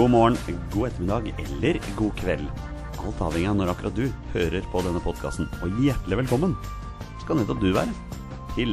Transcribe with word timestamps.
God 0.00 0.10
morgen, 0.10 0.36
god 0.72 0.86
ettermiddag 0.86 1.34
eller 1.38 1.78
god 1.96 2.14
kveld. 2.16 2.46
Alt 3.04 3.18
avhengig 3.20 3.50
av 3.50 3.56
når 3.58 3.70
akkurat 3.74 3.98
du 3.98 4.06
hører 4.32 4.64
på 4.72 4.80
denne 4.86 5.02
podkasten. 5.04 5.44
Og 5.60 5.74
hjertelig 5.84 6.22
velkommen 6.22 6.54
skal 7.20 7.36
nettopp 7.36 7.60
du 7.60 7.66
være 7.76 7.92
til 8.54 8.72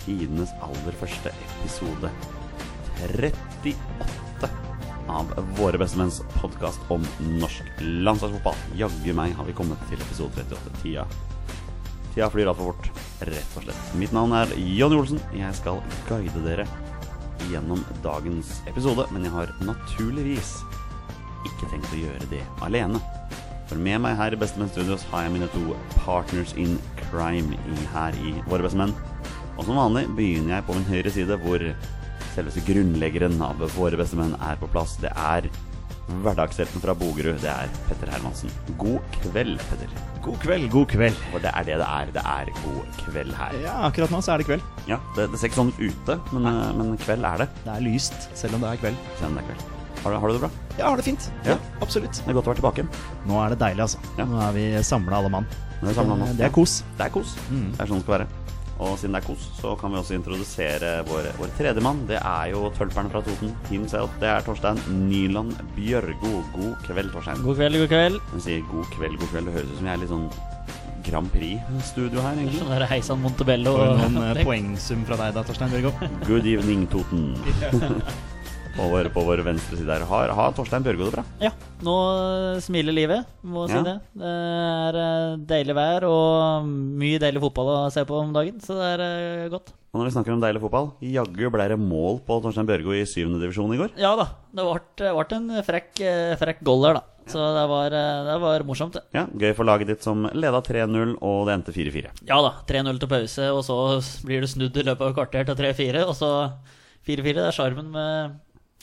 tidenes 0.00 0.54
aller 0.64 0.96
første 0.96 1.34
episode 1.44 2.08
38 3.04 4.50
av 5.12 5.36
Våre 5.60 5.82
bestemenns 5.84 6.22
podkast 6.38 6.88
om 6.88 7.04
norsk 7.36 7.84
landslagsfotball. 7.84 8.56
Jaggu 8.80 9.12
meg 9.20 9.36
har 9.36 9.44
vi 9.44 9.60
kommet 9.60 9.88
til 9.92 10.00
episode 10.00 10.40
38. 10.48 10.76
Tida, 10.80 11.04
tida 12.14 12.32
flyr 12.32 12.48
altfor 12.54 12.72
fort, 12.72 13.04
rett 13.28 13.60
og 13.60 13.68
slett. 13.68 13.92
Mitt 14.00 14.16
navn 14.16 14.32
er 14.40 14.56
Jonny 14.56 15.04
Olsen. 15.04 15.20
Jeg 15.36 15.52
skal 15.60 15.84
guide 16.08 16.48
dere 16.48 16.64
gjennom 17.50 17.80
dagens 18.04 18.58
episode, 18.70 19.06
men 19.14 19.24
jeg 19.26 19.34
har 19.34 19.52
naturligvis 19.64 20.58
ikke 21.48 21.70
tenkt 21.70 21.94
å 21.94 22.02
gjøre 22.02 22.28
det 22.32 22.42
alene. 22.66 23.00
For 23.70 23.78
med 23.78 24.02
meg 24.02 24.18
her 24.18 24.34
i 24.34 24.40
Bestemenn 24.40 24.72
Studios 24.72 25.04
har 25.12 25.24
jeg 25.24 25.34
mine 25.36 25.48
to 25.54 25.76
partners 26.00 26.52
in 26.58 26.76
crime 27.04 27.54
i, 27.54 27.80
her 27.94 28.16
i 28.18 28.34
Våre 28.50 28.66
bestemenn. 28.66 28.94
Og 29.56 29.66
som 29.66 29.78
vanlig 29.78 30.06
begynner 30.18 30.56
jeg 30.56 30.66
på 30.66 30.76
min 30.76 30.88
høyre 30.88 31.14
side, 31.14 31.40
hvor 31.44 31.64
selveste 32.34 32.64
grunnleggeren 32.66 33.38
av 33.46 33.62
Våre 33.76 34.00
bestemenn 34.00 34.34
er 34.42 34.58
på 34.60 34.70
plass. 34.74 34.96
Det 35.02 35.12
er 35.14 35.46
hverdagshelten 36.24 36.82
fra 36.82 36.96
Bogerud. 36.98 37.38
Det 37.42 37.52
er 37.52 37.70
Petter 37.86 38.10
Hermansen. 38.10 38.50
God 38.80 39.20
kveld, 39.20 39.62
Petter. 39.70 40.09
God 40.24 40.36
kveld, 40.42 40.66
god 40.70 40.86
kveld. 40.92 41.16
For 41.32 41.40
det 41.40 41.50
er 41.56 41.64
det 41.64 41.76
det 41.80 41.86
er. 41.88 42.10
Det 42.12 42.22
er 42.28 42.50
god 42.60 42.98
kveld 43.00 43.32
her. 43.38 43.54
Ja, 43.64 43.74
akkurat 43.88 44.10
nå 44.12 44.20
så 44.22 44.34
er 44.34 44.42
det 44.42 44.46
kveld. 44.50 44.62
Ja, 44.90 44.98
Det, 45.16 45.30
det 45.32 45.38
ser 45.40 45.48
ikke 45.48 45.60
sånn 45.62 45.72
ut 45.78 45.80
ute, 45.80 46.16
men, 46.34 46.46
eh, 46.50 46.72
men 46.76 46.90
kveld 47.00 47.24
er 47.24 47.44
det. 47.44 47.48
Det 47.64 47.72
er 47.76 47.84
lyst, 47.86 48.28
selv 48.36 48.54
om 48.58 48.60
det 48.66 48.72
er 48.74 48.82
kveld. 48.82 48.98
Selv 49.18 49.30
om 49.30 49.38
det 49.38 49.44
er 49.44 49.48
kveld. 49.52 49.64
Har, 50.00 50.12
du- 50.12 50.18
har 50.20 50.28
du 50.28 50.32
det 50.36 50.40
bra? 50.40 50.50
Jeg 50.78 50.84
har 50.86 50.96
det 50.96 51.04
fint. 51.04 51.30
Ja. 51.44 51.56
absolutt. 51.84 52.12
Det 52.12 52.28
er 52.28 52.36
godt 52.38 52.46
å 52.48 52.52
være 52.54 52.60
tilbake. 52.60 52.86
Nå 53.28 53.40
er 53.44 53.48
det 53.54 53.58
deilig, 53.60 53.82
altså. 53.84 53.98
Ja. 54.18 54.24
Nå 54.24 54.40
er 54.48 54.52
vi 54.56 54.64
samla 54.82 55.16
alle 55.20 55.28
mann. 55.32 55.46
Det 55.80 55.90
er 55.90 55.94
samlet. 55.98 56.36
Det 56.36 56.46
er 56.46 56.54
kos. 56.54 56.82
Det 56.96 57.06
er 57.06 57.10
kos. 57.10 57.34
Mm. 57.50 57.66
Det 57.76 57.80
er 57.80 57.86
sånn 57.90 58.00
det 58.00 58.04
skal 58.04 58.18
være. 58.18 58.26
Og 58.80 58.96
siden 58.96 59.12
det 59.12 59.20
er 59.20 59.26
kos, 59.26 59.42
så 59.58 59.74
kan 59.76 59.92
vi 59.92 59.98
også 60.00 60.14
introdusere 60.16 60.92
vår, 61.08 61.26
vår 61.36 61.50
tredje 61.58 61.82
mann. 61.84 62.00
Det 62.08 62.16
er 62.16 62.52
jo 62.54 62.70
tølperen 62.78 63.10
fra 63.12 63.20
Toten, 63.26 63.52
himself. 63.68 64.14
Det 64.22 64.30
er 64.30 64.46
Torstein 64.46 64.80
Nyland 65.10 65.52
Bjørgo. 65.76 66.40
God 66.54 66.72
kveld, 66.86 67.12
Torstein. 67.12 67.42
God 67.44 67.60
kveld, 67.60 67.76
god 67.82 67.92
kveld. 67.92 68.18
Hun 68.32 68.46
sier 68.46 68.64
god 68.70 68.88
kveld, 68.96 69.20
god 69.20 69.34
kveld. 69.34 69.50
Det 69.50 69.58
høres 69.58 69.74
ut 69.74 69.82
som 69.82 69.90
jeg 69.90 69.98
er 69.98 70.02
litt 70.04 70.14
sånn 70.14 70.30
Grand 71.04 71.30
Prix-studio 71.32 72.24
her, 72.24 72.40
egentlig. 72.40 72.60
Sånn 72.60 72.72
der 72.72 72.88
Heisan 72.88 73.22
Montebello. 73.24 73.76
Og 73.84 74.02
noen 74.02 74.20
eh, 74.30 74.42
poengsum 74.48 75.04
fra 75.08 75.20
deg 75.20 75.36
da, 75.36 75.44
Torstein 75.44 75.72
Bjørgo. 75.76 75.94
Good 76.28 76.48
evening, 76.48 76.88
Toten. 76.92 77.34
på, 78.80 78.86
vår, 78.88 79.08
på 79.12 79.22
vår 79.26 79.42
venstre 79.44 79.76
side 79.76 79.92
her. 79.92 80.04
Har, 80.08 80.32
har 80.36 80.54
Torstein 80.56 80.84
Bjørgo 80.86 81.10
det 81.10 81.14
bra? 81.18 81.24
Ja, 81.44 81.50
nå 81.84 81.96
smiler 82.64 82.96
livet, 82.96 83.28
må 83.44 83.66
jeg 83.66 83.76
Ja. 83.76 83.82
si 83.82 83.90
det. 83.90 83.96
Det 84.22 84.30
er 84.30 84.98
eh, 85.02 85.36
deilig 85.52 85.76
vær 85.76 86.06
og 86.08 86.70
mye 86.70 87.20
deilig 87.20 87.42
fotball 87.44 87.68
å 87.74 87.92
se 87.92 88.04
på 88.08 88.16
om 88.22 88.32
dagen, 88.36 88.56
så 88.64 88.78
det 88.80 88.88
er 88.96 89.04
eh, 89.06 89.50
godt. 89.52 89.74
Og 89.90 89.98
når 89.98 90.06
vi 90.06 90.14
snakker 90.14 90.32
om 90.36 90.42
deilig 90.42 90.60
fotball, 90.62 90.92
jaggu 91.02 91.48
ble 91.50 91.64
det 91.72 91.78
mål 91.82 92.20
på 92.26 92.40
Torstein 92.44 92.68
Bjørgo 92.68 92.94
i 92.94 93.04
syvende 93.10 93.40
divisjon 93.42 93.72
i 93.74 93.78
går. 93.80 93.94
Ja 94.00 94.12
da, 94.18 94.28
det 94.54 94.66
ble, 94.66 95.14
ble 95.18 95.38
en 95.40 95.48
frekk, 95.66 95.90
eh, 96.06 96.34
frekk 96.40 96.60
goal 96.66 96.84
der, 96.88 97.00
da. 97.00 97.06
Så 97.30 97.38
det 97.54 97.64
var, 97.70 97.92
eh, 97.94 98.20
det 98.26 98.36
var 98.42 98.64
morsomt, 98.66 98.96
det. 98.96 99.02
Ja, 99.14 99.26
Gøy 99.38 99.52
for 99.58 99.68
laget 99.68 99.90
ditt 99.92 100.02
som 100.06 100.24
leda 100.34 100.62
3-0, 100.66 101.16
og 101.20 101.44
det 101.46 101.58
endte 101.58 101.74
4-4. 101.74 102.14
Ja 102.30 102.40
da, 102.42 102.54
3-0 102.70 102.98
til 103.02 103.10
pause, 103.12 103.50
og 103.54 103.60
så 103.66 103.76
blir 104.26 104.40
det 104.46 104.50
snudd 104.54 104.78
i 104.80 104.86
løpet 104.88 105.10
av 105.10 105.16
kvarter 105.18 105.44
til 105.50 105.58
3-4, 105.60 106.06
og 106.08 106.14
så 106.18 106.30
4-4. 107.06 107.34
Det 107.36 107.44
er 107.50 107.54
sjarmen 107.58 107.90
med 107.94 108.38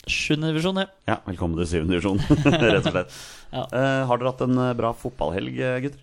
sjuende 0.05 0.51
divisjon, 0.51 0.81
ja. 0.83 0.87
Ja, 1.09 1.17
velkommen 1.25 1.57
til 1.59 1.69
syvende 1.71 1.97
divisjon, 1.97 2.21
rett 2.53 2.85
og 2.85 2.93
slett. 2.93 3.17
Ja. 3.47 3.61
Eh, 3.71 4.01
har 4.09 4.19
dere 4.19 4.31
hatt 4.33 4.41
en 4.43 4.57
eh, 4.59 4.73
bra 4.75 4.89
fotballhelg, 4.91 5.53
eh, 5.63 5.77
gutter? 5.85 6.01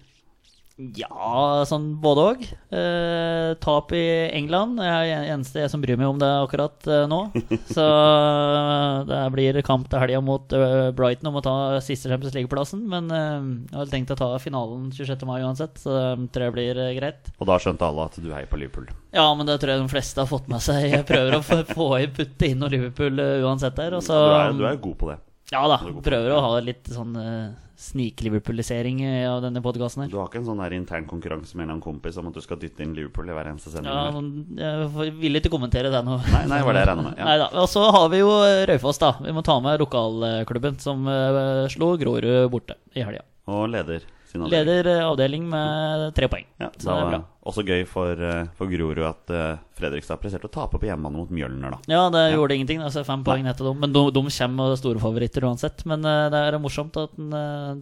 Ja, 0.75 1.63
sånn 1.71 1.93
både 2.03 2.23
òg. 2.33 2.41
Eh, 2.75 3.51
tap 3.63 3.93
i 3.95 4.03
England 4.35 4.81
er 4.83 5.05
det 5.07 5.29
eneste 5.31 5.63
jeg 5.63 5.71
som 5.71 5.83
bryr 5.85 6.01
meg 6.01 6.09
om 6.11 6.19
det 6.19 6.31
akkurat 6.41 6.89
eh, 6.91 7.05
nå. 7.11 7.21
Så 7.77 7.85
eh, 7.85 9.05
det 9.07 9.21
blir 9.37 9.61
kamp 9.67 9.87
til 9.91 10.03
helga 10.03 10.23
mot 10.25 10.57
uh, 10.57 10.91
Brighton 10.97 11.31
om 11.31 11.39
å 11.39 11.45
ta 11.45 11.55
siste 11.85 12.11
Champions 12.11 12.35
League-plassen. 12.35 12.83
Men 12.91 13.07
eh, 13.15 13.47
jeg 13.71 13.79
har 13.79 13.93
tenkt 13.93 14.15
å 14.17 14.19
ta 14.19 14.33
finalen 14.43 14.89
26. 14.91 15.23
mai 15.29 15.45
uansett, 15.45 15.79
så 15.79 15.95
det 15.95 16.33
tror 16.35 16.49
jeg 16.49 16.57
blir 16.57 16.81
eh, 16.89 16.95
greit. 16.99 17.31
Og 17.39 17.47
da 17.51 17.61
skjønte 17.63 17.87
alle 17.87 18.09
at 18.11 18.19
du 18.19 18.33
heier 18.33 18.51
på 18.51 18.59
Liverpool. 18.59 18.91
Ja, 19.15 19.29
men 19.39 19.47
det 19.47 19.61
tror 19.63 19.77
jeg 19.77 19.85
de 19.85 19.93
fleste 19.95 20.25
har 20.25 20.31
fått 20.31 20.51
med 20.51 20.65
seg. 20.65 20.89
Jeg 20.91 21.07
prøver 21.07 21.39
å 21.39 21.45
få 21.45 21.63
få 21.71 21.93
putte 22.17 22.51
inn 22.51 22.59
noe 22.59 22.73
Liverpool 22.75 23.23
eh, 23.23 23.47
uansett 23.47 23.79
der. 23.79 23.95
Så, 24.03 24.19
du, 24.19 24.35
er, 24.41 24.59
du 24.59 24.67
er 24.67 24.83
god 24.83 24.99
på 24.99 25.13
det. 25.13 25.21
Ja 25.55 25.67
da, 25.71 25.79
er 25.81 26.01
prøver 26.05 26.35
å 26.35 26.41
ha 26.45 26.57
litt 26.65 26.91
sånn 26.91 27.15
uh, 27.17 27.53
snik-Liverpoolisering 27.85 29.03
eh, 29.05 29.27
av 29.29 29.41
denne 29.45 29.63
podkasten 29.65 30.05
her. 30.05 30.13
Du 30.13 30.19
har 30.21 30.29
ikke 30.31 30.41
en 30.41 30.49
sånn 30.49 30.63
der 30.63 30.75
intern 30.77 31.07
konkurranse 31.11 31.59
med 31.59 31.73
en 31.73 31.83
kompis 31.85 32.19
om 32.21 32.31
at 32.31 32.39
du 32.39 32.43
skal 32.45 32.61
dytte 32.61 32.85
inn 32.85 32.95
Liverpool 32.97 33.29
i 33.31 33.37
hver 33.37 33.51
eneste 33.51 33.73
sending? 33.73 33.91
Ja, 33.91 34.09
eller? 34.09 34.21
men 34.21 35.07
jeg 35.07 35.15
vil 35.21 35.41
ikke 35.41 35.53
kommentere 35.55 35.93
det 35.95 36.03
nå. 36.07 36.19
Nei, 36.35 36.45
nei, 36.51 36.63
var 36.67 36.77
det 36.77 36.85
jeg 36.85 36.91
regna 36.93 37.07
med. 37.09 37.23
Ja. 37.23 37.51
Og 37.63 37.71
så 37.73 37.85
har 37.97 38.09
vi 38.13 38.23
jo 38.23 38.33
Raufoss, 38.71 39.03
da. 39.03 39.15
Vi 39.25 39.35
må 39.35 39.45
ta 39.47 39.59
med 39.65 39.83
lokalklubben 39.83 40.79
som 40.83 41.09
uh, 41.11 41.65
slo 41.73 41.95
Grorud 42.01 42.51
borte 42.53 42.79
i 42.95 43.03
helga. 43.03 43.25
Og 43.51 43.67
leder. 43.73 44.07
Leder 44.35 44.89
avdeling 45.05 45.45
med 45.47 46.09
tre 46.17 46.27
poeng. 46.31 46.47
Ja, 46.59 46.71
så 46.75 46.89
det 46.89 46.95
er 46.95 47.11
bra. 47.13 47.21
også 47.47 47.63
gøy 47.63 47.85
for, 47.87 48.19
eh, 48.19 48.49
for 48.59 48.71
Grorud 48.71 49.05
at 49.07 49.31
eh, 49.31 49.61
Fredrikstad 49.79 50.19
presterte 50.23 50.51
å 50.51 50.55
tape 50.57 50.81
på 50.83 50.89
hjemmebane 50.89 51.21
mot 51.21 51.31
Mjølner, 51.31 51.77
da. 51.77 51.79
Ja, 51.91 52.03
det 52.11 52.25
gjorde 52.35 52.57
ingenting. 52.59 52.83
Altså 52.83 53.05
fem 53.07 53.23
poeng 53.27 53.47
etter 53.47 53.63
til 53.63 53.71
dem. 53.71 53.83
Men 53.85 53.95
de, 53.95 54.05
de 54.11 54.25
kommer 54.27 54.57
med 54.59 54.81
store 54.81 55.03
favoritter 55.03 55.47
uansett. 55.47 55.85
Men 55.87 56.03
eh, 56.03 56.27
det 56.35 56.41
er 56.49 56.59
morsomt 56.63 56.99
at 56.99 57.15
den 57.15 57.31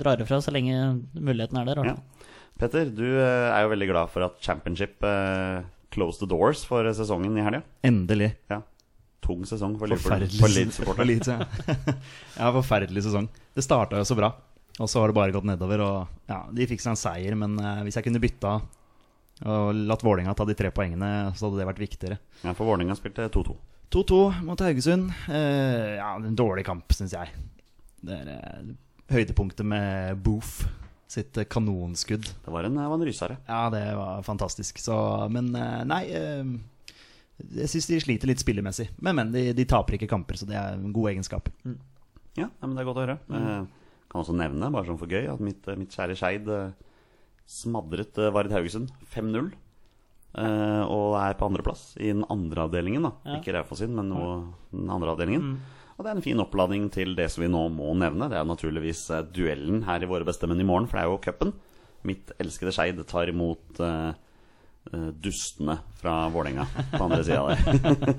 drar 0.00 0.20
ifra 0.20 0.42
så 0.44 0.52
lenge 0.52 0.76
muligheten 1.16 1.62
er 1.62 1.70
der. 1.72 1.84
Ja. 1.92 1.96
Petter, 2.60 2.92
du 2.92 3.06
er 3.08 3.64
jo 3.64 3.72
veldig 3.72 3.88
glad 3.88 4.12
for 4.12 4.26
at 4.26 4.36
Championship 4.44 5.00
uh, 5.02 5.64
closed 5.90 6.20
the 6.20 6.28
doors 6.28 6.62
for 6.68 6.86
sesongen 6.94 7.34
i 7.40 7.42
helga. 7.42 7.62
Endelig. 7.82 8.34
Ja. 8.52 8.60
Tung 9.22 9.44
sesong 9.46 9.76
for 9.80 9.90
Liverpool. 9.90 10.20
Forferdelig. 10.20 10.40
For 10.40 10.52
Leeds-supporter. 10.52 11.00
For 11.00 11.08
Leeds, 11.08 11.28
ja. 11.30 11.94
ja, 12.40 12.52
forferdelig 12.54 13.04
sesong. 13.06 13.28
Det 13.54 13.64
starta 13.64 14.00
jo 14.00 14.06
så 14.06 14.16
bra, 14.18 14.32
og 14.80 14.88
så 14.88 15.02
har 15.02 15.10
det 15.12 15.16
bare 15.18 15.34
gått 15.34 15.48
nedover. 15.48 15.82
Og 15.84 16.30
ja, 16.30 16.42
De 16.52 16.68
fikk 16.70 16.80
seg 16.84 16.94
en 16.94 17.00
seier, 17.02 17.36
men 17.38 17.58
eh, 17.60 17.82
hvis 17.86 17.98
jeg 17.98 18.06
kunne 18.08 18.22
bytta 18.22 18.56
og 19.42 19.74
latt 19.88 20.04
Vålerenga 20.06 20.36
ta 20.38 20.44
de 20.46 20.54
tre 20.54 20.70
poengene, 20.74 21.32
så 21.34 21.48
hadde 21.48 21.58
det 21.58 21.66
vært 21.66 21.80
viktigere. 21.82 22.18
Ja, 22.44 22.52
for 22.54 22.68
Vålerenga 22.68 22.94
spilte 22.94 23.26
2-2. 23.32 23.56
2-2 23.92 24.18
mot 24.46 24.60
Haugesund. 24.62 25.10
Eh, 25.28 25.96
ja, 25.98 26.12
en 26.16 26.36
dårlig 26.38 26.64
kamp, 26.68 26.94
syns 26.94 27.14
jeg. 27.16 27.32
Det 28.02 28.20
er 28.22 28.30
eh, 28.36 28.70
høydepunktet 29.12 29.66
med 29.68 30.22
Boof 30.24 30.62
sitt 31.12 31.36
eh, 31.36 31.48
kanonskudd. 31.50 32.30
Det 32.44 32.54
var 32.54 32.68
en, 32.68 32.78
det 32.78 32.86
var 32.88 33.00
en 33.00 33.06
rysere. 33.08 33.36
Ja, 33.48 33.66
det 33.74 33.82
var 33.98 34.22
fantastisk. 34.26 34.78
Så, 34.80 34.96
men 35.34 35.50
eh, 35.58 35.82
nei 35.90 36.02
eh, 36.16 36.54
Jeg 37.58 37.68
syns 37.74 37.90
de 37.90 38.00
sliter 38.06 38.30
litt 38.30 38.42
spillemessig. 38.42 38.88
Men, 39.02 39.18
men 39.18 39.34
de, 39.34 39.48
de 39.56 39.68
taper 39.68 39.98
ikke 39.98 40.10
kamper, 40.14 40.38
så 40.40 40.48
det 40.48 40.56
er 40.58 40.78
en 40.78 40.94
god 40.94 41.12
egenskap. 41.12 41.50
Ja, 42.38 42.48
men 42.62 42.76
det 42.76 42.84
er 42.84 42.88
godt 42.88 43.02
å 43.02 43.06
høre. 43.06 43.18
Eh, 43.28 43.81
kan 44.12 44.20
også 44.22 44.36
nevne, 44.36 44.68
bare 44.74 44.86
sånn 44.90 45.00
for 45.00 45.08
gøy, 45.10 45.26
at 45.32 45.40
mitt, 45.40 45.66
eh, 45.68 45.78
mitt 45.80 45.94
kjære 45.96 46.16
Skeid 46.20 46.48
eh, 46.52 46.72
smadret 47.48 48.18
eh, 48.20 48.30
Vard 48.34 48.52
Haugesund 48.54 48.92
5-0. 49.12 49.52
eh, 50.38 50.82
og 50.88 51.16
er 51.20 51.34
på 51.36 51.48
andreplass 51.48 51.94
i 52.00 52.08
den 52.12 52.24
andre 52.32 52.66
avdelingen. 52.68 53.02
da 53.08 53.12
Ja. 53.26 53.38
Ikke 53.40 53.52
Raufoss 53.56 53.82
sin, 53.82 53.94
men 53.96 54.08
noe, 54.12 54.36
den 54.72 54.88
andre 54.92 55.12
avdelingen. 55.16 55.58
Og 55.98 56.04
det 56.06 56.10
er 56.12 56.16
en 56.16 56.24
fin 56.24 56.40
oppladning 56.40 56.86
til 56.90 57.14
det 57.14 57.26
som 57.30 57.42
vi 57.44 57.50
nå 57.52 57.66
må 57.70 57.90
nevne. 57.94 58.30
Det 58.32 58.38
er 58.38 58.46
naturligvis 58.48 59.02
duellen 59.32 59.82
her 59.84 60.02
i 60.02 60.08
Våre 60.08 60.24
bestemenn 60.24 60.60
i 60.60 60.64
morgen, 60.64 60.86
for 60.88 60.96
det 60.96 61.04
er 61.04 61.10
jo 61.10 61.18
cupen. 61.20 61.52
Mitt 62.08 62.32
elskede 62.40 62.72
Skeid 62.72 63.02
tar 63.06 63.28
imot 63.30 63.78
eh, 63.84 64.14
dustene 65.22 65.76
fra 66.00 66.26
Vålerenga 66.34 66.64
på 66.90 66.98
andre 67.04 67.20
sida 67.24 67.42
der. 67.48 67.60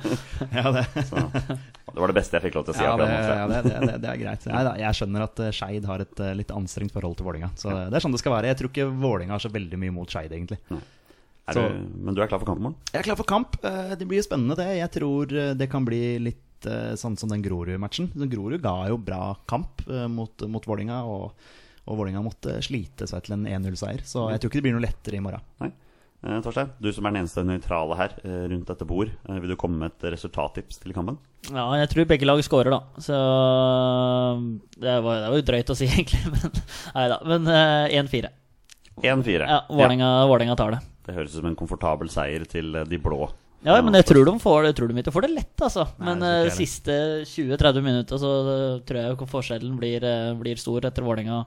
Ja, 0.57 0.71
det, 0.71 0.85
det 0.95 1.99
var 1.99 2.09
det 2.09 2.15
beste 2.17 2.39
jeg 2.39 2.45
fikk 2.47 2.55
lov 2.57 2.65
til 2.69 2.73
å 2.73 2.77
si. 2.77 2.85
ja, 2.87 2.93
det, 2.97 3.07
jeg. 3.11 3.35
ja, 3.35 3.47
det, 3.83 3.97
det, 4.01 4.09
er 4.13 4.19
greit. 4.21 4.47
Da, 4.47 4.71
jeg 4.79 4.97
skjønner 4.97 5.25
at 5.27 5.41
eh, 5.43 5.51
Skeid 5.53 5.85
har 5.89 6.03
et 6.05 6.23
eh, 6.23 6.31
litt 6.39 6.53
anstrengt 6.55 6.95
forhold 6.95 7.19
til 7.19 7.27
Vålerenga. 7.27 7.51
Så 7.59 7.69
det 7.69 7.99
er 7.99 8.05
sånn 8.05 8.15
det 8.15 8.21
skal 8.23 8.37
være. 8.37 8.49
Jeg 8.53 8.61
tror 8.61 8.71
ikke 8.71 8.87
Vålerenga 9.03 9.35
har 9.35 9.43
så 9.43 9.51
veldig 9.53 9.79
mye 9.83 9.93
mot 9.99 10.09
Skeid, 10.15 10.31
egentlig. 10.33 10.61
Du, 11.51 11.59
men 11.59 12.15
du 12.15 12.21
er 12.23 12.29
klar 12.31 12.39
for 12.39 12.47
kamp 12.47 12.61
i 12.61 12.63
morgen? 12.69 12.77
Jeg 12.93 13.01
er 13.01 13.07
klar 13.09 13.19
for 13.19 13.27
kamp. 13.27 13.57
Eh, 13.67 13.93
Det 13.99 14.07
blir 14.07 14.23
spennende, 14.23 14.55
det. 14.55 14.69
Jeg 14.79 14.91
tror 14.95 15.33
eh, 15.35 15.51
det 15.59 15.67
kan 15.69 15.83
bli 15.85 16.01
litt 16.23 16.69
eh, 16.71 16.93
sånn 16.99 17.19
som 17.19 17.29
den 17.33 17.43
Grorud-matchen. 17.43 18.13
Grorud 18.31 18.63
ga 18.63 18.77
jo 18.87 18.97
bra 19.03 19.33
kamp 19.51 19.83
eh, 19.89 20.07
mot, 20.07 20.47
mot 20.47 20.63
Vålinga, 20.71 21.01
og, 21.03 21.35
og 21.83 21.99
Vålinga 21.99 22.23
måtte 22.23 22.61
slite 22.63 23.09
seg 23.11 23.27
til 23.27 23.35
en 23.35 23.43
1-0-seier. 23.59 24.05
Så 24.07 24.29
jeg 24.31 24.39
tror 24.39 24.53
ikke 24.53 24.61
det 24.63 24.67
blir 24.69 24.77
noe 24.79 24.87
lettere 24.87 25.19
i 25.19 25.25
morgen. 25.27 25.43
Nei. 25.59 25.73
Eh, 26.23 26.39
Torstein, 26.39 26.69
du 26.79 26.87
som 26.95 27.03
er 27.03 27.11
den 27.11 27.25
eneste 27.25 27.43
nøytrale 27.43 27.97
her 27.99 28.13
eh, 28.23 28.45
rundt 28.47 28.69
dette 28.69 28.85
bord, 28.87 29.09
eh, 29.11 29.39
vil 29.43 29.51
du 29.51 29.57
komme 29.59 29.81
med 29.81 29.91
et 29.91 30.13
resultattips 30.13 30.79
til 30.79 30.95
kampen? 30.95 31.17
Ja, 31.49 31.65
jeg 31.81 31.89
tror 31.91 32.07
begge 32.07 32.27
lag 32.29 32.39
skårer, 32.47 32.71
da. 32.71 32.79
Så 33.03 33.17
det 34.79 34.93
var, 35.03 35.19
det 35.19 35.33
var 35.33 35.41
jo 35.41 35.45
drøyt 35.49 35.73
å 35.73 35.75
si, 35.75 35.89
egentlig. 35.91 36.21
Men 36.31 36.55
nei 36.95 37.05
da. 37.11 37.19
Men 37.27 37.51
eh, 37.51 37.97
1-4. 37.99 38.31
1-4. 39.03 39.49
Ja, 39.51 39.59
Vålerenga 39.67 40.53
ja. 40.53 40.57
tar 40.61 40.77
det. 40.77 40.79
Det 41.03 41.17
høres 41.17 41.33
ut 41.33 41.41
som 41.41 41.49
en 41.49 41.59
komfortabel 41.59 42.07
seier 42.13 42.45
til 42.47 42.71
de 42.87 42.99
blå 43.03 43.25
Ja, 43.65 43.75
men 43.83 43.97
jeg 43.97 44.05
tror 44.07 44.23
de, 44.23 44.37
får, 44.39 44.69
jeg 44.69 44.77
tror 44.77 44.87
de 44.87 45.01
ikke 45.01 45.11
får 45.11 45.25
det 45.25 45.33
lett, 45.33 45.55
altså. 45.59 45.89
Nei, 45.99 46.13
Men 46.13 46.51
siste 46.55 46.95
20-30 47.27 47.83
minutter 47.83 48.21
så 48.21 48.31
tror 48.87 49.01
jeg 49.01 49.27
forskjellen 49.33 49.75
blir, 49.81 50.07
blir 50.39 50.61
stor 50.61 50.87
etter 50.87 51.03
Vålerenga. 51.03 51.41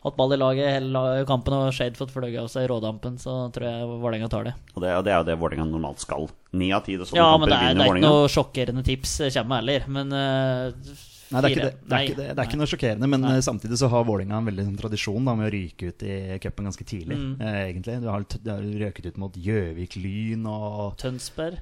Hatt 0.00 0.16
ball 0.16 0.32
i 0.32 0.38
laget 0.40 0.70
hele 0.78 1.00
kampen 1.28 1.52
og 1.58 1.74
Shade 1.76 1.98
fått 1.98 2.12
fløyet 2.14 2.38
av 2.40 2.48
seg 2.48 2.64
i 2.64 2.70
rådampen, 2.70 3.18
så 3.20 3.34
tror 3.52 3.66
jeg 3.68 3.88
Vålerenga 3.90 4.30
tar 4.32 4.48
det. 4.48 4.54
Og 4.72 4.80
det, 4.80 4.94
det 5.04 5.12
er 5.12 5.20
jo 5.20 5.26
det 5.28 5.36
Vålerenga 5.42 5.66
normalt 5.68 6.00
skal. 6.00 6.30
Ni 6.56 6.70
av 6.72 6.86
ti 6.86 6.96
sånne 6.96 7.20
Ja, 7.20 7.28
kamper 7.34 7.44
men 7.44 7.52
det 7.52 7.60
er, 7.60 7.76
det 7.76 7.84
er 7.84 7.92
ikke 7.92 8.06
noe 8.06 8.32
sjokkerende 8.32 8.84
tips 8.86 9.14
kommer 9.20 9.36
kommer 9.36 9.60
heller. 9.60 9.88
Men 9.92 10.16
uh, 10.16 11.06
Nei, 11.30 11.42
det 11.44 11.46
er 11.46 11.52
ikke, 11.52 11.66
det. 11.66 11.74
Det, 11.84 11.94
er 11.94 12.06
ikke, 12.06 12.16
det, 12.16 12.24
det 12.30 12.42
er 12.42 12.48
ikke 12.48 12.58
noe 12.58 12.70
sjokkerende, 12.72 13.08
men 13.12 13.22
Nei. 13.22 13.36
samtidig 13.44 13.76
så 13.78 13.90
har 13.92 14.06
Vålerenga 14.08 14.40
en 14.40 14.48
veldig 14.48 14.66
sånn 14.66 14.80
tradisjon 14.80 15.28
da, 15.28 15.36
med 15.38 15.46
å 15.46 15.52
ryke 15.54 15.92
ut 15.92 16.02
i 16.02 16.16
cupen 16.42 16.70
ganske 16.70 16.86
tidlig. 16.90 17.18
Mm. 17.20 17.34
Eh, 17.38 17.58
egentlig 17.68 18.00
Du 18.02 18.08
har, 18.10 18.24
du 18.24 18.50
har 18.50 18.64
røket 18.86 19.10
ut 19.12 19.20
mot 19.20 19.36
Gjøvik 19.36 20.00
Lyn 20.00 20.48
og 20.50 20.96
Tønsberg. 21.02 21.60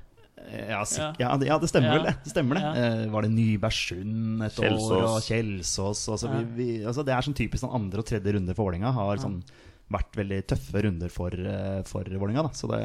Ja, 0.52 0.82
Ja. 0.98 1.08
ja, 1.18 1.30
det, 1.36 1.46
ja, 1.48 1.58
det 1.58 1.68
stemmer 1.70 1.88
Ja. 1.88 1.94
vel 1.98 2.06
det. 2.08 2.14
det, 2.24 2.32
stemmer 2.32 2.54
det. 2.58 2.62
Ja. 2.62 2.72
Eh, 3.04 3.06
var 3.12 3.22
det 3.22 3.30
Nybergsund 3.34 4.42
et 4.46 4.52
Kjelsås. 4.58 4.90
år, 4.90 5.02
og 5.08 5.22
Kjelsås 5.26 6.02
altså, 6.14 6.28
vi, 6.32 6.44
vi, 6.58 6.68
altså, 6.84 7.04
Det 7.04 7.14
er 7.14 7.26
sånn 7.26 7.36
typisk 7.38 7.64
sånn 7.64 7.74
andre 7.74 8.00
og 8.04 8.06
tredje 8.06 8.34
runde 8.38 8.54
for 8.54 8.68
Vålerenga. 8.70 8.92
Har 8.94 9.16
sånn, 9.22 9.42
vært 9.88 10.12
veldig 10.20 10.40
tøffe 10.46 10.82
runder 10.84 11.08
for, 11.12 11.32
eh, 11.32 11.82
for 11.88 12.04
Vålerenga. 12.04 12.50
Så 12.52 12.68
det, 12.68 12.80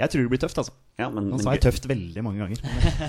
jeg 0.00 0.08
tror 0.10 0.22
det 0.24 0.30
blir 0.34 0.40
tøft, 0.44 0.56
altså. 0.62 0.72
Ja, 1.00 1.08
men, 1.08 1.30
Nå 1.30 1.38
sa 1.40 1.52
jeg 1.56 1.62
tøft 1.64 1.86
veldig 1.88 2.22
mange 2.24 2.42
ganger. 2.44 2.60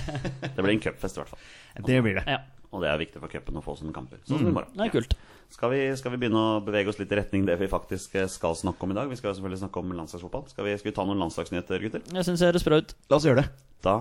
Det 0.56 0.64
blir 0.64 0.74
en 0.78 0.80
cupfest, 0.84 1.18
i 1.18 1.20
hvert 1.22 1.32
fall. 1.34 1.40
det 1.88 2.02
blir 2.04 2.16
det. 2.22 2.24
Ja, 2.28 2.38
Og 2.72 2.80
det 2.84 2.88
er 2.88 2.98
viktig 3.02 3.20
for 3.20 3.28
cupen 3.28 3.58
å 3.60 3.64
få 3.66 3.76
sånne 3.76 3.92
kamper. 3.96 4.22
Sånn 4.24 4.40
som 4.40 4.48
i 4.48 4.54
morgen. 4.56 4.72
det 4.78 4.86
er 4.88 4.94
kult. 4.94 5.16
Skal 5.52 5.74
vi, 5.74 5.80
skal 6.00 6.14
vi 6.14 6.20
begynne 6.22 6.40
å 6.40 6.62
bevege 6.64 6.88
oss 6.88 7.00
litt 7.02 7.12
i 7.12 7.18
retning 7.20 7.44
det 7.44 7.58
vi 7.60 7.68
faktisk 7.68 8.16
eh, 8.16 8.30
skal 8.32 8.56
snakke 8.56 8.88
om 8.88 8.94
i 8.94 8.96
dag? 8.96 9.10
Vi 9.12 9.18
skal 9.20 9.34
jo 9.34 9.42
selvfølgelig 9.42 9.60
snakke 9.66 9.84
om 9.84 9.92
landslagsfotball. 9.98 10.46
Skal 10.54 10.64
vi, 10.70 10.78
skal 10.80 10.92
vi 10.92 10.96
ta 10.96 11.04
noen 11.04 11.20
landslagsnyheter, 11.20 11.84
gutter? 11.84 12.06
Jeg 12.16 12.24
syns 12.30 12.40
det 12.40 12.48
høres 12.54 12.64
bra 12.64 12.80
ut. 12.80 12.96
La 13.12 13.20
oss 13.20 13.28
gjøre 13.28 13.44
det. 13.44 13.52
Da 13.82 13.98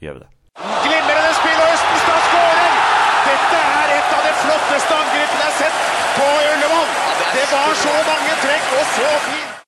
gjør 0.00 0.16
vi 0.16 0.22
det. 0.24 0.30
Glimrende 0.60 1.32
spill, 1.36 1.58
og 1.60 1.72
Østenstad 1.74 2.22
skårer! 2.26 2.76
Dette 3.20 3.58
er 3.60 3.92
et 3.98 4.14
av 4.16 4.22
de 4.24 4.32
flotteste 4.40 4.96
angrepene 4.96 5.42
jeg 5.42 5.50
har 5.50 5.58
sett 5.58 5.82
på 6.16 6.28
Ullevål! 6.52 6.94
Det 7.30 7.44
var 7.52 7.74
så 7.82 7.92
mange 8.08 8.38
trekk 8.40 8.70
og 8.78 8.86
så 8.94 9.10
fint! 9.28 9.58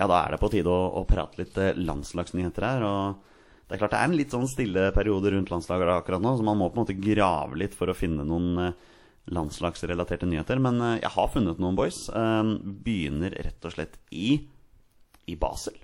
Ja, 0.00 0.08
da 0.08 0.22
er 0.24 0.34
det 0.34 0.40
på 0.42 0.50
tide 0.50 0.72
å, 0.72 0.88
å 0.98 1.04
prate 1.06 1.42
litt 1.42 1.60
eh, 1.60 1.76
landslagsnyheter 1.76 2.66
her. 2.66 2.86
Og 2.88 3.68
det 3.68 3.76
er 3.76 3.82
klart 3.84 3.92
det 3.94 4.00
er 4.00 4.08
en 4.08 4.18
litt 4.18 4.32
sånn 4.34 4.48
stille 4.50 4.88
periode 4.96 5.30
rundt 5.36 5.52
landslaget 5.52 5.92
akkurat 5.94 6.24
nå, 6.24 6.32
så 6.40 6.46
man 6.48 6.58
må 6.58 6.72
på 6.72 6.80
en 6.80 6.86
måte 6.86 6.98
grave 6.98 7.60
litt 7.60 7.76
for 7.76 7.92
å 7.92 7.96
finne 7.96 8.24
noen 8.26 8.50
eh, 8.64 8.98
landslagsrelaterte 9.36 10.26
nyheter. 10.26 10.58
Men 10.64 10.80
eh, 10.80 10.98
jeg 11.04 11.12
har 11.14 11.32
funnet 11.36 11.60
noen, 11.62 11.78
boys. 11.78 12.06
Begynner 12.88 13.36
rett 13.44 13.68
og 13.68 13.76
slett 13.76 14.00
i, 14.08 14.38
i 15.28 15.36
Basel. 15.38 15.76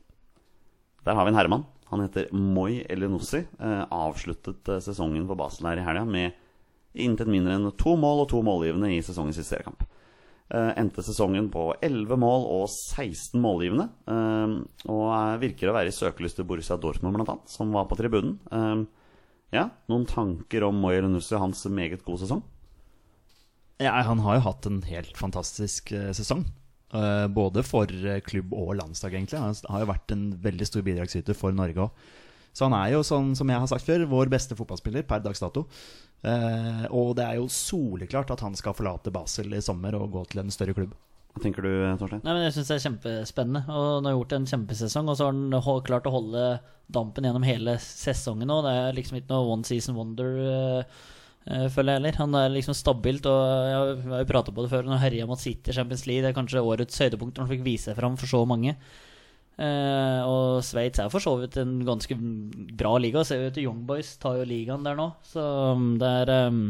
Der 1.05 1.15
har 1.15 1.29
vi 1.29 1.37
en 1.37 1.39
herremann. 1.39 1.69
Han 1.91 2.03
heter 2.05 2.29
Moi 2.37 2.83
Elenossi. 2.91 3.45
Eh, 3.61 3.85
avsluttet 3.91 4.69
eh, 4.69 4.81
sesongen 4.85 5.27
for 5.29 5.39
Basel 5.41 5.67
her 5.71 5.81
i 5.81 5.85
helga 5.87 6.05
med 6.09 6.33
intet 6.99 7.29
mindre 7.31 7.55
enn 7.57 7.71
to 7.79 7.95
mål 8.01 8.25
og 8.25 8.29
to 8.33 8.43
målgivende 8.45 8.91
i 8.93 9.01
sesongens 9.05 9.39
siste 9.39 9.55
seriekamp. 9.57 9.85
Eh, 10.51 10.71
endte 10.81 11.05
sesongen 11.05 11.51
på 11.53 11.71
11 11.85 12.17
mål 12.21 12.47
og 12.57 12.67
16 12.73 13.41
målgivende. 13.41 13.89
og 14.89 15.05
er- 15.13 15.39
virker 15.39 15.69
å 15.71 15.75
være 15.77 15.89
i 15.93 15.97
søkelyset 15.97 16.37
til 16.41 16.45
Borussia 16.49 16.77
Dortmund, 16.77 17.15
blant 17.15 17.29
annet, 17.29 17.49
som 17.49 17.73
var 17.73 17.85
på 17.87 17.97
tribunen. 17.97 18.39
Ja, 19.53 19.71
noen 19.89 20.07
tanker 20.07 20.65
om 20.65 20.75
Moi 20.81 20.95
Elinossi 20.97 21.35
og 21.35 21.41
hans 21.41 21.65
meget 21.67 22.05
gode 22.05 22.21
sesong? 22.21 22.43
Ja, 23.81 24.03
han 24.03 24.19
har 24.19 24.35
jo 24.37 24.41
hatt 24.49 24.67
en 24.67 24.83
helt 24.83 25.17
fantastisk 25.17 25.93
sesong. 26.17 26.45
Eh, 26.89 27.27
både 27.29 27.65
for 27.67 27.91
eh, 27.91 28.23
klubb 28.25 28.55
og 28.57 28.77
landslag, 28.79 29.19
egentlig. 29.19 29.41
Han 29.43 29.75
har 29.75 29.85
jo 29.85 29.91
vært 29.91 30.15
en 30.15 30.29
veldig 30.45 30.69
stor 30.69 30.85
bidragsyter 30.87 31.37
for 31.37 31.53
Norge 31.53 31.89
òg. 31.89 32.07
Så 32.57 32.65
han 32.67 32.75
er 32.75 32.95
jo, 32.95 33.03
sånn 33.07 33.35
som 33.39 33.51
jeg 33.53 33.61
har 33.61 33.69
sagt 33.71 33.87
før, 33.87 34.07
vår 34.09 34.31
beste 34.33 34.57
fotballspiller 34.59 35.05
per 35.07 35.21
dags 35.23 35.43
dato. 35.43 35.67
Eh, 36.27 36.87
og 36.89 37.13
det 37.19 37.27
er 37.27 37.37
jo 37.39 37.51
soleklart 37.53 38.33
at 38.35 38.43
han 38.43 38.57
skal 38.59 38.75
forlate 38.75 39.13
Basel 39.15 39.53
i 39.55 39.61
sommer 39.63 39.95
og 39.99 40.11
gå 40.17 40.25
til 40.33 40.43
en 40.43 40.51
større 40.55 40.75
klubb. 40.75 40.97
Hva 41.37 41.45
tenker 41.45 41.63
du, 41.63 41.71
Torstein? 42.01 42.25
Nei, 42.25 42.35
men 42.35 42.47
Jeg 42.49 42.57
syns 42.57 42.73
det 42.73 42.79
er 42.79 42.87
kjempespennende. 42.89 43.63
Og 43.69 43.85
Han 43.99 44.09
har 44.09 44.17
gjort 44.17 44.35
en 44.39 44.49
kjempesesong, 44.55 45.13
og 45.13 45.21
så 45.21 45.29
har 45.29 45.37
han 45.37 45.87
klart 45.87 46.09
å 46.09 46.15
holde 46.17 46.47
dampen 46.89 47.29
gjennom 47.29 47.47
hele 47.47 47.77
sesongen 47.85 48.51
òg. 48.51 48.65
Det 48.65 48.75
er 48.81 48.97
liksom 48.97 49.21
ikke 49.21 49.35
noe 49.37 49.53
one 49.53 49.69
season 49.69 49.95
wonder, 49.99 50.35
eh, 50.49 50.99
føler 51.73 51.95
jeg 51.95 52.01
heller. 52.01 52.17
Han 52.21 52.39
er 52.39 52.55
liksom 52.55 52.77
stabilt, 52.77 53.27
og 53.31 53.43
jeg 53.69 53.77
har 54.13 54.23
jo 54.23 54.31
pratet 54.31 54.57
på 54.57 54.65
det 54.65 54.73
før. 54.73 54.89
Når 54.89 55.05
herja 55.05 55.29
mot 55.29 55.41
City 55.41 55.73
i 55.73 55.77
Champions 55.77 56.05
League, 56.09 56.25
det 56.25 56.33
er 56.33 56.37
kanskje 56.37 56.65
årets 56.65 57.01
høydepunkt 57.01 57.39
når 57.39 57.47
han 57.47 57.53
fikk 57.55 57.65
vise 57.67 57.91
seg 57.91 57.99
fram 57.99 58.19
for 58.21 58.31
så 58.31 58.43
mange. 58.49 58.75
Eh, 59.59 60.21
og 60.23 60.61
Sveits 60.63 61.01
er 61.03 61.09
for 61.11 61.23
så 61.23 61.33
vidt 61.41 61.57
en 61.59 61.81
ganske 61.87 62.15
bra 62.79 62.93
liga. 63.03 63.25
Ser 63.27 63.43
vi 63.43 63.55
til 63.57 63.67
Young 63.67 63.81
Boys 63.89 64.13
tar 64.23 64.39
jo 64.39 64.47
ligaen 64.47 64.87
der 64.87 64.99
nå, 64.99 65.11
så 65.27 65.47
um, 65.75 65.97
det 65.99 66.13
er 66.23 66.35
um, 66.47 66.61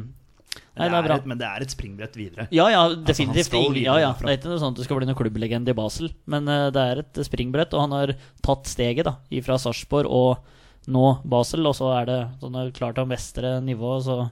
Nei, 0.79 0.87
det 0.89 0.97
er 0.97 1.05
bra. 1.05 1.19
et, 1.21 1.27
men 1.29 1.39
det 1.39 1.47
er 1.47 1.63
et 1.63 1.75
springbrett 1.75 2.17
videre. 2.17 2.47
Ja, 2.55 2.71
ja, 2.73 2.87
definitivt. 2.95 3.53
Altså, 3.53 3.83
ja, 3.83 3.99
ja. 4.01 4.15
Det 4.17 4.31
er 4.31 4.39
ikke 4.39 4.55
noe 4.55 4.63
sånn 4.63 4.73
at 4.73 4.81
du 4.81 4.87
skal 4.87 4.99
bli 4.99 5.09
noen 5.11 5.19
klubblegende 5.19 5.75
i 5.75 5.77
Basel, 5.77 6.15
men 6.33 6.49
uh, 6.49 6.71
det 6.75 6.85
er 6.95 7.03
et 7.03 7.21
springbrett, 7.29 7.77
og 7.77 7.85
han 7.85 7.97
har 7.99 8.15
tatt 8.47 8.71
steget 8.71 9.07
da, 9.11 9.19
fra 9.45 9.59
Sarpsborg 9.61 10.09
og 10.09 10.89
nå 10.89 11.07
Basel, 11.29 11.69
og 11.69 11.77
så 11.77 11.93
er 11.99 12.09
det 12.09 12.21
sånn 12.41 12.57
at 12.57 12.63
han 12.63 12.63
vestre 12.65 12.77
klart 12.79 13.03
å 13.03 13.09
mestre 13.11 13.59
nivået, 13.61 14.09
så 14.09 14.23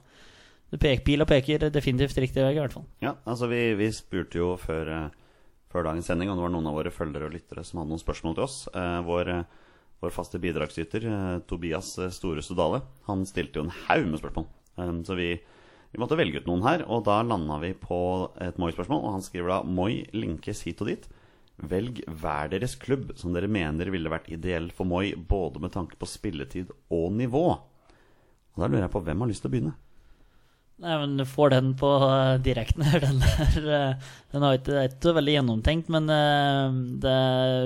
peker, 0.71 1.03
pila 1.05 1.27
peker 1.29 1.69
definitivt 1.71 2.17
riktig 2.19 2.43
vei, 2.43 2.55
i 2.55 2.59
hvert 2.59 2.75
fall. 2.75 2.87
Ja, 3.03 3.15
altså 3.25 3.49
vi, 3.51 3.61
vi 3.79 3.87
spurte 3.95 4.41
jo 4.41 4.49
før, 4.59 4.91
eh, 4.93 5.45
før 5.71 5.87
dagens 5.87 6.09
sending 6.09 6.31
om 6.31 6.39
det 6.39 6.45
var 6.47 6.53
noen 6.55 6.67
av 6.67 6.77
våre 6.79 6.93
følgere 6.93 7.29
og 7.29 7.35
lyttere 7.35 7.63
som 7.67 7.81
hadde 7.81 7.93
noen 7.93 8.03
spørsmål 8.03 8.37
til 8.37 8.47
oss. 8.47 8.57
Eh, 8.73 8.99
vår, 9.07 9.31
eh, 9.33 9.69
vår 10.03 10.13
faste 10.13 10.41
bidragsyter, 10.43 11.07
eh, 11.07 11.37
Tobias 11.47 11.93
Store 12.15 12.43
Sudale, 12.43 12.83
han 13.07 13.23
stilte 13.25 13.61
jo 13.61 13.67
en 13.67 13.77
haug 13.87 14.09
med 14.11 14.19
spørsmål. 14.21 14.49
Eh, 14.77 14.91
så 15.07 15.15
vi, 15.17 15.29
vi 15.93 16.01
måtte 16.01 16.19
velge 16.19 16.41
ut 16.41 16.49
noen 16.49 16.65
her, 16.67 16.83
og 16.87 17.05
da 17.07 17.21
landa 17.23 17.61
vi 17.63 17.71
på 17.73 18.01
et 18.43 18.59
Moi-spørsmål. 18.59 19.05
Og 19.07 19.15
han 19.17 19.25
skriver 19.25 19.55
da 19.55 19.61
Moi 19.63 20.03
linkes 20.13 20.65
hit 20.67 20.83
og 20.83 20.91
dit. 20.91 21.07
Velg 21.57 22.03
hver 22.05 22.51
deres 22.51 22.75
klubb 22.77 23.15
som 23.17 23.33
dere 23.33 23.49
mener 23.49 23.89
ville 23.89 24.11
vært 24.13 24.29
ideell 24.29 24.69
for 24.75 24.85
Moi, 24.85 25.15
både 25.15 25.63
med 25.63 25.73
tanke 25.73 25.97
på 25.97 26.09
spilletid 26.09 26.69
og 26.93 27.09
nivå. 27.17 27.47
Og 27.57 28.61
da 28.61 28.69
lurer 28.69 28.85
jeg 28.85 28.93
på 28.93 29.01
hvem 29.05 29.23
har 29.23 29.31
lyst 29.31 29.45
til 29.45 29.49
å 29.49 29.55
begynne? 29.55 29.77
Nei, 30.77 30.93
men 31.01 31.15
du 31.17 31.23
får 31.25 31.55
den 31.55 31.71
på 31.77 31.89
uh, 31.89 32.37
direkten. 32.45 32.85
Den, 33.03 33.21
der, 33.23 33.69
eh, 33.77 34.09
den 34.29 34.43
har 34.45 34.57
ikke, 34.59 34.75
er 34.77 34.91
ikke 34.91 35.09
så 35.09 35.13
veldig 35.17 35.33
gjennomtenkt, 35.33 35.87
men 35.89 36.11
uh, 36.11 36.75
det, 37.01 37.13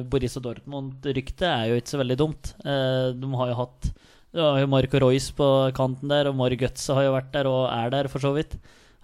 og 0.08 0.46
Dortmund-ryktet 0.46 1.44
er 1.50 1.66
jo 1.68 1.82
ikke 1.82 1.92
så 1.92 2.00
veldig 2.00 2.18
dumt. 2.22 2.54
Eh, 2.64 3.10
de 3.18 3.32
har 3.36 3.52
jo 3.52 3.58
hatt 3.60 3.90
jo 4.32 4.68
Marco 4.72 5.02
Royce 5.04 5.36
på 5.36 5.48
kanten 5.76 6.08
der, 6.08 6.30
og 6.30 6.38
Mari 6.40 6.56
Götze 6.56 6.96
har 6.96 7.04
jo 7.04 7.18
vært 7.18 7.34
der 7.34 7.50
og 7.52 7.66
er 7.68 7.92
der, 7.92 8.08
for 8.08 8.24
så 8.24 8.32
vidt. 8.38 8.56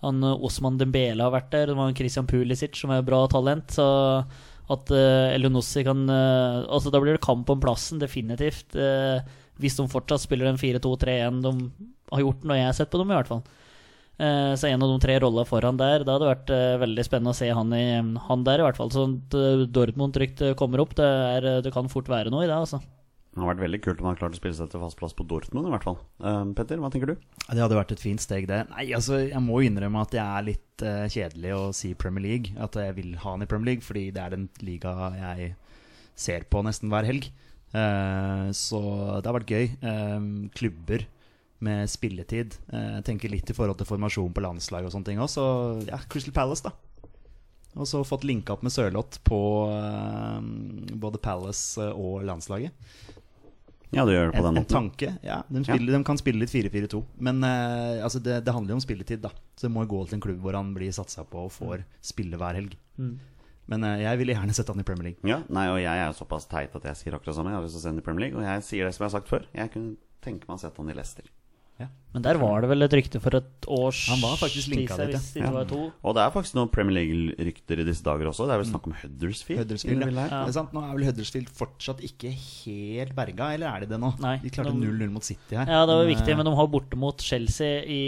Han 0.05 0.23
Osman 0.23 0.77
Dembele 0.79 1.25
har 1.25 1.33
vært 1.33 1.51
der, 1.51 1.73
og 1.73 1.81
han 1.81 1.97
Christian 1.97 2.29
Pulisic, 2.29 2.79
som 2.79 2.93
er 2.95 3.03
bra 3.03 3.25
talent. 3.27 3.75
Så 3.75 3.87
at 4.71 4.91
uh, 4.91 5.33
Elionossi 5.33 5.83
kan 5.87 6.07
uh, 6.07 6.63
Altså, 6.63 6.91
da 6.91 6.99
blir 7.03 7.15
det 7.15 7.23
kamp 7.23 7.49
om 7.51 7.59
plassen, 7.59 7.99
definitivt. 7.99 8.71
Uh, 8.75 9.19
hvis 9.59 9.75
de 9.75 9.87
fortsatt 9.91 10.23
spiller 10.23 10.47
den 10.47 10.59
4-2-3-1 10.61 11.43
de 11.43 11.53
har 12.13 12.23
gjort 12.23 12.43
når 12.45 12.59
jeg 12.59 12.69
har 12.69 12.77
sett 12.77 12.91
på 12.93 13.01
dem, 13.01 13.11
i 13.11 13.17
hvert 13.17 13.31
fall. 13.31 13.43
Eh, 14.17 14.53
Så 14.57 14.67
en 14.67 14.81
av 14.81 14.89
de 14.89 14.99
tre 15.03 15.19
rollene 15.21 15.45
foran 15.45 15.77
der, 15.77 16.03
det 16.05 16.13
hadde 16.13 16.29
vært 16.31 16.53
eh, 16.53 16.75
veldig 16.81 17.05
spennende 17.05 17.35
å 17.35 17.37
se 17.37 17.49
han, 17.53 17.73
i, 17.77 17.85
han 18.27 18.45
der, 18.47 18.63
i 18.63 18.67
hvert 18.67 18.79
fall. 18.79 18.93
Sånn 18.93 19.17
at 19.21 19.71
Dortmund 19.73 20.15
trygt 20.17 20.41
eh, 20.41 20.55
kommer 20.57 20.81
opp, 20.83 20.95
det, 20.97 21.07
er, 21.07 21.49
det 21.65 21.73
kan 21.75 21.89
fort 21.91 22.09
være 22.09 22.33
noe 22.33 22.47
i 22.47 22.49
det, 22.49 22.57
altså. 22.57 22.81
Det 23.37 23.43
hadde 23.43 23.51
vært 23.53 23.65
veldig 23.67 23.79
kult 23.85 23.99
om 24.01 24.07
han 24.09 24.15
klarte 24.17 24.31
klart 24.31 24.39
å 24.39 24.41
spille 24.41 24.57
seg 24.57 24.69
til 24.73 24.81
fast 24.81 24.97
plass 24.97 25.13
på 25.13 25.25
Dortmund, 25.29 25.67
i 25.69 25.71
hvert 25.75 25.85
fall. 25.85 25.99
Uh, 26.17 26.41
Petter, 26.57 26.79
hva 26.81 26.89
tenker 26.89 27.11
du? 27.11 27.19
Det 27.45 27.61
hadde 27.61 27.77
vært 27.77 27.91
et 27.93 28.01
fint 28.01 28.23
steg, 28.23 28.47
det. 28.49 28.63
Nei, 28.71 28.87
altså, 28.97 29.19
Jeg 29.21 29.41
må 29.45 29.59
innrømme 29.61 30.01
at 30.01 30.15
jeg 30.17 30.25
er 30.25 30.47
litt 30.47 30.81
uh, 30.81 31.03
kjedelig 31.05 31.51
å 31.53 31.59
si 31.77 31.91
Premier 31.93 32.25
League. 32.25 32.55
At 32.57 32.79
jeg 32.81 32.95
vil 32.97 33.11
ha 33.21 33.35
han 33.35 33.45
i 33.45 33.49
Premier 33.51 33.75
League, 33.75 33.85
fordi 33.85 34.07
det 34.15 34.23
er 34.23 34.33
den 34.33 34.47
liga 34.65 34.95
jeg 35.13 35.51
ser 36.17 36.47
på 36.49 36.63
nesten 36.65 36.89
hver 36.89 37.05
helg. 37.05 37.29
Uh, 37.77 38.49
så 38.57 38.81
det 39.21 39.29
har 39.29 39.37
vært 39.37 39.53
gøy. 39.53 39.69
Eh, 39.85 40.27
klubber 40.57 41.05
med 41.63 41.89
spilletid. 41.89 42.57
Eh, 42.71 42.89
jeg 42.97 43.05
tenker 43.11 43.31
litt 43.33 43.49
i 43.49 43.55
forhold 43.57 43.79
til 43.79 43.89
formasjon 43.89 44.33
på 44.33 44.43
landslag 44.45 44.85
og 44.85 44.93
sånne 44.93 45.11
ting 45.11 45.21
også. 45.23 45.43
Så 45.47 45.89
ja, 45.89 45.99
Crystal 46.11 46.35
Palace, 46.35 46.67
da. 46.67 46.73
Og 47.77 47.85
så 47.85 48.01
fått 48.07 48.25
linka 48.25 48.55
opp 48.55 48.63
med 48.65 48.73
Sørloth 48.73 49.19
på 49.27 49.39
uh, 49.69 50.39
både 50.97 51.21
Palace 51.21 51.77
eh, 51.83 51.93
og 51.93 52.25
landslaget. 52.25 52.73
Ja, 53.93 54.03
du 54.03 54.11
gjør 54.11 54.31
det 54.31 54.33
på 54.33 54.41
En, 54.41 54.47
den 54.49 54.57
en 54.57 54.63
måten. 54.63 54.73
tanke, 54.73 55.11
ja. 55.23 55.37
De, 55.47 55.61
spiller, 55.63 55.93
de 55.93 56.03
kan 56.03 56.19
spille 56.19 56.41
litt 56.41 56.51
4-4-2. 56.51 57.03
Men 57.23 57.39
uh, 57.45 58.03
altså 58.03 58.19
det, 58.23 58.41
det 58.47 58.55
handler 58.55 58.73
jo 58.73 58.81
om 58.81 58.83
spilletid, 58.83 59.21
da. 59.23 59.31
Så 59.55 59.67
det 59.67 59.73
må 59.77 59.85
gå 59.87 60.01
til 60.07 60.17
en 60.17 60.25
klubb 60.25 60.41
hvor 60.43 60.57
han 60.57 60.73
blir 60.75 60.93
satsa 60.95 61.25
på 61.29 61.45
og 61.47 61.53
får 61.53 61.85
spille 62.05 62.39
hver 62.41 62.57
helg. 62.59 62.75
Men 63.67 63.83
eh, 63.83 64.03
jeg 64.05 64.19
ville 64.21 64.35
gjerne 64.35 64.55
sett 64.55 64.69
han 64.71 64.81
i 64.81 64.85
Premier 64.87 65.11
League. 65.11 65.27
Ja, 65.27 65.41
nei, 65.53 65.67
og 65.73 65.79
jeg 65.81 65.91
er 65.91 66.07
jo 66.07 66.15
såpass 66.17 66.47
teit 66.49 66.75
at 66.77 66.87
jeg 66.87 66.99
sier 67.01 67.17
akkurat 67.17 67.35
samme. 67.35 67.51
Jeg 67.51 67.59
har 67.59 67.65
lyst 67.65 67.75
til 67.75 67.81
å 67.81 67.85
se 67.85 67.91
han 67.91 67.99
i 67.99 68.05
Premier 68.05 68.27
League, 68.27 68.39
og 68.39 68.47
jeg 68.47 68.63
sier 68.67 68.87
det 68.87 68.95
som 68.95 69.03
jeg 69.03 69.09
har 69.09 69.15
sagt 69.17 69.31
før. 69.31 69.47
Jeg 69.55 69.73
kunne 69.73 69.97
tenke 70.23 70.47
meg 70.47 70.55
å 70.55 70.61
sette 70.61 70.81
han 70.81 70.91
i 70.93 70.95
Leicester. 70.97 71.27
Ja. 71.77 71.87
Men 72.15 72.23
der 72.25 72.39
var 72.41 72.63
det 72.63 72.69
vel 72.71 72.81
et 72.81 72.93
rykte 72.97 73.19
for 73.21 73.35
et 73.37 73.67
års 73.69 73.99
Han 74.09 74.21
var 74.23 74.39
faktisk 74.39 74.71
linka 74.71 74.95
dit, 75.05 75.27
ja. 75.37 75.51
Og 75.51 76.15
det 76.17 76.23
er 76.23 76.31
faktisk 76.33 76.55
noen 76.57 76.71
Premier 76.73 76.95
League-rykter 76.97 77.83
i 77.83 77.85
disse 77.85 78.01
dager 78.05 78.31
også. 78.31 78.47
Det 78.49 78.55
er 78.55 78.61
vel 78.63 78.69
snakk 78.71 78.87
om 78.89 78.95
Huddersfield? 79.03 79.61
Huddersfield, 79.61 80.01
ja. 80.01 80.09
er, 80.09 80.33
Det 80.33 80.39
er 80.39 80.55
sant? 80.55 80.73
Nå 80.73 80.81
er 80.81 80.95
vel 80.95 81.05
Huddersfield 81.11 81.51
fortsatt 81.59 82.01
ikke 82.07 82.31
helt 82.33 83.13
berga, 83.17 83.51
eller 83.53 83.69
er 83.69 83.85
de 83.85 83.91
det 83.93 84.01
nå? 84.01 84.15
Nei, 84.23 84.37
de 84.41 84.53
klarte 84.55 84.73
0-0 84.73 85.13
mot 85.13 85.27
City 85.27 85.59
her. 85.59 85.69
Ja, 85.69 85.85
det 85.85 85.99
var 85.99 86.07
Men, 86.07 86.13
viktig, 86.15 86.33
eh, 86.33 86.39
men 86.41 86.49
de 86.49 86.55
har 86.57 86.73
borte 86.73 86.99
mot 87.05 87.27
Chelsea 87.29 87.83
i 87.85 88.03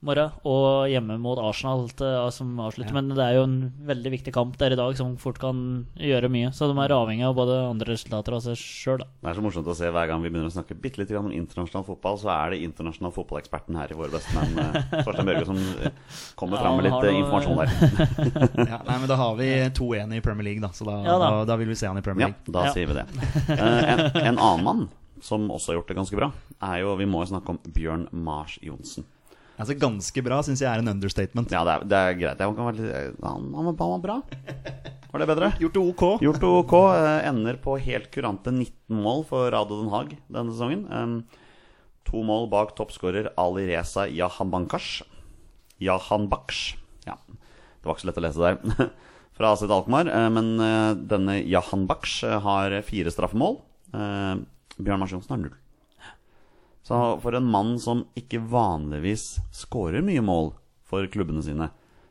morgen 0.00 0.30
og 0.48 0.86
hjemme 0.88 1.18
mot 1.20 1.36
Arsenal 1.44 1.82
til, 1.92 2.14
som 2.32 2.54
avslutter. 2.64 2.94
Men 2.96 3.10
det 3.12 3.20
er 3.20 3.34
jo 3.36 3.42
en 3.44 3.56
veldig 3.84 4.12
viktig 4.14 4.32
kamp 4.32 4.54
der 4.60 4.72
i 4.72 4.78
dag 4.78 4.94
som 4.96 5.10
fort 5.20 5.36
kan 5.42 5.58
gjøre 6.00 6.30
mye. 6.32 6.48
Så 6.56 6.68
de 6.70 6.76
er 6.80 6.94
avhengig 6.96 7.26
av 7.28 7.34
både 7.36 7.58
andre 7.68 7.90
resultater 7.92 8.32
og 8.38 8.40
seg 8.46 8.56
sjøl, 8.56 9.02
da. 9.02 9.08
Det 9.20 9.28
er 9.32 9.36
så 9.36 9.44
morsomt 9.44 9.68
å 9.68 9.74
se 9.76 9.90
hver 9.92 10.08
gang 10.08 10.22
vi 10.24 10.30
begynner 10.32 10.48
å 10.48 10.54
snakke 10.54 10.78
bitte 10.80 11.02
litt 11.02 11.12
om 11.20 11.28
internasjonal 11.36 11.84
fotball, 11.84 12.16
så 12.22 12.30
er 12.32 12.54
det 12.54 12.62
internasjonal 12.64 13.12
fotballeksperten 13.18 13.76
her 13.76 13.92
i 13.92 13.98
Våre 14.00 14.14
bestemenn, 14.14 14.56
eh, 14.64 15.04
Torstein 15.04 15.28
Børge, 15.28 15.44
som 15.50 15.60
eh, 15.60 15.92
kommer 16.40 16.56
Ja, 16.56 16.62
fram 16.64 16.80
med 16.80 16.88
litt 16.88 16.96
har 16.96 17.04
eh, 17.04 17.12
noe- 17.12 17.20
informasjon 17.20 17.60
der. 17.60 18.66
ja, 18.72 18.80
nei, 18.88 18.96
men 19.04 19.08
da 19.12 19.20
har 19.20 19.36
vi 19.36 19.50
2-1 19.76 20.16
i 20.16 20.22
Premier 20.24 20.48
League, 20.48 20.64
da. 20.64 20.72
Så 20.72 20.88
da, 20.88 20.96
Ja, 21.04 21.18
da. 21.20 21.28
da. 21.40 21.44
Da, 21.52 21.58
vil 21.60 21.68
vi 21.74 21.76
se 21.76 21.90
han 21.92 22.00
i 22.00 22.04
Premier 22.06 22.30
League. 22.32 22.40
Ja, 22.48 22.52
da 22.56 22.64
Ja. 22.70 22.72
sier 22.72 22.88
vi 22.88 22.96
det. 22.96 23.06
Eh, 23.52 23.84
En, 23.90 24.00
en 24.32 24.38
annen 24.40 24.64
mann 24.64 24.82
som 25.20 25.50
også 25.52 25.74
har 25.74 25.80
gjort 25.82 25.90
det 25.92 25.96
ganske 26.00 26.16
bra, 26.16 26.30
er 26.64 26.78
jo 26.86 26.94
Vi 26.96 27.04
må 27.04 27.20
jo 27.20 27.28
snakke 27.34 27.52
om 27.52 27.58
Bjørn 27.76 28.06
Mars 28.16 28.56
Johnsen. 28.64 29.04
Altså 29.60 29.74
Ganske 29.78 30.22
bra 30.24 30.38
syns 30.46 30.62
jeg 30.64 30.70
er 30.72 30.80
en 30.82 30.88
understatement. 30.94 31.50
Ja, 31.52 31.60
det 31.68 31.72
er, 31.74 31.84
det 31.90 31.98
er 32.00 32.14
greit. 32.20 32.40
Han, 32.40 32.56
han, 32.56 33.68
var, 33.68 33.74
han 33.76 33.76
var 33.76 34.00
bra. 34.04 34.16
Var 35.10 35.22
det 35.22 35.26
bedre? 35.28 35.50
Gjort 35.60 35.74
det 35.76 35.82
ok. 35.92 36.04
Gjort 36.24 36.40
det 36.40 36.50
ok. 36.62 36.74
eh, 36.96 37.28
Ender 37.28 37.58
på 37.60 37.74
helt 37.82 38.08
kurante 38.14 38.52
19 38.54 39.02
mål 39.04 39.24
for 39.28 39.50
Rado 39.52 39.80
Den 39.82 39.90
Haag 39.92 40.16
denne 40.32 40.54
sesongen. 40.54 40.86
To 42.10 42.22
mål 42.26 42.48
bak 42.50 42.72
toppskårer 42.78 43.28
Ali 43.38 43.66
Reza 43.68 44.06
Jahanbankash. 44.08 45.02
Jahanbaksh. 45.80 46.76
Ja, 47.06 47.14
det 47.28 47.84
var 47.88 47.94
ikke 47.96 48.04
så 48.06 48.10
lett 48.10 48.20
å 48.20 48.24
lese 48.26 48.44
der. 48.46 48.90
Fra 49.40 49.52
Asit 49.54 49.70
Alkmaar. 49.72 50.08
eh, 50.10 50.28
Men 50.32 50.50
eh, 50.60 50.92
denne 51.10 51.38
Jahanbaksh 51.44 52.24
har 52.46 52.80
fire 52.86 53.12
straffemål. 53.12 53.60
Bjørn 53.90 55.00
Mars 55.02 55.12
Johnsen 55.12 55.34
har 55.36 55.40
null. 55.42 55.56
Så 56.90 56.98
for 57.22 57.36
en 57.38 57.46
mann 57.46 57.76
som 57.78 58.02
ikke 58.18 58.40
vanligvis 58.50 59.36
skårer 59.54 60.02
mye 60.02 60.22
mål 60.26 60.50
for 60.90 61.06
klubbene 61.12 61.42
sine, 61.46 61.68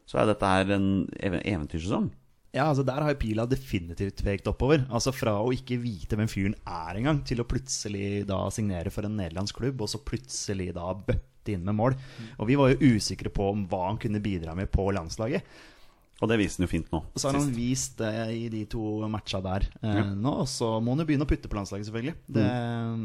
så 0.07 0.21
er 0.21 0.29
dette 0.31 0.47
her 0.47 0.71
en 0.77 0.85
ev- 1.19 1.41
eventyrsesong. 1.43 2.07
Ja, 2.55 2.69
altså 2.71 2.81
Der 2.87 3.03
har 3.03 3.11
jo 3.11 3.19
pila 3.21 3.43
definitivt 3.45 4.23
pekt 4.25 4.47
oppover. 4.49 4.85
Altså 4.89 5.11
Fra 5.13 5.35
å 5.43 5.51
ikke 5.53 5.77
vite 5.83 6.15
hvem 6.17 6.31
fyren 6.31 6.55
er 6.65 6.97
engang, 6.97 7.19
til 7.27 7.43
å 7.43 7.45
plutselig 7.45 8.23
da 8.29 8.39
signere 8.49 8.89
for 8.89 9.05
en 9.05 9.19
nederlandsk 9.19 9.59
klubb, 9.59 9.83
og 9.83 9.91
så 9.91 9.99
plutselig 10.01 10.71
da 10.73 10.87
bøtte 10.95 11.53
inn 11.53 11.67
med 11.67 11.75
mål. 11.77 11.97
Og 12.39 12.47
vi 12.49 12.55
var 12.57 12.71
jo 12.71 12.95
usikre 12.95 13.29
på 13.35 13.51
om 13.51 13.67
hva 13.69 13.83
han 13.91 13.99
kunne 14.01 14.23
bidra 14.23 14.55
med 14.57 14.71
på 14.73 14.87
landslaget. 14.95 15.43
Og 16.19 16.27
det 16.27 16.35
viser 16.41 16.59
han 16.59 16.67
jo 16.67 16.71
fint 16.71 16.89
nå. 16.91 16.99
Og 16.99 17.21
så 17.21 17.29
har 17.29 17.37
han 17.39 17.51
vist 17.55 18.01
det 18.01 18.11
i 18.35 18.47
de 18.51 18.65
to 18.67 18.83
matcha 19.11 19.39
der 19.43 19.65
eh, 19.79 20.01
nå, 20.11 20.33
og 20.43 20.49
så 20.51 20.73
må 20.83 20.91
han 20.91 21.03
jo 21.03 21.07
begynne 21.07 21.27
å 21.27 21.29
putte 21.29 21.51
på 21.51 21.55
landslaget, 21.55 21.87
selvfølgelig. 21.87 22.15
Det, 22.27 22.43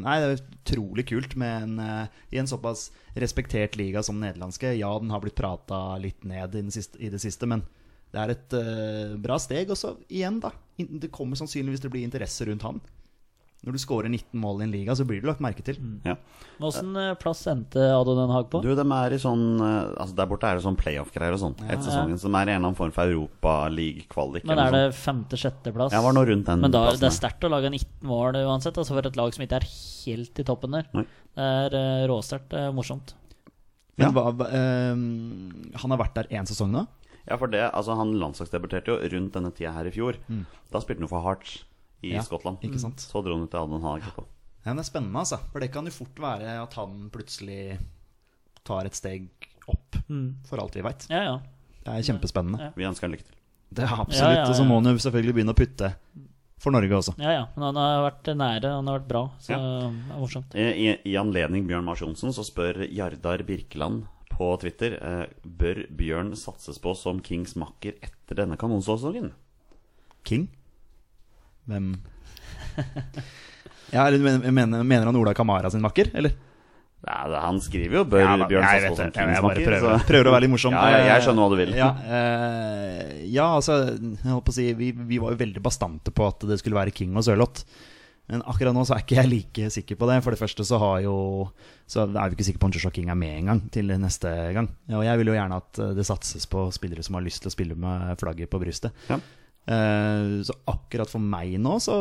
nei, 0.01 0.17
det 0.19 0.27
er 0.27 0.43
utrolig 0.43 1.05
kult 1.07 1.37
med 1.39 1.69
en, 1.69 1.79
eh, 1.85 2.19
i 2.35 2.41
en 2.41 2.51
såpass 2.51 2.89
respektert 3.15 3.79
liga 3.79 4.03
som 4.03 4.19
den 4.19 4.27
nederlandske. 4.27 4.73
Ja, 4.75 4.91
den 4.99 5.15
har 5.15 5.23
blitt 5.23 5.39
prata 5.39 5.95
litt 6.01 6.27
ned 6.27 6.59
i, 6.59 6.65
siste, 6.75 6.99
i 6.99 7.11
det 7.13 7.23
siste, 7.23 7.47
men 7.47 7.63
det 8.11 8.21
er 8.21 8.35
et 8.35 8.57
eh, 8.59 9.15
bra 9.21 9.39
steg. 9.39 9.71
Og 9.71 9.79
så 9.79 9.95
igjen, 10.07 10.41
da. 10.43 10.51
Det 10.75 11.11
kommer 11.15 11.39
sannsynligvis 11.39 11.83
til 11.83 11.91
å 11.91 11.95
bli 11.95 12.03
interesse 12.07 12.47
rundt 12.49 12.67
han. 12.67 12.83
Når 13.65 13.73
du 13.73 13.81
scorer 13.81 14.11
19 14.11 14.37
mål 14.37 14.59
i 14.61 14.65
en 14.67 14.73
liga, 14.75 14.93
så 14.93 15.05
blir 15.09 15.23
du 15.23 15.25
lagt 15.25 15.41
merke 15.41 15.63
til. 15.65 15.79
Ja. 16.05 16.13
Åssen 16.61 16.91
eh, 17.01 17.15
plass 17.17 17.41
endte 17.49 17.81
Ado 17.81 18.13
Den 18.13 18.29
Haag 18.29 18.51
på? 18.53 18.61
Du, 18.61 18.69
de 18.77 18.85
er 18.97 19.15
i 19.15 19.17
sånn 19.19 19.57
eh, 19.57 19.89
Altså 19.97 20.15
Der 20.19 20.29
borte 20.29 20.47
er 20.47 20.59
det 20.59 20.63
sånn 20.67 20.77
playoff-greier 20.79 21.33
og 21.33 21.41
sånn. 21.41 21.55
Et 21.65 21.81
sesongen 21.81 22.21
som 22.21 22.37
er 22.37 22.51
i 22.51 22.53
en 22.53 22.59
eller 22.59 22.69
annen 22.69 22.77
form 22.77 22.93
for 22.93 23.09
Europaliga-kvalik. 23.09 24.45
Men 24.45 24.61
er 24.61 24.77
det 24.77 24.83
femte-sjetteplass? 24.99 25.95
Ja, 25.97 26.03
var 26.05 26.15
noe 26.15 26.29
rundt 26.29 26.45
den 26.51 26.61
Men 26.61 26.75
da, 26.75 26.85
plassen 26.85 27.03
det 27.03 27.09
er 27.09 27.17
sterkt 27.17 27.49
å 27.49 27.51
lage 27.55 27.73
19 27.73 28.05
mål 28.05 28.39
uansett, 28.45 28.77
altså 28.77 28.93
for 28.93 29.09
et 29.09 29.17
lag 29.17 29.33
som 29.33 29.47
ikke 29.47 29.61
er 29.63 29.69
helt 29.73 30.41
i 30.45 30.47
toppen 30.47 30.77
der. 30.77 30.89
Nei. 30.93 31.07
Det 31.35 31.51
er 31.65 31.75
uh, 31.81 32.07
råsterkt. 32.13 32.53
Er 32.55 32.73
morsomt. 32.75 33.15
Men 33.97 34.11
Ja. 34.11 34.13
hva, 34.13 34.49
eh, 34.51 34.93
han 35.81 35.95
har 35.95 35.99
vært 35.99 36.15
der 36.19 36.27
én 36.35 36.45
sesong 36.45 36.71
nå? 36.71 36.85
Ja, 37.25 37.37
for 37.41 37.49
det, 37.49 37.63
altså 37.73 37.95
Han 37.97 38.13
landslagsdebuterte 38.21 38.93
jo 38.93 38.97
rundt 39.15 39.33
denne 39.33 39.49
tida 39.55 39.71
her 39.73 39.87
i 39.89 39.93
fjor. 39.95 40.19
Da 40.69 40.81
spilte 40.83 41.01
han 41.01 41.07
jo 41.07 41.15
for 41.15 41.25
Hearts 41.25 41.63
i 42.05 42.13
Ja, 42.15 42.21
Skottland. 42.25 42.61
ikke 42.65 42.79
sant. 42.81 43.01
Så 43.03 43.21
dro 43.25 43.33
han 43.35 43.43
ut 43.47 43.51
til 43.53 43.59
Aden 43.63 43.81
Haag 43.85 44.03
etterpå. 44.05 44.25
Ja, 44.65 44.71
men 44.73 44.77
det 44.81 44.85
er 44.85 44.91
spennende, 44.91 45.19
altså. 45.21 45.39
For 45.51 45.61
det 45.61 45.71
kan 45.73 45.85
jo 45.85 45.91
fort 45.93 46.21
være 46.21 46.55
at 46.63 46.73
han 46.79 47.09
plutselig 47.13 47.77
tar 48.65 48.85
et 48.89 48.95
steg 48.97 49.27
opp, 49.69 49.97
for 50.49 50.61
alt 50.61 50.73
vi 50.77 50.81
veit. 50.85 51.05
Ja, 51.11 51.21
ja. 51.27 51.35
Det 51.85 51.93
er 51.93 52.05
kjempespennende. 52.13 52.59
Ja. 52.63 52.71
Vi 52.75 52.85
ønsker 52.87 53.05
han 53.05 53.13
lykke 53.13 53.27
til. 53.27 53.35
Det 53.75 53.83
er 53.85 53.91
absolutt. 53.93 54.21
Ja, 54.21 54.31
ja, 54.31 54.39
ja. 54.43 54.47
Og 54.49 54.55
så 54.57 54.63
må 54.65 54.79
han 54.79 54.89
jo 54.89 55.01
selvfølgelig 55.03 55.35
begynne 55.37 55.53
å 55.53 55.57
putte 55.57 55.91
for 56.57 56.71
Norge 56.73 56.97
også. 56.97 57.13
ja, 57.21 57.31
ja. 57.35 57.43
Men 57.55 57.67
han 57.67 57.77
har 57.81 58.03
vært 58.09 58.29
nære, 58.39 58.71
han 58.79 58.87
har 58.89 58.99
vært 58.99 59.07
bra. 59.11 59.23
Så 59.43 59.51
Ja. 59.53 59.57
det 59.59 60.15
er 60.15 60.19
morsomt. 60.21 60.55
I, 60.55 60.65
i, 60.87 60.97
I 61.11 61.15
anledning 61.21 61.67
Bjørn 61.69 61.85
Mars 61.85 62.01
Johnsen 62.01 62.33
så 62.33 62.45
spør 62.45 62.81
Jardar 62.89 63.43
Birkeland 63.45 64.05
på 64.31 64.49
Twitter 64.59 64.97
eh, 64.97 65.25
Bør 65.45 65.83
Bjørn 65.95 66.33
satses 66.35 66.79
på 66.81 66.95
som 66.97 67.21
Kings 67.21 67.53
makker 67.55 67.93
etter 68.01 68.35
denne 68.41 68.57
kanonsesongen. 68.57 69.29
King? 70.25 70.47
Hvem 71.69 71.95
Ja, 73.93 74.07
eller 74.07 74.19
mener, 74.51 74.83
mener 74.83 75.05
han 75.05 75.15
Ola 75.15 75.33
Kamara 75.37 75.69
sin 75.71 75.83
makker, 75.83 76.09
eller? 76.13 76.33
Ja, 77.05 77.39
han 77.39 77.59
skriver 77.61 77.99
jo 77.99 78.03
'Bør 78.03 78.23
Ja, 78.23 78.37
da- 78.37 78.47
Bjørn 78.49 78.65
vet 78.65 78.97
som 78.97 79.11
bare 79.45 79.61
prøver, 79.61 80.05
prøver 80.09 80.27
å 80.27 80.31
være 80.33 80.41
litt 80.41 80.53
morsom. 80.55 80.73
Ja, 80.77 80.85
jeg, 80.89 81.07
jeg 81.11 81.25
skjønner 81.25 81.43
hva 81.43 81.49
du 81.53 81.59
vil. 81.59 81.73
Ja, 81.77 81.89
eh, 82.17 83.25
ja 83.29 83.49
altså 83.55 83.75
jeg 83.93 84.31
holdt 84.31 84.47
på 84.47 84.53
å 84.53 84.57
si, 84.57 84.71
vi, 84.73 84.91
vi 84.91 85.19
var 85.21 85.35
jo 85.35 85.41
veldig 85.43 85.61
bastante 85.61 86.11
på 86.11 86.25
at 86.25 86.47
det 86.49 86.57
skulle 86.59 86.79
være 86.79 86.95
King 86.95 87.13
og 87.15 87.27
Sørloth. 87.27 87.61
Men 88.25 88.41
akkurat 88.49 88.73
nå 88.73 88.81
så 88.89 88.95
er 88.95 89.03
ikke 89.03 89.19
jeg 89.19 89.29
like 89.29 89.69
sikker 89.69 89.99
på 90.01 90.07
det. 90.09 90.17
For 90.25 90.33
det 90.33 90.41
første 90.41 90.65
så 90.65 90.79
har 90.81 91.03
jo 91.05 91.51
Så 91.85 92.07
er 92.07 92.29
vi 92.31 92.39
ikke 92.39 92.47
sikre 92.47 92.63
på 92.63 92.65
om 92.65 92.73
Joshua 92.73 92.89
King 92.89 93.11
er 93.13 93.19
med 93.21 93.37
en 93.37 93.51
gang 93.51 93.61
til 93.69 93.93
neste 94.01 94.31
gang. 94.57 94.71
Og 94.89 95.05
jeg 95.05 95.21
vil 95.21 95.29
jo 95.29 95.37
gjerne 95.37 95.61
at 95.61 95.81
det 95.93 96.07
satses 96.09 96.49
på 96.49 96.71
spillere 96.73 97.05
som 97.05 97.19
har 97.19 97.21
lyst 97.21 97.43
til 97.45 97.51
å 97.51 97.53
spille 97.53 97.77
med 97.77 98.17
flagget 98.17 98.49
på 98.49 98.57
brystet. 98.57 98.97
Ja. 99.11 99.19
Eh, 99.65 100.43
så 100.45 100.53
akkurat 100.69 101.09
for 101.09 101.23
meg 101.23 101.55
nå 101.57 101.79
så, 101.81 101.95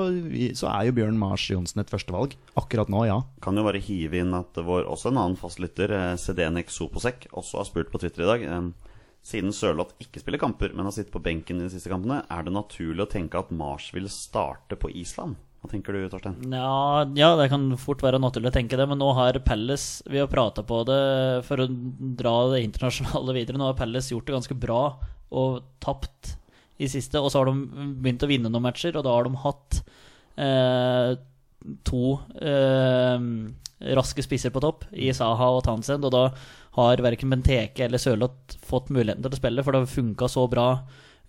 så 0.52 0.68
er 0.68 0.88
jo 0.88 0.96
Bjørn 0.98 1.16
Mars 1.20 1.46
Johnsen 1.48 1.80
et 1.80 1.92
førstevalg. 1.92 2.36
Akkurat 2.60 2.90
nå, 2.92 3.06
ja. 3.08 3.22
Kan 3.44 3.56
jo 3.56 3.64
bare 3.66 3.80
hive 3.84 4.20
inn 4.20 4.34
at 4.36 4.58
vår 4.60 4.88
også 4.90 5.12
en 5.12 5.22
annen 5.22 5.40
fastlytter, 5.40 5.94
CDNX 6.18 6.26
Sedenek 6.26 6.74
Soposek, 6.74 7.28
også 7.32 7.62
har 7.62 7.70
spurt 7.70 7.92
på 7.92 8.02
Twitter 8.02 8.26
i 8.26 8.30
dag. 8.32 8.44
eh, 8.50 8.92
Siden 9.24 9.54
Sørloth 9.56 9.96
ikke 10.04 10.20
spiller 10.20 10.42
kamper, 10.42 10.74
men 10.76 10.84
har 10.84 10.92
sittet 10.92 11.14
på 11.14 11.22
benken 11.24 11.56
i 11.56 11.64
de 11.64 11.72
siste 11.72 11.88
kampene, 11.88 12.20
er 12.28 12.44
det 12.44 12.52
naturlig 12.52 13.06
å 13.06 13.08
tenke 13.08 13.40
at 13.40 13.54
Mars 13.56 13.86
vil 13.96 14.10
starte 14.12 14.76
på 14.76 14.90
Island? 14.92 15.38
Hva 15.64 15.70
tenker 15.72 15.96
du, 15.96 16.02
Torstein? 16.12 16.34
Ja, 16.52 17.06
ja, 17.16 17.30
det 17.40 17.46
kan 17.48 17.70
fort 17.80 18.04
være 18.04 18.20
naturlig 18.20 18.50
å 18.50 18.56
tenke 18.58 18.76
det, 18.76 18.84
men 18.84 19.00
nå 19.00 19.08
har 19.16 19.38
Pelles 19.46 20.02
Vi 20.04 20.20
har 20.20 20.28
prata 20.28 20.60
på 20.60 20.82
det 20.84 21.00
for 21.48 21.64
å 21.64 21.66
dra 22.20 22.34
det 22.52 22.66
internasjonale 22.66 23.32
videre. 23.38 23.56
Nå 23.56 23.70
har 23.70 23.78
Pelles 23.78 24.10
gjort 24.12 24.28
det 24.28 24.36
ganske 24.36 24.58
bra 24.60 24.82
og 25.32 25.62
tapt 25.80 26.34
i 26.78 26.88
siste. 26.90 27.20
Og 27.20 27.30
så 27.32 27.40
har 27.42 27.50
de 27.50 27.92
begynt 28.02 28.24
å 28.24 28.30
vinne 28.30 28.50
noen 28.50 28.66
matcher, 28.66 28.96
og 28.98 29.06
da 29.06 29.14
har 29.14 29.28
de 29.28 29.42
hatt 29.44 29.80
eh, 30.40 31.12
to 31.86 32.04
eh, 32.40 33.28
raske 33.94 34.24
spisser 34.24 34.52
på 34.54 34.62
topp 34.64 34.86
i 34.92 35.10
Saha 35.16 35.50
og 35.56 35.64
Townsend, 35.66 36.04
og 36.06 36.14
da 36.14 36.24
har 36.78 37.02
verken 37.04 37.30
Benteke 37.30 37.86
eller 37.86 38.02
Sørloth 38.02 38.58
fått 38.66 38.90
muligheten 38.94 39.22
til 39.24 39.36
å 39.36 39.40
spille, 39.40 39.64
for 39.64 39.74
det 39.74 39.84
har 39.84 39.92
funka 39.92 40.28
så 40.30 40.46
bra 40.50 40.68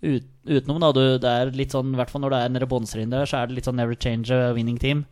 ut, 0.02 0.26
utenom. 0.48 0.80
da 0.82 0.90
du, 0.92 1.04
Det 1.22 1.30
er 1.30 1.54
litt 1.56 1.74
sånn, 1.74 1.94
i 1.94 2.00
hvert 2.00 2.10
fall 2.12 2.24
når 2.24 2.34
det 2.34 2.42
er 2.42 2.52
nede 2.56 2.68
bånnstriden 2.70 3.14
der, 3.14 3.28
så 3.28 3.40
er 3.40 3.48
det 3.48 3.58
litt 3.58 3.68
sånn 3.68 3.78
never 3.78 3.94
change 3.94 4.34
a 4.34 4.52
winning 4.56 4.78
team. 4.82 5.04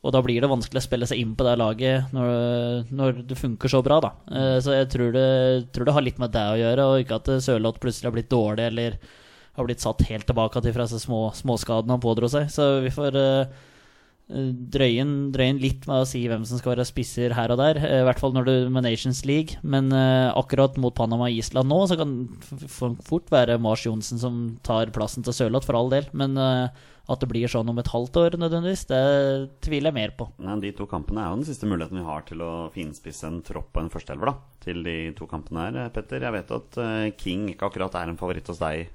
Og 0.00 0.14
da 0.14 0.22
blir 0.24 0.40
det 0.40 0.48
vanskelig 0.48 0.80
å 0.80 0.84
spille 0.86 1.06
seg 1.08 1.18
inn 1.20 1.34
på 1.36 1.44
det 1.44 1.58
laget 1.60 2.12
når, 2.16 2.86
når 2.88 3.18
det 3.28 3.36
funker 3.36 3.68
så 3.68 3.82
bra, 3.84 3.98
da. 4.00 4.10
Eh, 4.32 4.58
Så 4.64 4.72
jeg 4.72 4.88
tror 4.94 5.12
det, 5.12 5.26
tror 5.74 5.84
det 5.88 5.96
har 5.96 6.06
litt 6.06 6.20
med 6.22 6.32
det 6.32 6.46
å 6.48 6.60
gjøre, 6.60 6.86
og 6.88 7.02
ikke 7.04 7.18
at 7.20 7.32
Sørloth 7.44 7.80
plutselig 7.82 8.08
har 8.08 8.16
blitt 8.16 8.32
dårlig 8.32 8.70
eller 8.70 8.96
har 9.56 9.66
blitt 9.66 9.82
satt 9.82 10.04
helt 10.08 10.28
tilbake 10.28 10.62
til 10.62 10.72
fra 10.76 10.86
disse 10.86 11.02
små, 11.02 11.28
småskadene 11.36 11.96
han 11.96 12.02
pådro 12.02 12.30
seg. 12.30 12.48
Så 12.52 12.68
vi 12.84 12.92
får 12.94 13.18
eh, 13.18 13.58
drøye 14.30 15.02
inn 15.02 15.58
litt 15.58 15.88
med 15.90 16.04
å 16.04 16.06
si 16.08 16.22
hvem 16.30 16.44
som 16.46 16.60
skal 16.60 16.76
være 16.76 16.86
spisser 16.86 17.34
her 17.34 17.50
og 17.50 17.58
der. 17.58 17.80
eh, 17.82 18.00
I 18.02 18.06
hvert 18.06 18.20
fall 18.22 18.36
når 18.36 18.46
du 18.46 18.54
med 18.70 18.86
Nations 18.86 19.24
League. 19.26 19.58
Men 19.62 19.90
eh, 19.92 20.30
akkurat 20.38 20.78
mot 20.78 20.94
Panama 20.94 21.26
og 21.26 21.40
Island 21.42 21.68
nå, 21.72 21.80
så 21.90 21.98
kan 21.98 22.14
det 22.30 22.70
fort 22.70 23.32
være 23.34 23.58
Mars 23.58 23.84
Johnsen 23.88 24.22
som 24.22 24.38
tar 24.66 24.94
plassen 24.94 25.26
til 25.26 25.34
Sørloth, 25.34 25.66
for 25.66 25.78
all 25.80 25.90
del. 25.90 26.06
Men 26.14 26.38
eh, 26.38 26.86
at 27.10 27.18
det 27.18 27.26
blir 27.26 27.50
sånn 27.50 27.66
om 27.66 27.78
et 27.82 27.90
halvt 27.90 28.20
år 28.20 28.36
nødvendigvis, 28.38 28.84
det 28.86 29.00
tviler 29.66 29.90
jeg 29.90 29.96
mer 29.96 30.12
på. 30.14 30.28
Nei, 30.46 30.54
de 30.62 30.70
to 30.78 30.86
kampene 30.86 31.24
er 31.24 31.32
jo 31.32 31.40
den 31.40 31.48
siste 31.48 31.66
muligheten 31.66 31.98
vi 31.98 32.06
har 32.06 32.22
til 32.28 32.44
å 32.46 32.52
finspisse 32.70 33.26
en 33.26 33.40
tropp 33.42 33.72
på 33.74 33.82
en 33.82 33.90
førsteelver, 33.90 34.30
da. 34.30 34.58
Til 34.62 34.84
de 34.86 34.96
to 35.18 35.26
kampene 35.26 35.64
her, 35.66 35.80
eh, 35.86 35.90
Petter. 35.96 36.22
Jeg 36.22 36.36
vet 36.38 36.54
at 36.54 36.80
eh, 36.86 37.10
King 37.18 37.48
ikke 37.50 37.66
akkurat 37.66 37.98
er 37.98 38.12
en 38.12 38.20
favoritt 38.20 38.46
hos 38.52 38.62
deg 38.62 38.86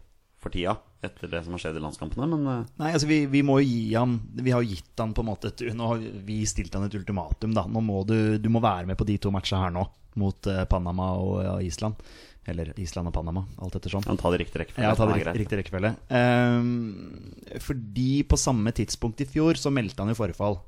for 0.46 0.54
tida, 0.54 0.76
etter 1.06 1.32
det 1.32 1.42
som 1.46 1.56
har 1.58 1.62
skjedd 1.64 1.80
i 1.80 1.82
landskampene, 1.84 2.28
men 2.32 2.46
eh, 2.52 2.62
Nei, 2.82 2.92
altså 2.94 3.10
vi, 3.10 3.18
vi 3.34 3.42
må 3.46 3.58
jo 3.62 3.66
gi 3.68 3.82
han 3.98 4.16
Vi 4.40 4.54
har 4.54 4.62
jo 4.64 4.70
gitt 4.76 5.02
han 5.02 5.12
på 5.18 5.22
en 5.26 5.30
måte 5.32 5.50
et, 5.52 5.64
Nå 5.78 5.90
har 5.92 6.06
vi 6.30 6.38
stilt 6.50 6.74
han 6.78 6.86
et 6.88 6.96
ultimatum, 6.98 7.54
da. 7.58 7.66
Nå 7.70 7.82
må 7.86 8.04
du, 8.10 8.16
du 8.42 8.48
må 8.54 8.62
være 8.64 8.88
med 8.90 8.98
på 9.02 9.08
de 9.10 9.18
to 9.22 9.34
matchene 9.34 9.64
her 9.66 9.74
nå, 9.76 9.84
mot 10.22 10.50
eh, 10.54 10.64
Panama 10.72 11.12
og 11.20 11.36
ja, 11.44 11.58
Island. 11.66 11.98
Eller 12.46 12.70
Island 12.78 13.10
og 13.10 13.14
Panama, 13.16 13.42
alt 13.66 13.74
ettersom. 13.80 14.04
han 14.06 14.20
tar 14.22 14.36
det 14.36 14.44
riktig 14.44 14.60
rekkefølge. 14.62 14.86
Ja, 14.86 14.94
ta 14.94 15.08
det 15.10 15.16
riktig, 15.18 15.40
riktig 15.42 15.58
rekkefølge. 15.64 15.90
Um, 16.14 17.34
fordi 17.66 18.22
på 18.30 18.38
samme 18.38 18.70
tidspunkt 18.78 19.24
i 19.26 19.28
fjor 19.30 19.58
så 19.58 19.72
meldte 19.74 20.06
han 20.06 20.14
jo 20.14 20.18
forfall. 20.20 20.60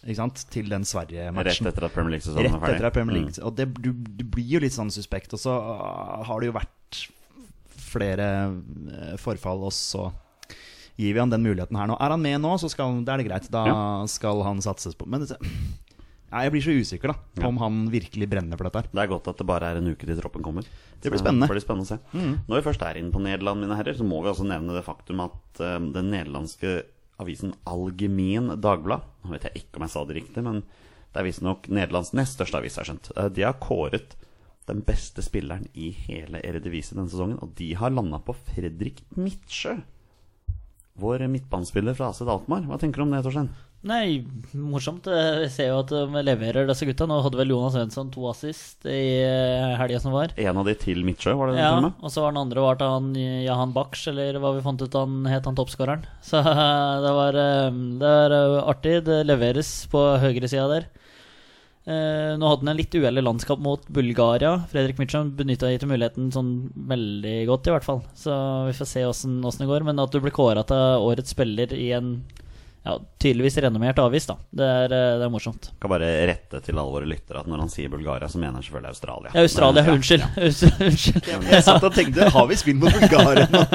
Ikke 0.00 0.16
sant? 0.16 0.46
Til 0.48 0.70
den 0.72 0.86
Sverige-matchen. 0.88 1.68
etter 1.68 1.84
at 1.84 1.92
Premier 1.92 2.14
League-sesongen 2.16 2.54
Rett 2.54 2.62
ferdig. 2.62 2.72
Rett 2.72 2.78
etter 2.78 2.88
at 2.88 2.96
Premier 2.96 3.18
Mm. 3.18 3.26
League 3.26 3.44
Og 3.44 3.52
det, 3.58 3.66
du, 3.84 3.90
du 3.92 4.24
blir 4.24 4.54
jo 4.56 4.62
litt 4.64 4.72
sånn 4.72 4.88
suspekt. 4.94 5.34
Og 5.36 5.42
så 5.42 5.52
ah, 5.52 6.22
har 6.24 6.40
det 6.40 6.48
jo 6.48 6.56
vært 6.56 6.72
flere 7.90 8.26
eh, 8.48 9.14
forfall, 9.20 9.66
og 9.68 9.74
så 9.76 10.08
gir 11.00 11.14
vi 11.16 11.20
han 11.22 11.32
den 11.32 11.44
muligheten 11.46 11.78
her 11.80 11.88
nå. 11.88 11.96
Er 12.00 12.12
han 12.14 12.20
med 12.22 12.42
nå, 12.44 12.54
så 12.60 12.68
skal, 12.72 13.00
da 13.06 13.14
er 13.14 13.22
det 13.22 13.30
greit. 13.30 13.46
Da 13.52 13.64
skal 14.10 14.42
han 14.44 14.60
satses 14.64 14.96
på. 14.98 15.06
Men 15.08 15.24
ja, 16.30 16.44
jeg 16.44 16.52
blir 16.54 16.62
så 16.62 16.74
usikker 16.76 17.10
da 17.10 17.16
på 17.40 17.48
om 17.48 17.56
han 17.62 17.78
virkelig 17.90 18.28
brenner 18.30 18.58
for 18.60 18.68
dette 18.68 18.82
her. 18.84 18.90
Det 18.92 19.02
er 19.02 19.10
godt 19.10 19.30
at 19.32 19.40
det 19.40 19.46
bare 19.48 19.70
er 19.72 19.80
en 19.80 19.88
uke 19.90 20.06
til 20.06 20.20
troppen 20.20 20.44
kommer. 20.46 20.66
Det 21.00 21.10
blir 21.10 21.18
spennende. 21.22 21.48
det 21.48 21.56
blir 21.56 21.64
spennende 21.64 21.88
å 21.88 21.90
se. 21.96 22.28
Når 22.46 22.60
vi 22.60 22.66
først 22.68 22.84
er 22.86 23.00
inne 23.00 23.14
på 23.14 23.22
Nederland, 23.24 23.64
mine 23.64 23.78
herrer, 23.80 23.96
så 23.98 24.06
må 24.06 24.20
vi 24.22 24.30
også 24.30 24.46
nevne 24.46 24.76
det 24.76 24.84
faktum 24.86 25.24
at 25.24 25.62
uh, 25.64 25.78
den 25.80 26.12
nederlandske 26.12 26.76
avisen 27.20 27.50
Algemin 27.68 28.54
Dagblad 28.64 29.02
Nå 29.24 29.34
vet 29.34 29.48
jeg 29.48 29.64
ikke 29.64 29.76
om 29.80 29.84
jeg 29.84 29.92
sa 29.92 30.04
det 30.08 30.14
riktig, 30.20 30.44
men 30.46 30.62
det 31.10 31.20
er 31.20 31.26
visstnok 31.26 31.66
Nederlands 31.68 32.12
nest 32.16 32.38
største 32.38 32.60
avis, 32.60 32.76
har 32.78 32.86
skjønt. 32.86 33.10
Eh, 33.18 33.26
De 33.34 33.42
har 33.44 33.56
kåret 33.60 34.14
den 34.70 34.84
beste 34.86 35.22
spilleren 35.26 35.66
i 35.74 35.90
hele 36.06 36.40
Eredivisie 36.46 36.96
denne 36.96 37.10
sesongen, 37.12 37.38
og 37.42 37.54
de 37.58 37.72
har 37.78 37.92
landa 37.94 38.18
på 38.24 38.34
Fredrik 38.48 39.02
Midtsjø. 39.18 39.78
Vår 41.00 41.22
midtbanespiller 41.32 41.94
fra 41.96 42.10
AC 42.12 42.18
Daltmar. 42.28 42.66
Hva 42.68 42.76
tenker 42.80 43.00
du 43.00 43.06
om 43.06 43.12
det, 43.14 43.22
Torstein? 43.24 43.46
Nei, 43.88 44.18
morsomt. 44.52 45.06
Jeg 45.08 45.46
ser 45.54 45.70
jo 45.70 45.78
at 45.80 45.88
de 45.88 46.20
leverer 46.26 46.66
disse 46.68 46.84
gutta. 46.84 47.06
Nå 47.08 47.16
hadde 47.24 47.38
vel 47.40 47.48
Jonas 47.54 47.72
Svensson 47.72 48.10
to 48.12 48.26
assist 48.28 48.84
i 48.84 48.98
eh, 49.24 49.70
helga 49.80 50.02
som 50.02 50.12
var. 50.12 50.34
En 50.36 50.60
av 50.60 50.68
de 50.68 50.74
til 50.76 51.00
Midtsjø, 51.06 51.32
var 51.38 51.48
det 51.48 51.56
det 51.56 51.62
Ja, 51.64 51.78
med? 51.80 51.96
og 52.04 52.12
så 52.12 52.26
var 52.26 52.34
den 52.34 52.42
andre 52.42 52.60
var 52.66 52.76
til 52.76 52.92
han 52.92 53.08
Jahan 53.16 53.72
Baksh, 53.72 54.10
eller 54.12 54.36
hva 54.42 54.52
vi 54.58 54.64
fant 54.66 54.84
ut 54.84 54.98
han 55.00 55.16
het, 55.30 55.48
han 55.48 55.56
toppskåreren. 55.56 56.04
Så 56.28 56.42
det 57.06 57.14
var, 57.22 57.40
eh, 57.46 57.70
det 58.02 58.12
var 58.18 58.36
eh, 58.36 58.58
artig. 58.74 58.98
Det 59.08 59.22
leveres 59.30 59.72
på 59.94 60.04
høyresida 60.20 60.68
der. 60.74 60.90
Eh, 61.88 62.32
nå 62.36 62.44
hadde 62.44 62.60
han 62.60 62.72
en 62.74 62.76
litt 62.76 62.94
uheldig 62.94 63.22
landskamp 63.24 63.62
mot 63.64 63.86
Bulgaria. 63.88 64.52
Fredrik 64.70 64.98
Mitchum 65.00 65.32
benytta 65.38 65.70
ikke 65.72 65.88
muligheten 65.88 66.28
sånn 66.34 66.52
veldig 66.90 67.36
godt, 67.48 67.70
i 67.70 67.74
hvert 67.74 67.86
fall. 67.86 68.02
Så 68.14 68.34
vi 68.68 68.76
får 68.76 68.90
se 68.90 69.06
åssen 69.08 69.40
det 69.40 69.70
går. 69.70 69.86
Men 69.88 70.02
at 70.02 70.12
du 70.12 70.20
blir 70.20 70.34
kåra 70.34 70.64
til 70.68 71.06
årets 71.08 71.32
spiller 71.36 71.72
i 71.76 71.90
en 71.96 72.18
ja, 72.82 72.94
tydeligvis 73.20 73.58
renommert 73.60 73.98
avis, 74.00 74.26
da. 74.26 74.36
Det 74.50 74.64
er, 74.64 74.92
eh, 74.96 75.18
det 75.20 75.26
er 75.26 75.32
morsomt. 75.32 75.70
Kan 75.82 75.92
bare 75.92 76.08
rette 76.30 76.62
til 76.64 76.78
alle 76.78 76.94
våre 76.94 77.08
lyttere 77.08 77.42
at 77.42 77.50
når 77.50 77.64
han 77.66 77.72
sier 77.72 77.92
Bulgaria, 77.92 78.28
så 78.28 78.40
mener 78.40 78.56
han 78.56 78.64
selvfølgelig 78.64 78.94
Australia. 78.94 79.32
Ja, 79.34 79.42
Australia. 79.44 79.82
Men, 79.84 79.90
ja, 79.90 79.96
Unnskyld. 80.00 80.86
Unnskyld. 80.88 81.28
Jeg 81.50 81.66
satt 81.66 81.84
og 81.84 81.94
tenkte 81.94 82.30
Har 82.32 82.48
vi 82.48 82.56
spilt 82.56 82.80
mot 82.80 82.96
Bulgaria 82.96 83.46
nå? 83.52 83.64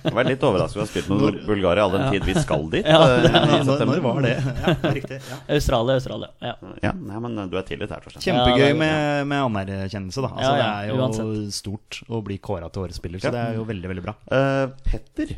Jeg 0.00 0.14
var 0.16 0.26
litt 0.26 0.42
overrasket 0.42 0.76
over 0.76 0.82
å 0.82 0.86
ha 0.86 0.90
spilt 0.90 1.10
med 1.10 1.36
Bulgaria 1.46 1.84
all 1.84 1.92
den 1.94 2.06
tid 2.10 2.24
vi 2.26 2.34
skal 2.38 2.64
dit. 2.72 2.86
Ja, 2.88 2.98
det, 3.20 3.28
i 3.30 3.60
Når, 3.66 3.82
når 3.86 4.00
var 4.02 4.22
det? 4.24 4.32
Ja, 4.40 4.72
riktig. 4.96 5.18
Ja. 5.28 5.38
Australia, 5.54 5.98
Australia. 6.00 6.30
Ja. 6.42 6.54
Ja, 6.82 7.20
men 7.22 7.36
du 7.50 7.58
er 7.60 7.66
tillit 7.68 7.92
her, 7.92 8.02
Torstein. 8.02 8.24
Kjempegøy 8.24 8.74
med, 8.80 9.28
med 9.30 9.44
anerkjennelse, 9.44 10.24
da. 10.24 10.32
Altså, 10.32 10.50
Ja, 10.50 10.56
ja, 10.56 10.70
Det 10.72 10.88
er 10.88 10.90
jo 10.90 11.04
uansett. 11.04 11.54
stort 11.60 12.00
å 12.08 12.22
bli 12.26 12.40
kåra 12.42 12.70
til 12.72 12.86
årets 12.86 12.98
spiller, 13.02 13.22
så 13.22 13.30
Ja. 13.30 13.36
det 13.36 13.44
er 13.44 13.60
jo 13.60 13.68
veldig, 13.70 13.92
veldig 13.92 14.06
bra. 14.08 14.16
Uh, 14.32 14.74
Petter 14.86 15.36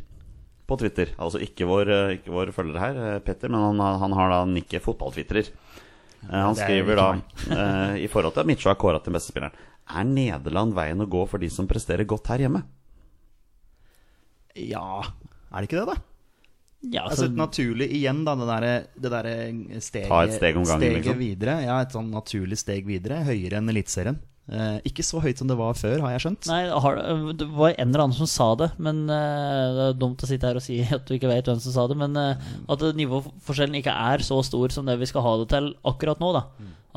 på 0.66 0.76
Twitter, 0.78 1.10
altså 1.18 1.40
ikke 1.42 1.66
vår, 1.68 1.88
eh, 1.90 2.12
ikke 2.18 2.32
vår 2.32 2.52
følger 2.54 2.78
her, 2.80 3.00
eh, 3.14 3.18
Petter, 3.26 3.50
men 3.52 3.60
han, 3.60 3.80
har- 3.82 3.98
han 3.98 4.12
har 4.16 4.30
da 4.30 4.44
Nikke 4.48 4.80
fotballtvitrer. 4.80 5.48
Eh, 5.50 6.30
han 6.30 6.54
er 6.54 6.60
skriver 6.60 6.96
da 6.96 7.08
i 8.04 8.06
forhold 8.08 8.32
til 8.36 8.40
at 8.44 8.46
Mitcho 8.52 8.70
har 8.70 8.78
kåra 8.78 9.00
til 9.02 9.12
beste 9.12 9.32
spilleren 9.32 9.56
Er 9.90 10.04
Nederland 10.06 10.72
veien 10.76 11.02
å 11.02 11.08
gå 11.10 11.24
for 11.28 11.42
de 11.42 11.48
som 11.50 11.66
presterer 11.66 12.06
godt 12.06 12.30
her 12.30 12.44
hjemme? 12.46 12.62
Ja, 14.54 15.02
er 15.50 15.60
det 15.64 15.68
ikke 15.70 15.80
det, 15.80 15.86
da? 15.94 15.96
Ja, 16.82 17.04
Altså 17.06 17.28
altså, 17.28 17.36
naturlig 17.38 17.86
igjen, 17.94 18.24
da, 18.26 18.34
det 18.34 18.46
derre 18.48 18.72
der 18.98 19.28
steget, 19.80 20.34
steg 20.34 20.56
gangen, 20.56 20.66
steget 20.66 20.96
liksom. 20.98 21.18
videre. 21.20 21.54
Ja, 21.62 21.76
et 21.84 21.94
sånn 21.94 22.08
naturlig 22.10 22.58
steg 22.58 22.88
videre. 22.88 23.20
Høyere 23.28 23.60
enn 23.60 23.70
Eliteserien. 23.70 24.18
Eh, 24.50 24.78
ikke 24.90 25.04
så 25.06 25.20
høyt 25.22 25.38
som 25.38 25.46
det 25.46 25.54
var 25.56 25.76
før, 25.78 26.00
har 26.02 26.16
jeg 26.16 26.24
skjønt. 26.24 26.48
Nei, 26.50 26.64
har, 26.84 26.96
det 27.38 27.46
var 27.46 27.76
en 27.76 27.92
eller 27.92 28.02
annen 28.08 28.16
som 28.16 28.26
sa 28.26 28.48
det, 28.58 28.72
men 28.82 29.04
eh, 29.06 29.68
det 29.76 29.84
er 29.86 29.98
dumt 30.00 30.24
å 30.24 30.28
sitte 30.28 30.48
her 30.50 30.58
og 30.58 30.64
si 30.64 30.80
at 30.96 31.04
du 31.06 31.14
ikke 31.14 31.30
vet 31.30 31.46
hvem 31.46 31.60
som 31.62 31.74
sa 31.76 31.84
det. 31.90 31.96
Men 32.00 32.18
eh, 32.18 32.48
at 32.74 32.82
nivåforskjellen 32.98 33.78
ikke 33.78 33.94
er 33.94 34.24
så 34.26 34.40
stor 34.46 34.74
som 34.74 34.88
det 34.90 34.98
vi 35.00 35.08
skal 35.08 35.22
ha 35.26 35.36
det 35.42 35.48
til 35.54 35.70
akkurat 35.88 36.22
nå. 36.22 36.32
da 36.34 36.46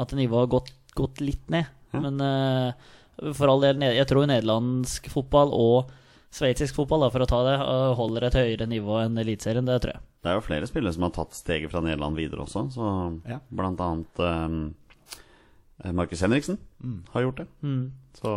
At 0.02 0.16
nivået 0.18 0.48
har 0.48 0.54
gått, 0.58 0.74
gått 0.98 1.22
litt 1.22 1.46
ned. 1.54 1.70
Men 1.96 2.18
eh, 2.20 2.90
for 3.38 3.48
all 3.54 3.62
del, 3.64 3.86
jeg 3.94 4.10
tror 4.10 4.26
nederlandsk 4.28 5.06
fotball 5.14 5.54
og 5.56 5.94
sveitsisk 6.36 6.76
fotball, 6.76 7.06
da, 7.06 7.12
for 7.14 7.24
å 7.24 7.28
ta 7.30 7.44
det, 7.46 7.54
eh, 7.62 7.92
holder 7.96 8.26
et 8.28 8.36
høyere 8.42 8.66
nivå 8.68 8.98
enn 9.06 9.22
Eliteserien. 9.22 9.70
Det 9.70 9.78
tror 9.86 9.94
jeg. 9.96 10.04
Det 10.26 10.32
er 10.34 10.40
jo 10.40 10.44
flere 10.44 10.68
spillere 10.68 10.98
som 10.98 11.06
har 11.06 11.14
tatt 11.16 11.38
steget 11.38 11.72
fra 11.72 11.84
Nederland 11.86 12.18
videre 12.18 12.44
også. 12.44 12.66
Så 12.74 12.90
Ja. 13.30 13.38
Blant 13.54 13.80
annet 13.86 14.20
eh, 14.26 14.58
Markus 15.92 16.22
Henriksen 16.24 16.58
har 17.12 17.26
gjort 17.26 17.42
det. 17.42 17.48
Mm. 17.66 17.92
Så 18.16 18.32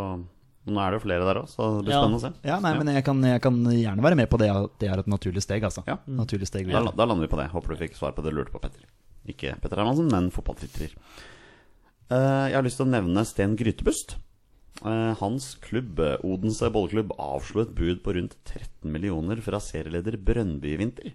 nå 0.69 0.81
er 0.83 0.91
det 0.91 0.99
jo 0.99 1.05
flere 1.05 1.25
der 1.25 1.39
òg, 1.41 1.47
så 1.49 1.67
det 1.77 1.85
blir 1.87 1.95
Ja. 1.95 2.01
spennende 2.03 2.19
å 2.19 2.23
se. 2.25 2.33
Ja, 2.43 2.59
nei, 2.59 2.73
men 2.77 2.87
jeg 2.93 3.03
kan, 3.05 3.21
jeg 3.23 3.41
kan 3.41 3.63
gjerne 3.63 4.03
være 4.03 4.15
med 4.19 4.29
på 4.29 4.37
det 4.37 4.49
det 4.79 4.89
er 4.89 4.99
et 4.99 5.07
naturlig 5.07 5.41
steg, 5.41 5.63
altså. 5.63 5.83
Ja. 5.87 5.97
Naturlig 6.07 6.47
steg 6.47 6.69
Da, 6.69 6.83
da 6.91 7.05
lander 7.05 7.27
vi 7.27 7.31
på 7.31 7.39
det. 7.39 7.49
Håper 7.51 7.69
du 7.69 7.75
fikk 7.77 7.95
svar 7.95 8.11
på 8.11 8.23
det 8.23 8.31
du 8.33 8.37
lurte 8.37 8.51
på, 8.51 8.61
Petter. 8.61 8.83
Ikke 9.27 9.55
Petter 9.61 9.77
Hermansen, 9.77 10.09
men 10.11 10.31
fotballtvitrer. 10.31 10.95
Uh, 12.09 12.49
jeg 12.49 12.57
har 12.57 12.65
lyst 12.65 12.77
til 12.81 12.87
å 12.87 12.89
nevne 12.91 13.25
Sten 13.25 13.55
Grytebust. 13.55 14.17
Uh, 14.79 15.13
hans 15.19 15.55
klubb, 15.59 15.99
eh, 15.99 16.17
Odense 16.23 16.69
bolleklubb, 16.71 17.11
avslo 17.19 17.61
et 17.61 17.73
bud 17.75 18.01
på 18.01 18.13
rundt 18.15 18.37
13 18.45 18.89
millioner 18.89 19.41
fra 19.43 19.59
serieleder 19.59 20.17
Brøndby 20.17 20.73
i 20.73 20.79
vinter. 20.79 21.11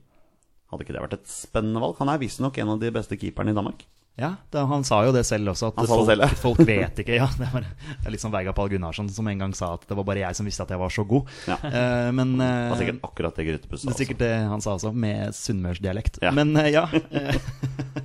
Hadde 0.71 0.85
ikke 0.85 0.93
det 0.93 1.03
vært 1.03 1.19
et 1.19 1.27
spennende 1.27 1.81
valg? 1.81 1.97
Han 1.99 2.09
er 2.13 2.21
visstnok 2.21 2.59
en 2.59 2.75
av 2.75 2.81
de 2.81 2.91
beste 2.95 3.17
keeperne 3.17 3.55
i 3.55 3.57
Danmark. 3.57 3.87
Ja, 4.15 4.31
det, 4.55 4.63
han 4.71 4.85
sa 4.87 5.01
jo 5.03 5.11
det 5.11 5.25
selv 5.27 5.51
også, 5.51 5.73
at 5.73 5.81
det 5.81 5.89
folk, 5.91 6.05
selv, 6.07 6.23
ja. 6.23 6.29
folk 6.39 6.61
vet 6.63 7.01
ikke. 7.03 7.17
Ja, 7.19 7.27
det, 7.41 7.49
var, 7.51 7.65
det 7.67 8.13
liksom 8.15 8.31
som 8.31 8.37
Veiga 8.37 8.55
Pall 8.55 8.71
Gunnarsson 8.71 9.09
som 9.11 9.27
en 9.27 9.43
gang 9.43 9.55
sa 9.59 9.73
at 9.75 9.89
det 9.91 9.97
var 9.99 10.07
bare 10.07 10.23
jeg 10.23 10.39
som 10.39 10.47
visste 10.47 10.63
at 10.63 10.71
jeg 10.71 10.81
var 10.81 10.95
så 10.95 11.03
god. 11.09 11.33
Ja. 11.51 11.59
Uh, 11.59 12.11
men 12.15 12.37
Det 12.39 12.47
eh, 12.47 12.71
var 12.71 12.81
sikkert 12.81 13.09
akkurat 13.11 13.41
det 13.41 13.49
Grytebust 13.49 13.83
sa. 13.83 13.91
det 13.91 13.97
er 13.97 14.01
sikkert 14.05 14.23
det 14.23 14.33
han 14.53 14.63
sa 14.63 14.77
også, 14.79 14.95
med 14.95 15.35
sunnmørsdialekt. 15.35 16.23
Ja. 16.23 16.31
Men 16.37 16.55
uh, 16.55 16.69
ja. 16.71 16.87
eh. 17.11 17.41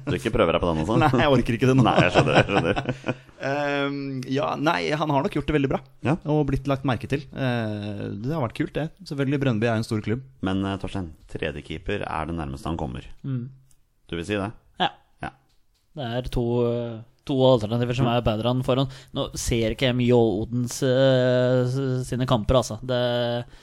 Du 0.09 0.17
ikke 0.17 0.33
prøver 0.33 0.57
deg 0.57 0.63
på 0.65 0.71
den 0.71 0.83
også? 0.83 0.97
nei, 1.03 1.11
jeg 1.21 1.35
orker 1.37 1.59
ikke 1.59 1.69
det 1.69 1.77
nå. 1.77 1.85
Nei, 1.85 1.97
jeg 2.07 2.15
skjønner. 2.17 2.39
Jeg 2.39 2.49
skjønner. 2.49 3.19
Eh, 3.39 3.99
ja, 4.33 4.47
nei, 4.59 4.79
han 4.91 5.13
har 5.13 5.23
nok 5.23 5.35
gjort 5.37 5.47
det 5.47 5.55
veldig 5.55 5.71
bra. 5.71 5.79
Ja. 6.05 6.17
Og 6.31 6.41
blitt 6.49 6.67
lagt 6.69 6.87
merke 6.87 7.09
til. 7.11 7.23
Eh, 7.31 8.01
det 8.19 8.33
har 8.33 8.43
vært 8.43 8.57
kult, 8.57 8.73
det. 8.75 8.89
Selvfølgelig, 9.07 9.41
Brøndby 9.45 9.69
er 9.69 9.79
en 9.79 9.87
stor 9.87 10.01
klubb. 10.05 10.25
Men 10.45 10.63
eh, 10.65 10.79
Torstein, 10.81 11.13
tredjekeeper 11.31 12.03
er 12.03 12.29
det 12.29 12.35
nærmeste 12.39 12.69
han 12.71 12.79
kommer. 12.79 13.07
Mm. 13.23 13.45
Du 14.09 14.17
vil 14.17 14.27
si 14.27 14.39
det? 14.39 14.49
Det 15.99 16.07
er 16.07 16.21
to, 16.31 16.43
to 17.29 17.37
alternativer 17.53 17.95
som 17.99 18.09
er 18.11 18.23
bedre 18.25 18.51
enn 18.53 18.63
forhånd. 18.65 18.91
Nå 19.15 19.27
ser 19.39 19.75
ikke 19.77 19.89
jeg 19.91 19.97
mye 19.99 20.17
Odens 20.19 20.79
uh, 20.83 22.01
sine 22.07 22.25
kamper, 22.29 22.59
altså. 22.59 22.79
Det, 22.83 22.99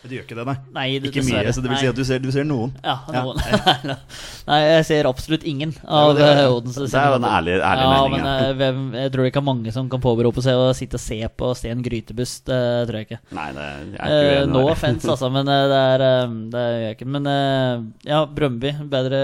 Du 0.07 0.14
gjør 0.16 0.24
ikke 0.26 0.38
det, 0.38 0.46
nei? 0.48 0.57
nei, 0.76 0.87
det- 1.02 1.11
Ikke 1.12 1.24
mye, 1.26 1.52
så 1.52 1.62
det 1.64 1.70
vil 1.74 1.81
si 1.83 1.90
at 1.90 1.98
du 1.98 2.05
ser, 2.07 2.22
du 2.22 2.31
ser 2.35 2.46
noen. 2.48 2.72
Ja, 2.85 2.96
Ja. 3.12 3.22
noen. 3.26 3.96
Nei, 4.46 4.59
jeg 4.62 4.85
ser 4.87 5.09
absolutt 5.11 5.42
ingen 5.48 5.72
av 5.90 6.12
det 6.16 6.22
er- 6.22 6.44
eh, 6.44 6.52
Odens 6.55 6.76
Det 6.79 6.94
er 6.94 7.09
jo 7.11 7.16
en 7.18 7.24
ærlig, 7.26 7.57
ærlig 7.59 7.83
ja, 7.83 7.90
mening. 7.92 8.12
men 8.16 8.26
ja. 8.26 8.35
eh, 8.46 8.52
hvem, 8.61 8.81
jeg 8.94 9.11
tror 9.12 9.22
det 9.26 9.31
ikke 9.33 9.40
er 9.42 9.46
mange 9.48 9.72
som 9.74 9.88
kan 9.90 10.00
påberope 10.05 10.42
seg 10.44 10.55
å 10.55 10.68
sitte 10.76 10.94
og 11.00 11.02
se 11.02 11.18
på 11.37 11.50
Sten 11.59 11.83
Grytebust. 11.83 12.44
Det 12.46 12.61
tror 12.88 13.00
jeg 13.00 13.09
ikke. 13.09 13.18
Nei, 13.35 13.48
det 13.57 13.64
er 13.66 13.83
ikke 13.90 14.07
Eh, 14.07 14.42
uenig 14.44 14.52
no 14.52 14.62
offense, 14.70 15.09
altså, 15.11 15.31
men 15.33 15.48
eh, 15.50 15.64
det 15.72 15.81
er 15.81 16.05
eh, 16.07 16.37
Det 16.52 16.62
gjør 16.66 16.85
jeg 16.87 16.96
ikke. 16.96 17.09
Men 17.16 17.26
eh, 17.33 17.83
ja, 18.12 18.20
Brøndby 18.26 18.72
bedre 18.92 19.20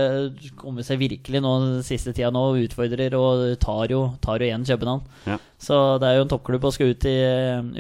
kommer 0.59 0.83
seg 0.87 0.99
virkelig 1.03 1.41
nå 1.45 1.53
den 1.63 1.83
siste 1.87 2.13
tida 2.17 2.31
nå, 2.35 2.43
utfordrer 2.67 3.15
og 3.19 3.59
tar 3.63 3.87
jo, 3.95 4.03
tar 4.23 4.32
jo 4.41 4.47
igjen 4.49 4.65
København. 4.65 5.03
Ja. 5.29 5.37
Så 5.61 5.77
det 6.01 6.09
er 6.09 6.17
jo 6.17 6.25
en 6.25 6.33
toppklubb 6.33 6.65
og 6.65 6.73
skal 6.73 6.95
ut 6.95 7.05
i, 7.11 7.17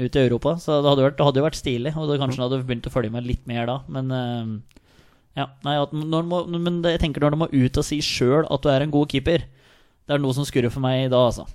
ut 0.04 0.18
i 0.18 0.22
Europa, 0.26 0.56
så 0.60 0.80
det 0.82 0.90
hadde, 0.90 1.06
vært, 1.06 1.16
det 1.18 1.26
hadde 1.28 1.40
jo 1.40 1.46
vært 1.48 1.58
stilig. 1.60 1.94
Og 1.96 2.10
det 2.12 2.20
kanskje 2.20 2.42
hadde 2.44 2.60
begynt 2.66 2.86
å 2.90 2.92
følge 2.92 3.14
med 3.14 3.26
litt 3.26 3.46
mer 3.48 3.66
da, 3.70 3.78
men 3.88 4.12
eh, 4.18 4.52
ja, 5.40 5.48
nei, 5.64 5.78
at 5.80 5.96
når, 5.96 6.28
må, 6.28 6.44
men 6.52 6.82
det, 6.84 6.96
jeg 6.98 7.04
tenker 7.06 7.24
når 7.24 7.32
du 7.32 7.40
må 7.40 7.48
ut 7.48 7.80
og 7.80 7.88
si 7.88 8.02
sjøl 8.04 8.44
at 8.52 8.62
du 8.62 8.68
er 8.68 8.84
en 8.84 8.92
god 8.92 9.08
keeper, 9.08 9.46
det 10.04 10.16
er 10.16 10.20
noe 10.20 10.36
som 10.36 10.44
skurrer 10.44 10.72
for 10.74 10.84
meg 10.84 11.08
da, 11.12 11.24
altså. 11.30 11.46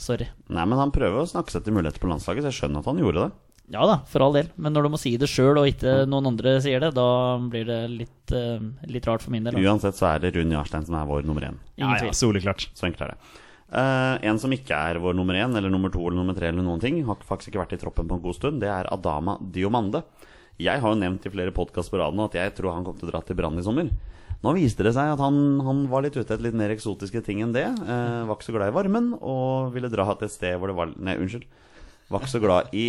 Sorry. 0.00 0.26
Nei, 0.52 0.64
men 0.68 0.78
han 0.80 0.92
prøver 0.92 1.22
å 1.22 1.28
snakke 1.28 1.52
seg 1.52 1.64
til 1.64 1.76
muligheter 1.76 2.00
på 2.02 2.08
landslaget, 2.08 2.44
så 2.44 2.52
jeg 2.52 2.58
skjønner 2.62 2.80
at 2.84 2.88
han 2.90 3.00
gjorde 3.00 3.26
det. 3.26 3.34
Ja 3.74 3.82
da, 3.88 3.96
for 4.06 4.22
all 4.22 4.36
del. 4.36 4.50
Men 4.62 4.76
når 4.76 4.86
du 4.86 4.90
må 4.94 4.98
si 5.00 5.16
det 5.18 5.26
sjøl, 5.30 5.58
og 5.58 5.66
ikke 5.66 6.04
noen 6.06 6.28
andre 6.30 6.52
sier 6.62 6.84
det, 6.84 6.92
da 6.94 7.06
blir 7.50 7.64
det 7.66 7.78
litt, 7.90 8.34
eh, 8.36 8.62
litt 8.92 9.08
rart 9.08 9.24
for 9.24 9.34
min 9.34 9.42
del. 9.46 9.56
da. 9.56 9.64
Uansett 9.66 9.98
så 9.98 10.12
er 10.12 10.22
det 10.22 10.36
Rune 10.36 10.54
Jarstein 10.54 10.86
som 10.86 10.94
er 11.00 11.08
vår 11.08 11.26
nummer 11.26 11.48
én. 11.48 11.58
Ingen 11.74 11.96
Ja, 11.96 12.06
ja, 12.06 12.14
soleklart. 12.14 12.68
Så 12.78 12.86
enkelt 12.86 13.08
er 13.08 13.14
det. 13.16 13.42
Eh, 13.66 14.16
en 14.30 14.38
som 14.38 14.52
ikke 14.54 14.78
er 14.90 15.00
vår 15.02 15.16
nummer 15.18 15.34
én, 15.34 15.56
eller 15.58 15.72
nummer 15.72 15.90
to 15.90 16.04
eller 16.04 16.20
nummer 16.20 16.36
tre, 16.36 16.52
eller 16.52 16.62
noen 16.62 16.82
ting, 16.82 17.00
har 17.06 17.18
faktisk 17.26 17.50
ikke 17.50 17.64
vært 17.64 17.74
i 17.74 17.80
troppen 17.82 18.06
på 18.06 18.18
en 18.18 18.22
god 18.22 18.36
stund, 18.38 18.60
det 18.62 18.70
er 18.70 18.90
Adama 18.94 19.36
Diomande. 19.40 20.04
Jeg 20.62 20.80
har 20.80 20.92
jo 20.92 20.98
nevnt 20.98 21.26
i 21.26 21.32
flere 21.32 21.52
podkast 21.52 21.90
på 21.92 21.98
raden 22.00 22.22
at 22.24 22.36
jeg 22.38 22.54
tror 22.56 22.76
han 22.76 22.86
kom 22.86 22.96
til 22.96 23.08
å 23.08 23.12
dra 23.12 23.20
til 23.26 23.36
Brann 23.36 23.58
i 23.58 23.64
sommer. 23.66 23.90
Nå 24.44 24.52
viste 24.56 24.84
det 24.86 24.94
seg 24.96 25.10
at 25.14 25.20
han, 25.20 25.58
han 25.64 25.82
var 25.90 26.04
litt 26.04 26.14
ute 26.16 26.24
etter 26.28 26.44
litt 26.44 26.56
mer 26.56 26.72
eksotiske 26.72 27.20
ting 27.26 27.42
enn 27.44 27.52
det. 27.56 27.66
Uh, 27.82 28.24
var 28.28 28.36
ikke 28.36 28.48
så 28.48 28.54
glad 28.54 28.70
i 28.70 28.76
varmen 28.76 29.10
og 29.18 29.74
ville 29.74 29.90
dra 29.92 30.06
til 30.14 30.28
et 30.28 30.34
sted 30.34 30.56
hvor 30.56 30.70
det 30.70 30.76
var 30.78 30.92
Nei, 30.96 31.16
unnskyld. 31.20 31.44
Var 32.12 32.22
ikke 32.22 32.32
så 32.32 32.42
glad 32.44 32.72
i 32.76 32.86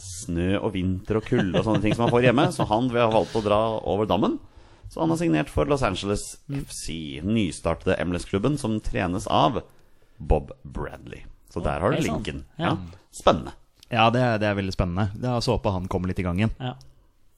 snø 0.00 0.56
og 0.58 0.72
vinter 0.74 1.20
og 1.20 1.28
kulde 1.28 1.60
og 1.60 1.66
sånne 1.66 1.84
ting 1.84 1.94
som 1.94 2.06
han 2.06 2.14
får 2.14 2.26
hjemme, 2.26 2.48
så 2.54 2.66
han 2.66 2.90
valgte 2.90 3.38
å 3.38 3.44
dra 3.44 3.60
over 3.92 4.08
dammen. 4.10 4.40
Så 4.90 5.02
han 5.02 5.12
har 5.12 5.20
signert 5.20 5.52
for 5.52 5.70
Los 5.70 5.84
Angeles 5.86 6.24
FC, 6.50 7.20
nystartede 7.22 7.98
MLS-klubben, 8.06 8.58
som 8.60 8.80
trenes 8.82 9.28
av 9.30 9.62
Bob 10.18 10.52
Bradley. 10.64 11.22
Så 11.50 11.62
der 11.62 11.80
har 11.80 11.90
du 11.94 12.00
linken. 12.02 12.44
Ja. 12.58 12.76
Spennende. 13.14 13.52
Ja, 13.90 14.08
det, 14.10 14.20
er- 14.22 14.38
det 14.42 14.48
er 14.48 14.54
veldig 14.58 14.72
spennende. 14.74 15.10
Det 15.14 15.28
er 15.30 15.40
så 15.44 15.54
håper 15.58 15.70
han 15.76 15.86
kommer 15.88 16.08
litt 16.10 16.18
i 16.18 16.26
gang 16.26 16.38
igjen. 16.42 16.54
Ja. 16.60 16.74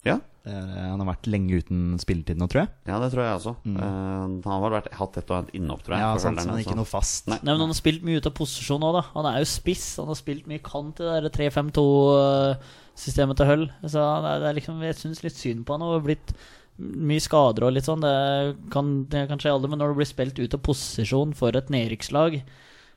Ja, 0.07 0.21
Eh, 0.47 0.53
han 0.55 1.01
har 1.03 1.09
vært 1.09 1.27
lenge 1.27 1.57
uten 1.59 1.97
spilletid 1.99 2.39
nå, 2.39 2.47
tror 2.47 2.61
jeg. 2.61 2.69
ja 2.87 3.01
det 3.03 3.09
tror 3.11 3.25
jeg 3.25 3.35
også. 3.35 3.53
Eh, 3.67 3.81
han 3.83 4.45
har 4.47 4.71
vært, 4.71 4.93
hatt 4.95 5.17
et 5.19 5.31
og 5.33 5.41
annet 5.41 5.57
innopp, 5.59 5.81
tror 5.83 5.97
jeg. 5.97 6.05
Ja, 6.05 6.19
sant, 6.23 6.39
men 6.39 6.61
ikke 6.63 6.77
noe 6.79 6.87
fast. 6.87 7.27
Nei. 7.27 7.41
Nei, 7.43 7.51
men 7.51 7.65
Han 7.65 7.73
har 7.73 7.79
spilt 7.81 8.05
mye 8.07 8.21
ut 8.23 8.29
av 8.31 8.35
posisjon 8.39 8.85
òg, 8.87 8.93
da. 8.95 9.03
Han 9.17 9.27
er 9.27 9.41
jo 9.43 9.49
spiss. 9.51 9.97
Han 9.99 10.07
har 10.07 10.15
spilt 10.15 10.47
mye 10.47 10.63
kant 10.63 11.01
i 11.03 11.09
det 11.09 11.17
der 11.27 11.51
3-5-2-systemet 11.51 13.37
til 13.41 13.51
Hull. 13.51 13.65
Så 13.91 14.05
det 14.23 14.35
er 14.51 14.57
liksom, 14.59 14.79
jeg 14.87 14.99
syns 15.01 15.23
litt 15.25 15.37
synd 15.39 15.65
på 15.67 15.77
han. 15.77 15.85
Og 15.87 16.05
blitt 16.07 16.33
mye 16.79 17.23
skader 17.25 17.67
og 17.67 17.75
litt 17.75 17.89
sånn. 17.89 18.05
Det 18.05 18.71
kan, 18.71 18.95
det 19.11 19.27
kan 19.31 19.43
skje 19.43 19.53
aldri, 19.55 19.71
men 19.73 19.81
når 19.83 19.95
du 19.95 20.01
blir 20.01 20.09
spilt 20.11 20.39
ut 20.39 20.55
av 20.57 20.63
posisjon 20.67 21.35
for 21.37 21.57
et 21.59 21.71
nedrykkslag, 21.73 22.39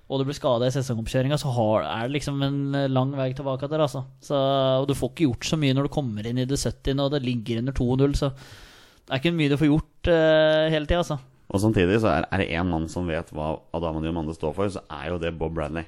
og 0.10 0.20
du 0.20 0.26
blir 0.26 0.38
skada 0.38 0.66
i 0.66 0.74
sesongoppkjøringa, 0.74 1.38
så 1.38 1.52
har, 1.54 1.84
er 1.86 2.08
det 2.08 2.16
liksom 2.16 2.40
en 2.42 2.78
lang 2.90 3.12
vei 3.14 3.30
tilbake 3.38 3.70
der, 3.70 3.84
altså. 3.86 4.02
Så, 4.26 4.38
og 4.82 4.88
du 4.90 4.96
får 4.98 5.12
ikke 5.14 5.28
gjort 5.28 5.50
så 5.52 5.60
mye 5.62 5.76
når 5.78 5.86
du 5.86 5.94
kommer 5.94 6.26
inn 6.26 6.42
i 6.42 6.48
det 6.50 6.58
70. 6.58 6.98
og 6.98 7.12
det 7.14 7.22
ligger 7.28 7.62
under 7.62 7.76
2-0, 7.78 8.16
så 8.18 8.32
det 8.34 9.14
er 9.14 9.22
ikke 9.22 9.36
mye 9.38 9.52
du 9.52 9.60
får 9.62 9.70
gjort 9.70 10.10
uh, 10.10 10.66
hele 10.74 10.90
tida, 10.90 11.04
altså. 11.04 11.20
Og 11.50 11.62
samtidig 11.62 11.96
så 12.02 12.12
er, 12.12 12.26
er 12.30 12.42
det 12.44 12.50
én 12.54 12.68
mann 12.70 12.84
som 12.90 13.08
vet 13.10 13.32
hva 13.34 13.56
Adama 13.74 14.02
Diomande 14.04 14.36
står 14.38 14.52
for, 14.54 14.70
så 14.70 14.84
er 14.94 15.08
jo 15.10 15.18
det 15.22 15.32
Bob 15.38 15.56
Bradley. 15.58 15.88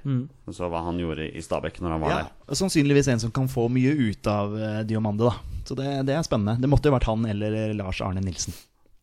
Så 0.50 0.70
hva 0.74 0.82
han 0.88 0.98
gjorde 0.98 1.28
i 1.30 1.44
Stabæk 1.46 1.78
når 1.84 1.94
han 1.94 2.02
var 2.02 2.14
Ja, 2.14 2.18
der. 2.24 2.32
og 2.50 2.58
sannsynligvis 2.58 3.12
en 3.14 3.22
som 3.22 3.34
kan 3.36 3.50
få 3.50 3.68
mye 3.70 3.94
ut 3.94 4.30
av 4.30 4.56
uh, 4.58 4.80
Diomande, 4.90 5.30
da. 5.30 5.62
Så 5.70 5.78
det, 5.78 5.86
det 6.10 6.18
er 6.18 6.26
spennende. 6.26 6.58
Det 6.62 6.70
måtte 6.70 6.90
jo 6.90 6.96
vært 6.96 7.06
han 7.10 7.26
eller 7.30 7.58
eh, 7.58 7.76
Lars 7.78 8.02
Arne 8.02 8.24
Nilsen. 8.26 8.58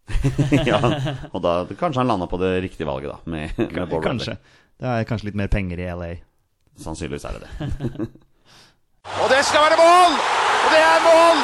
ja, 0.67 0.81
og 1.31 1.39
da 1.45 1.61
kanskje 1.79 2.01
han 2.01 2.11
landa 2.11 2.27
på 2.27 2.41
det 2.43 2.57
riktige 2.65 2.89
valget, 2.89 3.15
da. 3.15 3.31
Med, 3.31 3.55
med 3.71 3.87
Bob 3.91 4.03
Kanskje. 4.03 4.35
Det 4.79 4.87
er 4.87 5.07
kanskje 5.11 5.27
litt 5.33 5.39
mer 5.39 5.49
penger 5.51 5.81
i 5.83 5.87
LA. 5.91 6.11
Sannsynligvis 6.79 7.25
er 7.27 7.39
det 7.39 7.49
det. 7.49 8.11
Og 9.23 9.31
det 9.33 9.41
skal 9.49 9.65
være 9.67 9.79
mål! 9.81 10.13
Og 10.67 10.69
det 10.71 10.83
er 10.85 11.01
mål! 11.03 11.41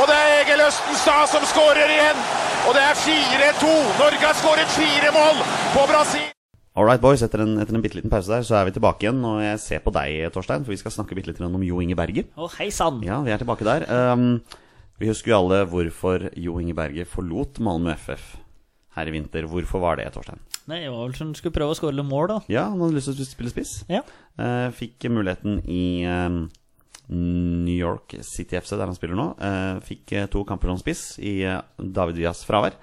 Og 0.00 0.08
det 0.10 0.16
er 0.16 0.32
Egil 0.40 0.62
Østenstad 0.64 1.30
som 1.30 1.46
skårer 1.46 1.92
igjen. 1.94 2.18
Og 2.66 2.74
det 2.74 2.82
er 2.82 2.98
4-2. 2.98 3.70
Norge 4.00 4.24
har 4.24 4.34
skåret 4.40 4.74
fire 4.74 5.12
mål 5.14 5.38
på 5.76 5.84
Brasil. 5.90 6.26
All 6.74 6.86
right, 6.86 7.02
boys. 7.02 7.22
Etter 7.22 7.44
en, 7.44 7.54
etter 7.62 7.78
en 7.78 7.84
bitte 7.84 7.98
liten 7.98 8.10
pause 8.10 8.30
der, 8.30 8.42
så 8.46 8.58
er 8.58 8.66
vi 8.66 8.74
tilbake 8.74 9.06
igjen. 9.06 9.22
Og 9.26 9.38
jeg 9.44 9.62
ser 9.62 9.84
på 9.84 9.94
deg, 9.94 10.26
Torstein, 10.34 10.66
for 10.66 10.74
vi 10.74 10.80
skal 10.82 10.94
snakke 10.94 11.18
bitte 11.18 11.30
litt 11.30 11.42
om 11.46 11.62
Jo 11.66 11.78
Inge 11.84 11.98
Berger. 11.98 12.26
Å, 12.34 12.50
hei 12.58 12.72
sann! 12.74 12.98
Ja, 13.06 13.20
vi 13.26 13.34
er 13.34 13.42
tilbake 13.42 13.66
der. 13.66 13.86
Um, 13.86 14.42
vi 14.98 15.10
husker 15.12 15.34
jo 15.34 15.40
alle 15.44 15.62
hvorfor 15.70 16.26
Jo 16.34 16.58
Inge 16.58 16.74
Berger 16.78 17.06
forlot 17.06 17.62
Malmö 17.62 17.94
FF 17.94 18.34
her 18.98 19.08
i 19.10 19.14
vinter. 19.14 19.46
Hvorfor 19.50 19.80
var 19.82 19.96
det, 20.00 20.06
Torstein? 20.14 20.40
Nei, 20.68 20.82
det 20.84 20.90
var 20.92 21.06
vel 21.06 21.16
som 21.16 21.30
du 21.32 21.38
skulle 21.40 21.54
prøve 21.56 21.72
å 21.72 21.78
skåre 21.78 21.96
litt 21.96 22.06
mål, 22.08 22.26
da. 22.34 22.38
Ja, 22.52 22.66
han 22.72 22.80
hadde 22.82 22.98
lyst 22.98 23.08
til 23.12 23.24
å 23.24 23.28
spille 23.28 23.52
spiss. 23.54 23.72
Ja. 23.88 24.02
Eh, 24.38 24.68
fikk 24.76 25.06
muligheten 25.14 25.62
i 25.70 25.82
eh, 26.04 26.38
New 27.08 27.72
York 27.78 28.18
City 28.26 28.58
FC, 28.60 28.74
der 28.76 28.84
han 28.90 28.98
spiller 28.98 29.16
nå. 29.16 29.28
Eh, 29.40 29.78
fikk 29.86 30.12
eh, 30.18 30.26
to 30.32 30.42
kamper 30.48 30.68
som 30.74 30.80
spiss 30.82 31.14
i 31.24 31.38
eh, 31.48 31.62
David 31.80 32.18
Villas 32.20 32.42
fravær. 32.48 32.76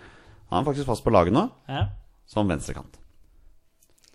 Han 0.49 0.61
er 0.63 0.67
faktisk 0.71 0.89
fast 0.89 1.03
på 1.05 1.13
laget 1.13 1.35
nå, 1.35 1.45
Ja. 1.69 1.87
som 2.29 2.49
venstrekant. 2.49 2.97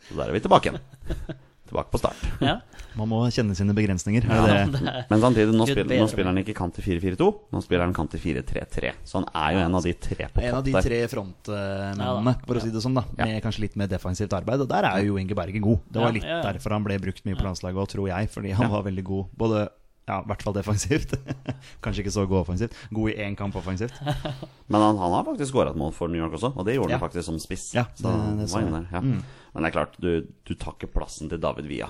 Så 0.08 0.16
der 0.18 0.28
er 0.30 0.34
vi 0.34 0.42
tilbake 0.42 0.72
igjen. 0.72 0.82
tilbake 1.70 1.92
på 1.92 2.00
start. 2.02 2.20
ja. 2.50 2.58
Man 2.98 3.10
må 3.10 3.20
kjenne 3.30 3.54
sine 3.54 3.74
begrensninger. 3.76 4.26
Ja, 4.26 4.42
det 4.46 4.80
det? 4.80 4.94
Men 5.10 5.22
samtidig, 5.22 5.54
nå, 5.54 5.66
spiller, 5.70 6.00
nå 6.02 6.08
spiller 6.10 6.30
han 6.32 6.40
ikke 6.42 6.56
kant 6.58 6.80
i 6.82 6.84
4-4-2, 6.84 7.28
nå 7.54 7.62
spiller 7.64 7.86
han 7.86 7.94
kant 7.96 8.16
i 8.18 8.22
4-3-3. 8.22 8.92
Så 9.06 9.20
han 9.20 9.28
er 9.30 9.56
jo 9.56 9.64
en 9.64 9.78
av 9.78 9.86
de 9.86 9.94
tre 10.08 10.28
på 10.34 10.44
En 10.44 10.58
av 10.58 10.64
de 10.66 10.74
tre 10.74 11.00
frontmennene, 11.12 12.36
for 12.46 12.58
å 12.58 12.64
si 12.64 12.72
det 12.74 12.82
sånn, 12.84 12.98
da. 12.98 13.06
Med 13.20 13.38
kanskje 13.44 13.66
litt 13.68 13.78
mer 13.80 13.90
defensivt 13.90 14.34
arbeid. 14.36 14.66
Og 14.66 14.70
der 14.70 14.88
er 14.90 15.04
jo 15.06 15.18
Inge 15.20 15.38
Berge 15.38 15.62
god. 15.62 15.84
Det 15.88 16.02
var 16.02 16.16
litt 16.16 16.26
derfor 16.26 16.76
han 16.76 16.86
ble 16.86 16.98
brukt 17.02 17.26
mye 17.28 17.38
på 17.38 17.46
landslaget 17.46 17.84
og 17.84 17.92
tror 17.94 18.10
jeg. 18.10 18.32
Fordi 18.34 18.56
han 18.58 18.72
var 18.72 18.86
veldig 18.86 19.06
god. 19.06 19.30
Både 19.38 19.68
ja, 20.10 20.18
i 20.20 20.26
hvert 20.30 20.42
fall 20.46 20.56
defensivt. 20.58 21.14
kanskje 21.84 22.02
ikke 22.04 22.12
så 22.18 22.26
god 22.28 22.42
offensivt. 22.42 22.74
God 22.90 23.12
i 23.12 23.16
én 23.24 23.36
kamp 23.38 23.54
offensivt. 23.60 23.94
Men 24.70 24.80
han, 24.82 24.98
han 24.98 25.14
har 25.16 25.24
faktisk 25.30 25.52
skåra 25.54 25.70
et 25.72 25.78
mål 25.80 25.94
for 25.96 26.10
New 26.12 26.20
York 26.20 26.34
også, 26.38 26.52
og 26.56 26.66
det 26.66 26.74
gjorde 26.76 26.90
Ja. 26.96 26.98
han 26.98 27.06
faktisk 27.06 27.30
som 27.30 27.38
spiss. 27.42 27.68
Ja, 27.78 27.86
det- 27.96 28.10
han 28.10 28.38
det 28.42 28.48
så 28.50 28.58
var 28.60 28.66
jeg. 28.66 28.84
inne. 28.90 29.22
Men 29.54 29.62
det 29.64 29.70
er 29.70 29.76
klart, 29.78 29.96
du, 30.02 30.12
du 30.46 30.54
tar 30.54 30.74
ikke 30.76 30.90
plassen 30.98 31.30
til 31.30 31.38
David 31.42 31.66
Villa. 31.70 31.88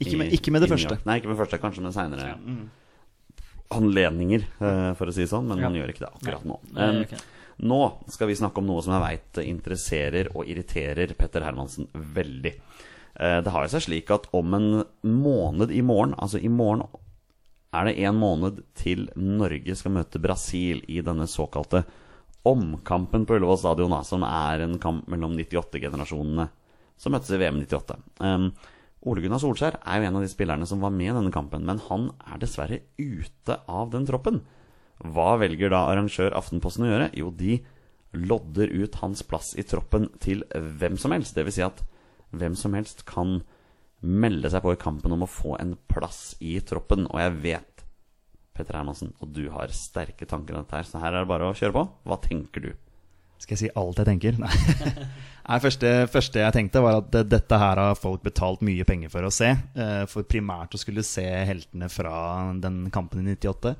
Ikke 0.00 0.16
med- 0.20 0.32
ikke 0.32 0.52
med 0.52 0.62
det 0.62 0.70
første. 0.70 0.98
Nei, 1.06 1.18
ikke 1.20 1.28
med 1.30 1.36
det 1.38 1.42
første, 1.44 1.58
kanskje 1.62 1.82
med 1.82 1.94
seinere 1.96 2.34
anledninger, 3.74 4.44
eh, 4.62 4.92
for 4.94 5.06
å 5.10 5.14
si 5.14 5.24
det 5.24 5.30
sånn, 5.30 5.46
men 5.48 5.58
Ja. 5.58 5.68
man 5.68 5.74
gjør 5.80 5.88
ikke 5.90 6.04
det 6.04 6.12
akkurat 6.14 6.44
nå. 6.46 6.58
Nei, 6.72 6.86
det 6.92 6.94
Um, 6.96 7.02
ikke. 7.04 7.22
Nå 7.66 8.10
skal 8.12 8.28
vi 8.28 8.34
snakke 8.34 8.58
om 8.58 8.66
noe 8.66 8.82
som 8.82 8.92
jeg 8.92 9.02
veit 9.34 9.46
interesserer 9.48 10.28
og 10.36 10.44
irriterer 10.46 11.14
Petter 11.16 11.40
Hermansen 11.40 11.88
veldig. 11.94 12.52
Eh, 13.18 13.40
Det 13.40 13.50
har 13.50 13.66
seg 13.68 13.80
slik 13.82 14.10
at 14.10 14.26
om 14.34 14.52
en 14.54 14.84
måned 15.02 15.70
i 15.72 15.80
morgen, 15.80 16.14
altså 16.18 16.38
i 16.42 16.48
morgen 16.48 16.82
er 17.76 17.88
det 17.88 17.96
en 18.08 18.18
måned 18.18 18.62
til 18.78 19.06
Norge 19.16 19.76
skal 19.78 19.94
møte 19.96 20.20
Brasil 20.22 20.82
i 20.88 21.02
denne 21.04 21.28
såkalte 21.30 21.84
omkampen 22.46 23.26
på 23.26 23.36
Ullevål 23.36 23.58
stadion, 23.58 23.94
som 24.06 24.24
er 24.26 24.64
en 24.64 24.78
kamp 24.82 25.08
mellom 25.10 25.34
98-generasjonene 25.38 26.48
som 26.96 27.12
møttes 27.12 27.32
i 27.34 27.40
VM 27.40 27.60
98. 27.64 27.96
Um, 28.22 28.50
Ole 29.06 29.22
Gunnar 29.22 29.42
Solskjær 29.42 29.78
er 29.82 30.00
jo 30.00 30.08
en 30.08 30.18
av 30.18 30.24
de 30.24 30.30
spillerne 30.30 30.66
som 30.68 30.82
var 30.82 30.94
med 30.94 31.10
i 31.10 31.14
denne 31.14 31.34
kampen, 31.34 31.66
men 31.66 31.82
han 31.88 32.08
er 32.26 32.40
dessverre 32.42 32.80
ute 32.98 33.58
av 33.68 33.90
den 33.92 34.06
troppen. 34.08 34.40
Hva 35.04 35.34
velger 35.42 35.70
da 35.72 35.84
arrangør 35.90 36.34
Aftenposten 36.38 36.86
å 36.86 36.90
gjøre? 36.90 37.10
Jo, 37.18 37.30
de 37.30 37.60
lodder 38.16 38.72
ut 38.72 38.96
hans 39.02 39.22
plass 39.28 39.52
i 39.60 39.64
troppen 39.66 40.08
til 40.24 40.42
hvem 40.52 40.96
som 40.98 41.12
helst. 41.12 41.36
Dvs. 41.36 41.58
Si 41.58 41.66
at 41.66 41.82
hvem 42.36 42.56
som 42.58 42.74
helst 42.76 43.04
kan 43.08 43.42
melde 44.04 44.50
seg 44.52 44.62
på 44.64 44.74
i 44.74 44.80
kampen 44.80 45.14
om 45.16 45.24
å 45.24 45.30
få 45.30 45.56
en 45.60 45.76
plass 45.90 46.34
i 46.44 46.58
troppen. 46.60 47.06
Og 47.10 47.20
jeg 47.22 47.36
vet, 47.44 47.84
Petter 48.56 48.78
Hermansen, 48.78 49.14
og 49.20 49.32
du 49.36 49.46
har 49.52 49.72
sterke 49.74 50.28
tanker 50.28 50.56
om 50.56 50.64
dette 50.64 50.76
her, 50.78 50.88
så 50.88 51.00
her 51.02 51.12
er 51.14 51.24
det 51.24 51.30
bare 51.32 51.48
å 51.50 51.56
kjøre 51.56 51.76
på. 51.76 51.86
Hva 52.08 52.18
tenker 52.24 52.68
du? 52.68 52.74
Skal 53.36 53.52
jeg 53.52 53.66
si 53.66 53.72
alt 53.76 53.98
jeg 54.00 54.08
tenker? 54.08 54.38
Nei. 54.40 54.52
Det 55.46 55.62
første, 55.62 55.90
første 56.10 56.40
jeg 56.40 56.54
tenkte, 56.56 56.80
var 56.82 56.96
at 56.98 57.16
dette 57.30 57.58
her 57.60 57.78
har 57.78 57.98
folk 58.00 58.24
betalt 58.24 58.64
mye 58.66 58.82
penger 58.88 59.12
for 59.12 59.28
å 59.28 59.30
se. 59.30 59.52
eh, 59.78 60.00
For 60.10 60.26
primært 60.26 60.72
å 60.74 60.80
skulle 60.80 61.04
se 61.06 61.22
heltene 61.22 61.86
fra 61.92 62.16
den 62.58 62.88
kampen 62.90 63.20
i 63.22 63.36
98. 63.36 63.76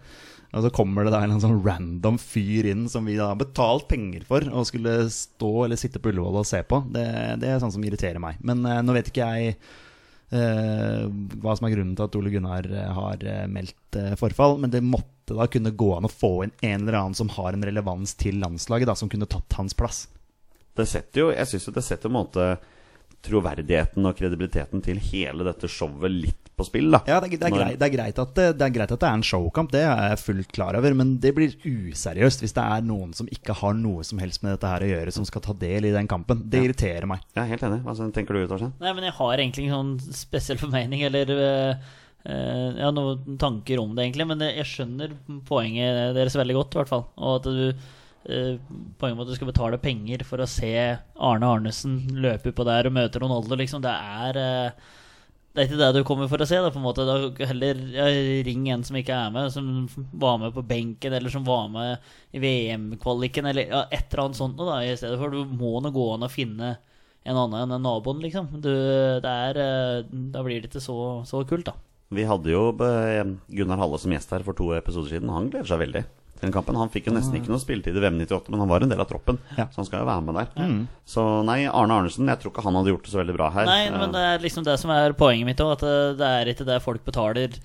Og 0.55 0.63
så 0.63 0.71
kommer 0.71 1.09
det 1.09 1.11
da 1.17 1.25
en 1.27 1.41
sånn 1.43 1.59
random 1.65 2.21
fyr 2.23 2.69
inn 2.71 2.85
som 2.93 3.09
vi 3.09 3.17
da 3.19 3.33
har 3.33 3.41
betalt 3.41 3.89
penger 3.91 4.23
for 4.29 4.47
å 4.47 4.63
skulle 4.69 5.09
stå 5.11 5.51
eller 5.65 5.81
sitte 5.81 5.99
på 5.99 6.13
Ullevål 6.13 6.39
og 6.45 6.47
se 6.47 6.61
på. 6.63 6.85
Det, 6.95 7.03
det 7.43 7.51
er 7.51 7.59
sånn 7.65 7.75
som 7.75 7.83
irriterer 7.89 8.23
meg. 8.23 8.39
Men 8.47 8.63
eh, 8.63 8.85
nå 8.87 8.95
vet 8.95 9.11
ikke 9.11 9.27
jeg 9.27 9.57
hva 10.31 11.55
som 11.55 11.69
er 11.69 11.75
grunnen 11.77 11.95
til 11.95 12.07
at 12.07 12.17
Ole 12.19 12.33
Gunnar 12.35 12.67
eh, 12.67 12.89
har 12.97 13.23
eh, 13.23 13.45
meldt 13.51 13.99
eh, 13.99 14.15
forfall. 14.19 14.57
Men 14.63 14.73
det 14.73 14.83
måtte 14.83 15.37
da 15.37 15.47
kunne 15.51 15.75
gå 15.75 15.91
an 15.97 16.09
å 16.09 16.13
få 16.13 16.33
inn 16.47 16.55
en 16.67 16.83
eller 16.83 16.99
annen 17.01 17.19
som 17.19 17.31
har 17.37 17.55
en 17.55 17.67
relevans 17.67 18.15
til 18.19 18.41
landslaget, 18.43 18.91
da, 18.91 18.97
som 18.99 19.11
kunne 19.13 19.29
tatt 19.31 19.59
hans 19.59 19.77
plass. 19.79 20.07
Det 20.77 20.87
setter 20.89 21.23
jo, 21.23 21.29
jeg 21.33 21.51
synes 21.51 21.69
jo 21.69 21.77
det 21.77 21.87
setter 21.87 22.11
en 22.11 22.19
måte 22.19 22.49
troverdigheten 23.27 24.07
og 24.07 24.19
kredibiliteten 24.19 24.83
til 24.85 25.01
hele 25.09 25.47
dette 25.47 25.71
showet 25.71 26.13
litt 26.13 26.46
på 26.57 26.65
spill. 26.65 26.89
da 26.91 27.03
Ja, 27.07 27.19
det, 27.21 27.29
er- 27.29 27.37
det, 27.37 27.47
er, 27.47 27.53
Når- 27.53 27.63
greit, 27.63 27.79
det, 27.79 27.87
er 27.87 27.95
greit 27.95 28.21
at 28.23 28.35
det, 28.35 28.47
det 28.59 28.65
er 28.67 28.73
greit 28.75 28.93
at 28.95 29.03
det 29.03 29.09
er 29.09 29.19
en 29.19 29.27
showkamp, 29.27 29.73
det 29.73 29.83
er 29.85 30.01
jeg 30.11 30.23
fullt 30.23 30.53
klar 30.57 30.79
over. 30.79 30.95
Men 30.97 31.19
det 31.21 31.35
blir 31.37 31.53
useriøst 31.61 32.45
hvis 32.45 32.57
det 32.57 32.65
er 32.65 32.87
noen 32.87 33.13
som 33.17 33.29
ikke 33.33 33.57
har 33.61 33.77
noe 33.77 34.07
som 34.07 34.23
helst 34.23 34.43
med 34.43 34.57
dette 34.57 34.73
her 34.73 34.87
å 34.87 34.91
gjøre, 34.95 35.13
som 35.13 35.29
skal 35.29 35.45
ta 35.45 35.57
del 35.61 35.91
i 35.91 35.93
den 35.95 36.09
kampen. 36.09 36.47
Det 36.49 36.65
irriterer 36.65 37.09
meg. 37.11 37.21
Jeg 37.37 37.43
er 37.45 37.53
helt 37.53 37.69
enig. 37.69 37.83
Hva 37.85 38.11
tenker 38.17 38.39
du, 38.39 38.47
Torstein? 38.49 38.75
Nei, 38.81 38.95
men 38.97 39.09
jeg 39.09 39.17
har 39.21 39.37
egentlig 39.37 39.67
ingen 39.67 39.77
sånn 39.77 40.19
spesiell 40.25 40.61
formening 40.61 41.05
eller 41.11 41.37
uh, 41.37 41.93
eh, 42.25 42.67
Jeg 42.73 42.85
har 42.87 42.97
noen 42.97 43.39
tanker 43.43 43.83
om 43.83 43.93
det, 43.93 44.09
egentlig. 44.09 44.31
Men 44.33 44.49
jeg 44.49 44.71
skjønner 44.73 45.17
poenget 45.49 46.17
deres 46.17 46.39
veldig 46.41 46.61
godt, 46.63 46.75
i 46.77 46.83
hvert 46.83 46.95
fall. 46.95 47.09
Og 47.21 47.41
at 47.41 47.51
du 47.53 47.65
eh, 47.69 48.57
Poenget 48.97 49.19
med 49.19 49.27
at 49.27 49.33
du 49.35 49.37
skal 49.37 49.53
betale 49.53 49.83
penger 49.83 50.25
for 50.27 50.41
å 50.41 50.49
se 50.51 50.73
Arne 51.21 51.51
Arnesen 51.53 52.01
løpe 52.17 52.57
på 52.57 52.65
der 52.67 52.89
og 52.89 52.97
møte 52.97 53.21
Ronaldo, 53.21 53.61
liksom, 53.61 53.85
det 53.85 53.93
er 53.93 54.41
det 55.57 55.63
er 55.63 55.71
ikke 55.71 55.79
det 55.81 55.89
du 55.97 56.05
kommer 56.05 56.29
for 56.29 56.43
å 56.45 56.47
se. 56.49 56.59
Da, 56.61 56.69
på 56.73 56.77
en 56.77 56.85
måte. 56.85 57.07
Da 57.09 57.47
heller 57.49 57.79
ring 58.45 58.67
en 58.69 58.83
som 58.85 58.99
ikke 59.01 59.17
er 59.17 59.31
med, 59.33 59.49
som 59.55 59.87
var 60.13 60.37
med 60.43 60.53
på 60.53 60.65
benken, 60.69 61.17
eller 61.17 61.33
som 61.33 61.47
var 61.47 61.71
med 61.73 62.11
i 62.37 62.43
VM-kvaliken, 62.43 63.49
eller 63.49 63.73
ja, 63.73 63.81
et 63.89 64.11
eller 64.11 64.27
annet 64.27 64.41
sånt 64.43 64.61
da, 64.61 64.83
i 64.85 64.93
stedet 65.01 65.17
for. 65.21 65.33
Du 65.33 65.57
må 65.57 65.79
nå 65.81 65.95
gå 65.95 66.11
an 66.13 66.29
å 66.29 66.33
finne 66.33 66.75
en 67.27 67.41
annen 67.41 67.73
enn 67.73 67.83
naboen, 67.83 68.21
liksom. 68.23 68.53
Du, 68.61 68.71
er, 68.71 69.57
eh, 69.65 70.05
da 70.35 70.45
blir 70.45 70.61
det 70.61 70.71
ikke 70.71 70.85
så, 70.85 70.99
så 71.27 71.41
kult, 71.49 71.71
da. 71.71 71.75
Vi 72.15 72.29
hadde 72.29 72.53
jo 72.53 72.69
eh, 72.87 73.25
Gunnar 73.57 73.81
Halle 73.81 73.99
som 73.99 74.13
gjest 74.15 74.37
her 74.37 74.45
for 74.47 74.55
to 74.59 74.71
episoder 74.77 75.17
siden. 75.17 75.33
Han 75.33 75.49
gleder 75.51 75.73
seg 75.73 75.83
veldig 75.83 76.05
den 76.43 76.53
kampen. 76.55 76.77
Han 76.77 76.91
fikk 76.93 77.07
jo 77.09 77.15
nesten 77.17 77.39
ikke 77.39 77.49
noe 77.53 77.63
spilletid 77.63 77.97
i 77.97 78.03
VM 78.03 78.19
98, 78.21 78.51
men 78.53 78.61
han 78.63 78.69
var 78.71 78.85
en 78.85 78.93
del 78.93 79.01
av 79.01 79.09
troppen, 79.11 79.39
Ja. 79.57 79.67
så 79.73 79.81
han 79.83 79.89
skal 79.89 80.03
jo 80.03 80.09
være 80.11 80.25
med 80.27 80.35
der. 80.41 80.75
Så 81.09 81.25
nei, 81.47 81.63
Arne 81.67 81.97
Arnesen, 82.01 82.29
jeg 82.29 82.41
tror 82.43 82.53
ikke 82.53 82.65
han 82.67 82.75
hadde 82.81 82.93
gjort 82.95 83.05
det 83.09 83.13
så 83.15 83.21
veldig 83.23 83.37
bra 83.39 83.51
her. 83.55 83.65
Nei, 83.71 83.91
men 83.95 84.13
det 84.13 84.25
er 84.33 84.45
liksom 84.45 84.65
det 84.67 84.79
som 84.83 84.91
er 84.95 85.13
poenget 85.17 85.47
mitt 85.49 85.63
òg. 85.65 85.73
At 85.79 85.85
det, 85.87 85.97
det 86.21 86.27
er 86.41 86.53
ikke 86.53 86.69
det 86.69 86.83
folk 86.85 87.05
betaler 87.07 87.57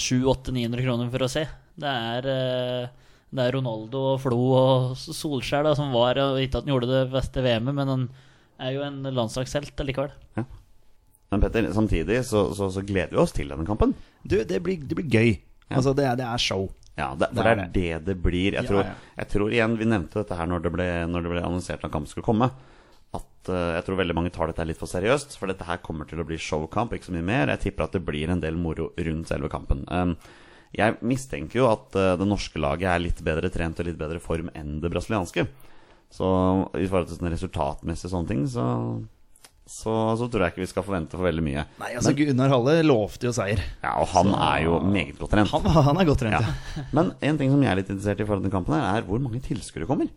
700-800-900 0.00 0.84
kroner 0.86 1.10
for 1.12 1.24
å 1.26 1.30
se. 1.30 1.44
Det 1.80 1.90
er, 1.90 2.26
eh, 2.30 2.88
det 3.30 3.44
er 3.46 3.52
Ronaldo 3.56 4.14
og 4.14 4.20
Flo 4.22 4.38
og 4.56 4.96
Solskjær 4.98 5.64
da, 5.66 5.74
som 5.78 5.92
var 5.94 6.18
og 6.22 6.38
Ikke 6.40 6.58
at 6.60 6.64
han 6.66 6.72
gjorde 6.74 6.88
det 6.90 7.02
beste 7.12 7.42
VM-et, 7.44 7.74
men 7.76 7.88
han 7.88 8.08
er 8.60 8.74
jo 8.76 8.82
en 8.86 9.02
landslagshelt 9.02 9.78
allikevel. 9.80 10.12
Men 11.30 11.40
Petter, 11.44 11.68
samtidig 11.72 12.24
så, 12.26 12.48
så, 12.58 12.66
så 12.74 12.82
gleder 12.82 13.14
vi 13.14 13.20
oss 13.22 13.32
til 13.36 13.48
denne 13.52 13.66
kampen. 13.68 13.92
Du, 14.26 14.34
det 14.42 14.58
blir, 14.64 14.80
det 14.82 14.96
blir 14.98 15.06
gøy. 15.06 15.36
Altså, 15.70 15.92
det 15.94 16.04
er, 16.08 16.16
det 16.18 16.26
er 16.26 16.42
show. 16.42 16.64
Ja, 17.00 17.08
det, 17.16 17.30
for 17.32 17.46
Det 17.48 17.54
er 17.56 17.70
det 17.74 18.04
det 18.10 18.16
blir. 18.22 18.52
Jeg 18.52 18.60
Ja, 18.60 18.68
tror, 18.68 18.90
jeg 19.16 19.30
tror 19.32 19.54
igjen, 19.54 19.78
Vi 19.80 19.88
nevnte 19.88 20.20
dette 20.20 20.36
her 20.36 20.50
når 20.50 20.66
det 20.66 20.72
ble, 20.76 20.90
når 21.08 21.24
det 21.24 21.32
ble 21.34 21.42
annonsert 21.46 21.80
at 21.84 21.90
kampen 21.94 22.10
skulle 22.10 22.26
komme. 22.28 22.50
At 23.16 23.48
uh, 23.50 23.72
jeg 23.78 23.86
tror 23.86 23.98
veldig 23.98 24.14
mange 24.14 24.30
tar 24.34 24.50
dette 24.52 24.66
litt 24.68 24.78
for 24.78 24.90
seriøst. 24.90 25.34
For 25.40 25.50
dette 25.50 25.66
her 25.66 25.80
kommer 25.82 26.06
til 26.06 26.20
å 26.22 26.26
bli 26.28 26.38
showkamp, 26.38 26.92
ikke 26.94 27.08
så 27.08 27.16
mye 27.16 27.26
mer. 27.26 27.50
Jeg 27.56 27.64
tipper 27.66 27.88
at 27.88 27.96
det 27.96 28.04
blir 28.06 28.30
en 28.30 28.42
del 28.44 28.54
moro 28.60 28.92
rundt 28.94 29.32
selve 29.32 29.50
kampen. 29.50 29.82
Um, 29.90 30.14
jeg 30.76 31.00
mistenker 31.02 31.58
jo 31.64 31.70
at 31.72 31.96
uh, 31.98 32.12
det 32.20 32.28
norske 32.30 32.60
laget 32.62 32.86
er 32.92 33.02
litt 33.02 33.24
bedre 33.26 33.50
trent 33.50 33.80
og 33.82 33.88
litt 33.88 33.98
bedre 33.98 34.20
form 34.22 34.52
enn 34.54 34.76
det 34.84 34.92
brasilianske. 34.92 35.48
Så 36.10 36.26
i 36.78 36.86
forhold 36.86 37.08
til 37.10 37.18
sånne 37.18 37.32
resultatmessige 37.34 38.10
sånne 38.12 38.30
ting, 38.30 38.44
så, 38.50 38.66
så, 39.70 39.92
så 40.18 40.26
tror 40.26 40.42
jeg 40.44 40.54
ikke 40.54 40.64
vi 40.64 40.70
skal 40.72 40.84
forvente 40.86 41.14
for 41.14 41.28
veldig 41.28 41.44
mye. 41.46 41.62
Nei, 41.78 41.92
altså 41.94 42.10
Gunnar 42.18 42.50
Halle 42.50 42.74
lovte 42.82 43.28
jo 43.28 43.34
seier. 43.36 43.62
Ja, 43.84 43.92
Og 44.02 44.10
han 44.10 44.32
er 44.34 44.64
jo 44.64 44.80
meget 44.82 45.20
godt 45.20 45.30
trent. 45.36 45.52
Han, 45.54 45.84
han 45.90 46.00
er 46.02 46.08
godt 46.08 46.24
trent, 46.24 46.34
Ja. 46.34 46.42
ja. 46.42 46.86
Men 46.96 47.12
en 47.22 47.38
ting 47.38 47.54
som 47.54 47.62
jeg 47.62 47.70
er 47.70 47.78
litt 47.78 47.92
interessert 47.92 48.18
i 48.18 48.26
i 48.26 48.28
forhold 48.28 48.44
til 48.48 48.52
kampen, 48.52 48.74
her 48.74 48.98
er 48.98 49.06
hvor 49.06 49.22
mange 49.22 49.38
tilskuere 49.44 49.86
kommer. 49.88 50.10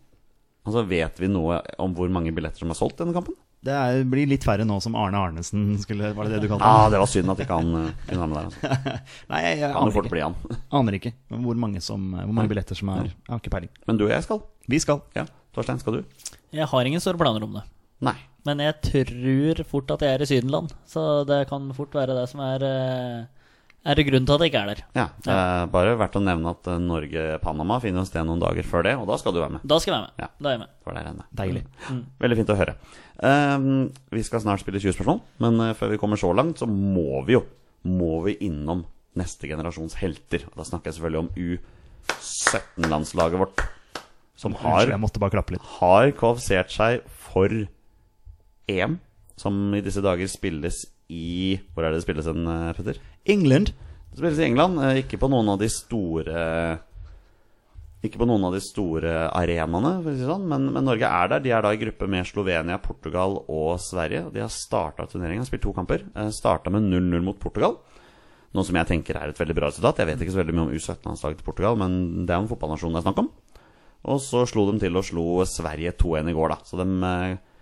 Altså, 0.64 0.82
Vet 0.88 1.20
vi 1.20 1.28
noe 1.30 1.60
om 1.82 1.94
hvor 1.96 2.10
mange 2.12 2.32
billetter 2.34 2.64
som 2.64 2.72
er 2.72 2.78
solgt 2.78 2.98
denne 3.02 3.14
kampen? 3.14 3.36
Det 3.64 3.72
er, 3.72 4.02
blir 4.08 4.28
litt 4.28 4.44
færre 4.44 4.66
nå 4.68 4.76
som 4.84 4.96
Arne 5.00 5.16
Arnesen 5.16 5.78
skulle 5.80 6.10
Var 6.12 6.28
det 6.28 6.34
det 6.34 6.42
du 6.42 6.50
kalte 6.50 6.66
Ja, 6.68 6.82
ah, 6.82 6.90
Det 6.92 6.98
var 7.00 7.08
synd 7.08 7.32
at 7.32 7.40
ikke 7.40 7.56
han 7.56 7.70
uh, 7.72 7.86
kunne 8.10 8.20
være 8.20 8.28
med 8.28 8.36
der. 8.36 8.50
Altså. 8.50 8.98
Nei, 9.32 9.40
jeg, 9.46 9.62
jeg 9.62 9.70
aner 9.70 9.96
ikke. 10.02 10.12
bli 10.12 10.24
han. 10.24 10.36
Aner 10.80 10.98
ikke 10.98 11.14
hvor 11.46 11.62
mange, 11.62 11.80
som, 11.84 12.04
hvor 12.18 12.36
mange 12.36 12.52
billetter 12.52 12.76
som 12.76 12.92
er. 12.92 13.08
Jeg 13.08 13.32
har 13.32 13.40
ikke 13.40 13.54
peiling. 13.56 13.72
Men 13.88 14.02
du 14.02 14.04
og 14.08 14.12
jeg 14.12 14.26
skal. 14.26 14.44
Vi 14.68 14.82
skal. 14.84 15.00
Ja, 15.16 15.24
Torstein, 15.56 15.80
skal 15.80 16.00
du? 16.00 16.30
Jeg 16.54 16.68
har 16.74 16.90
ingen 16.90 17.00
større 17.00 17.20
planer 17.24 17.46
om 17.46 17.56
det. 17.56 17.64
Nei. 18.04 18.18
Men 18.44 18.60
jeg 18.60 18.76
tror 18.84 19.62
fort 19.68 19.94
at 19.94 20.04
jeg 20.04 20.16
er 20.16 20.24
i 20.24 20.28
Sydenland, 20.28 20.74
så 20.88 21.24
det 21.28 21.46
kan 21.48 21.70
fort 21.76 21.94
være 21.96 22.16
det 22.18 22.26
som 22.28 22.42
er 22.44 22.66
er 23.84 23.98
det 23.98 24.06
grunnen 24.08 24.24
til 24.24 24.32
at 24.32 24.40
jeg 24.40 24.48
ikke 24.48 24.60
er 24.62 24.70
der. 24.70 24.78
Ja, 24.96 25.04
det 25.26 25.32
er 25.34 25.66
Bare 25.72 25.96
verdt 26.00 26.14
å 26.16 26.22
nevne 26.24 26.54
at 26.54 26.68
uh, 26.72 26.78
Norge-Panama 26.80 27.76
finner 27.82 28.00
jo 28.00 28.08
sted 28.08 28.24
noen 28.24 28.40
dager 28.40 28.64
før 28.64 28.86
det, 28.86 28.94
og 28.96 29.04
da 29.10 29.18
skal 29.20 29.34
du 29.36 29.42
være 29.42 29.58
med. 29.58 29.66
Da 29.68 29.76
skal 29.82 29.92
jeg 29.92 29.98
være 29.98 30.06
med. 30.06 30.22
Ja. 30.22 30.28
Da 30.38 30.48
er 30.48 30.54
jeg 30.54 30.62
med. 30.62 30.70
Det 30.80 30.94
der 30.94 31.10
er 31.10 31.18
med. 31.18 31.26
Deilig. 31.40 31.62
Veldig 32.24 32.38
fint 32.38 32.52
å 32.54 32.56
høre. 32.62 32.74
Um, 33.20 33.66
vi 34.16 34.24
skal 34.24 34.40
snart 34.40 34.64
spille 34.64 34.80
20 34.80 34.96
spørsmål, 34.96 35.20
men 35.44 35.60
uh, 35.60 35.74
før 35.76 35.92
vi 35.92 36.00
kommer 36.00 36.20
så 36.20 36.32
langt, 36.32 36.62
så 36.62 36.68
må 36.70 37.20
vi 37.28 37.36
jo 37.36 37.44
Må 37.84 38.22
vi 38.24 38.38
innom 38.46 38.86
neste 39.20 39.44
generasjons 39.50 39.98
helter. 40.00 40.46
Og 40.48 40.56
da 40.56 40.64
snakker 40.64 40.88
jeg 40.88 40.96
selvfølgelig 40.96 41.20
om 41.20 41.28
U17-landslaget 42.08 43.42
vårt. 43.42 43.66
Som 44.40 44.56
har, 44.58 44.88
har 44.88 46.14
kvalifisert 46.16 46.72
seg 46.72 47.04
for 47.28 47.52
EM, 48.70 48.98
som 49.40 49.56
i 49.74 49.82
disse 49.84 50.02
dager 50.04 50.30
spilles 50.30 50.84
i 51.12 51.58
Hvor 51.74 51.84
er 51.84 51.92
det 51.92 52.00
det 52.00 52.06
spilles 52.06 52.28
hen, 52.30 52.46
uh, 52.48 52.72
Petter? 52.72 52.98
England. 53.28 53.74
Det 54.10 54.20
spilles 54.22 54.40
i 54.40 54.46
England, 54.46 54.78
eh, 54.80 55.00
ikke 55.02 55.18
på 55.20 55.28
noen 55.28 55.50
av 55.52 55.58
de 55.60 55.68
store 55.68 56.44
Ikke 58.04 58.20
på 58.20 58.28
noen 58.28 58.46
av 58.46 58.54
de 58.54 58.60
store 58.64 59.12
arenaene, 59.32 59.92
for 60.04 60.12
å 60.12 60.16
si 60.16 60.28
sånn, 60.28 60.46
men, 60.48 60.68
men 60.72 60.84
Norge 60.84 61.08
er 61.08 61.30
der. 61.32 61.42
De 61.44 61.52
er 61.56 61.64
da 61.64 61.72
i 61.72 61.80
gruppe 61.80 62.08
med 62.08 62.28
Slovenia, 62.28 62.76
Portugal 62.80 63.38
og 63.48 63.78
Sverige. 63.80 64.26
De 64.32 64.42
har 64.44 64.52
starta 64.52 65.06
turneringa, 65.08 65.46
spilt 65.48 65.64
to 65.64 65.72
kamper. 65.76 66.04
Eh, 66.14 66.28
Starta 66.32 66.72
med 66.72 66.84
0-0 66.88 67.24
mot 67.24 67.40
Portugal. 67.40 67.78
Noe 68.54 68.68
som 68.68 68.76
jeg 68.78 68.90
tenker 68.90 69.16
er 69.18 69.32
et 69.32 69.40
veldig 69.40 69.56
bra 69.56 69.70
resultat. 69.70 69.98
Jeg 69.98 70.12
vet 70.12 70.20
ikke 70.22 70.34
så 70.36 70.42
veldig 70.42 70.54
mye 70.54 70.66
om 70.68 70.76
U17-landslaget 70.76 71.40
til 71.40 71.48
Portugal, 71.48 71.80
men 71.80 71.96
det 72.22 72.30
er 72.30 72.38
jo 72.38 72.44
en 72.44 72.52
fotballnasjon 72.52 72.94
det 72.94 73.00
er 73.00 73.06
snakk 73.08 73.24
om. 73.24 73.32
Og 74.12 74.20
så 74.20 74.44
slo 74.46 74.66
de 74.68 74.76
til 74.82 75.00
og 75.00 75.06
slo 75.08 75.26
Sverige 75.48 75.94
2-1 75.96 76.30
i 76.30 76.36
går, 76.36 76.52
da. 76.52 76.58
Så 76.68 76.78
de, 76.78 76.86
eh, 77.08 77.53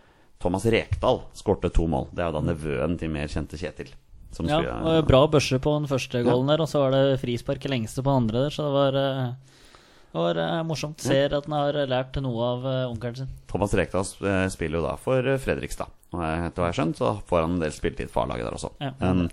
Thomas 0.43 0.67
Rekdal 0.67 1.23
skårte 1.39 1.71
to 1.75 1.87
mål. 1.91 2.09
Det 2.13 2.25
er 2.25 2.33
jo 2.33 2.37
da 2.39 2.43
nevøen 2.51 2.99
til 3.01 3.13
mer 3.15 3.31
kjente 3.31 3.61
Kjetil. 3.61 3.93
Som 4.33 4.49
Ja, 4.49 4.59
skulle, 4.59 4.99
og 4.99 5.07
Bra 5.07 5.27
børse 5.29 5.59
på 5.61 5.73
den 5.77 5.89
første 5.91 6.23
goalen 6.25 6.49
der, 6.49 6.63
og 6.65 6.69
så 6.71 6.81
var 6.81 6.95
det 6.95 7.21
frispark 7.21 7.65
lengste 7.69 8.01
på 8.01 8.09
den 8.09 8.25
andre 8.25 8.47
der, 8.47 8.55
så 8.55 8.65
det 8.65 8.73
var, 8.73 8.97
eh, 8.97 9.33
det 10.13 10.23
var 10.25 10.41
eh, 10.41 10.63
morsomt. 10.65 11.05
Ser 11.05 11.37
at 11.37 11.49
han 11.49 11.57
har 11.59 11.79
lært 11.91 12.17
noe 12.25 12.47
av 12.49 12.65
eh, 12.67 12.85
onkelen 12.89 13.19
sin. 13.21 13.35
Thomas 13.53 13.75
Rekdal 13.77 14.09
spiller 14.51 14.81
jo 14.81 14.87
da 14.87 14.95
for 14.97 15.35
Fredrikstad. 15.45 15.93
Etter 16.13 16.61
hva 16.61 16.69
jeg 16.69 16.73
har 16.73 16.79
skjønt, 16.81 16.97
så 17.01 17.13
får 17.29 17.45
han 17.45 17.59
en 17.59 17.67
del 17.67 17.77
spilletid 17.77 18.13
for 18.13 18.25
A-laget 18.25 18.49
der 18.49 18.57
også. 18.57 18.73
Ja. 18.81 18.95
Um, 19.01 19.27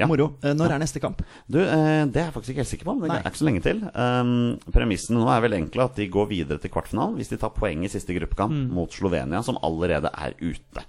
Ja. 0.00 0.06
Moro. 0.08 0.30
Eh, 0.42 0.54
Når 0.56 0.72
er 0.74 0.80
neste 0.82 1.00
kamp? 1.02 1.20
du, 1.50 1.58
eh, 1.60 2.04
det 2.08 2.16
er 2.16 2.24
jeg 2.30 2.32
faktisk 2.34 2.50
ikke 2.54 2.62
helt 2.64 2.70
sikker 2.72 2.88
på. 2.88 2.94
Men 3.00 3.10
Det 3.10 3.18
er 3.20 3.30
ikke 3.30 3.40
så 3.42 3.48
lenge 3.48 3.62
til. 3.62 3.82
Um, 3.94 4.58
premissene 4.72 5.20
nå 5.20 5.28
er 5.30 5.40
vel 5.44 5.56
enkle 5.58 5.84
at 5.84 5.94
de 6.00 6.08
går 6.08 6.28
videre 6.30 6.58
til 6.62 6.70
kvartfinalen 6.72 7.16
hvis 7.20 7.28
de 7.30 7.36
tar 7.36 7.52
poeng 7.54 7.84
i 7.84 7.88
siste 7.92 8.16
gruppekamp 8.16 8.50
Mm. 8.52 8.70
mot 8.74 8.90
Slovenia, 8.90 9.42
som 9.44 9.58
allerede 9.62 10.08
er 10.12 10.32
ute. 10.40 10.84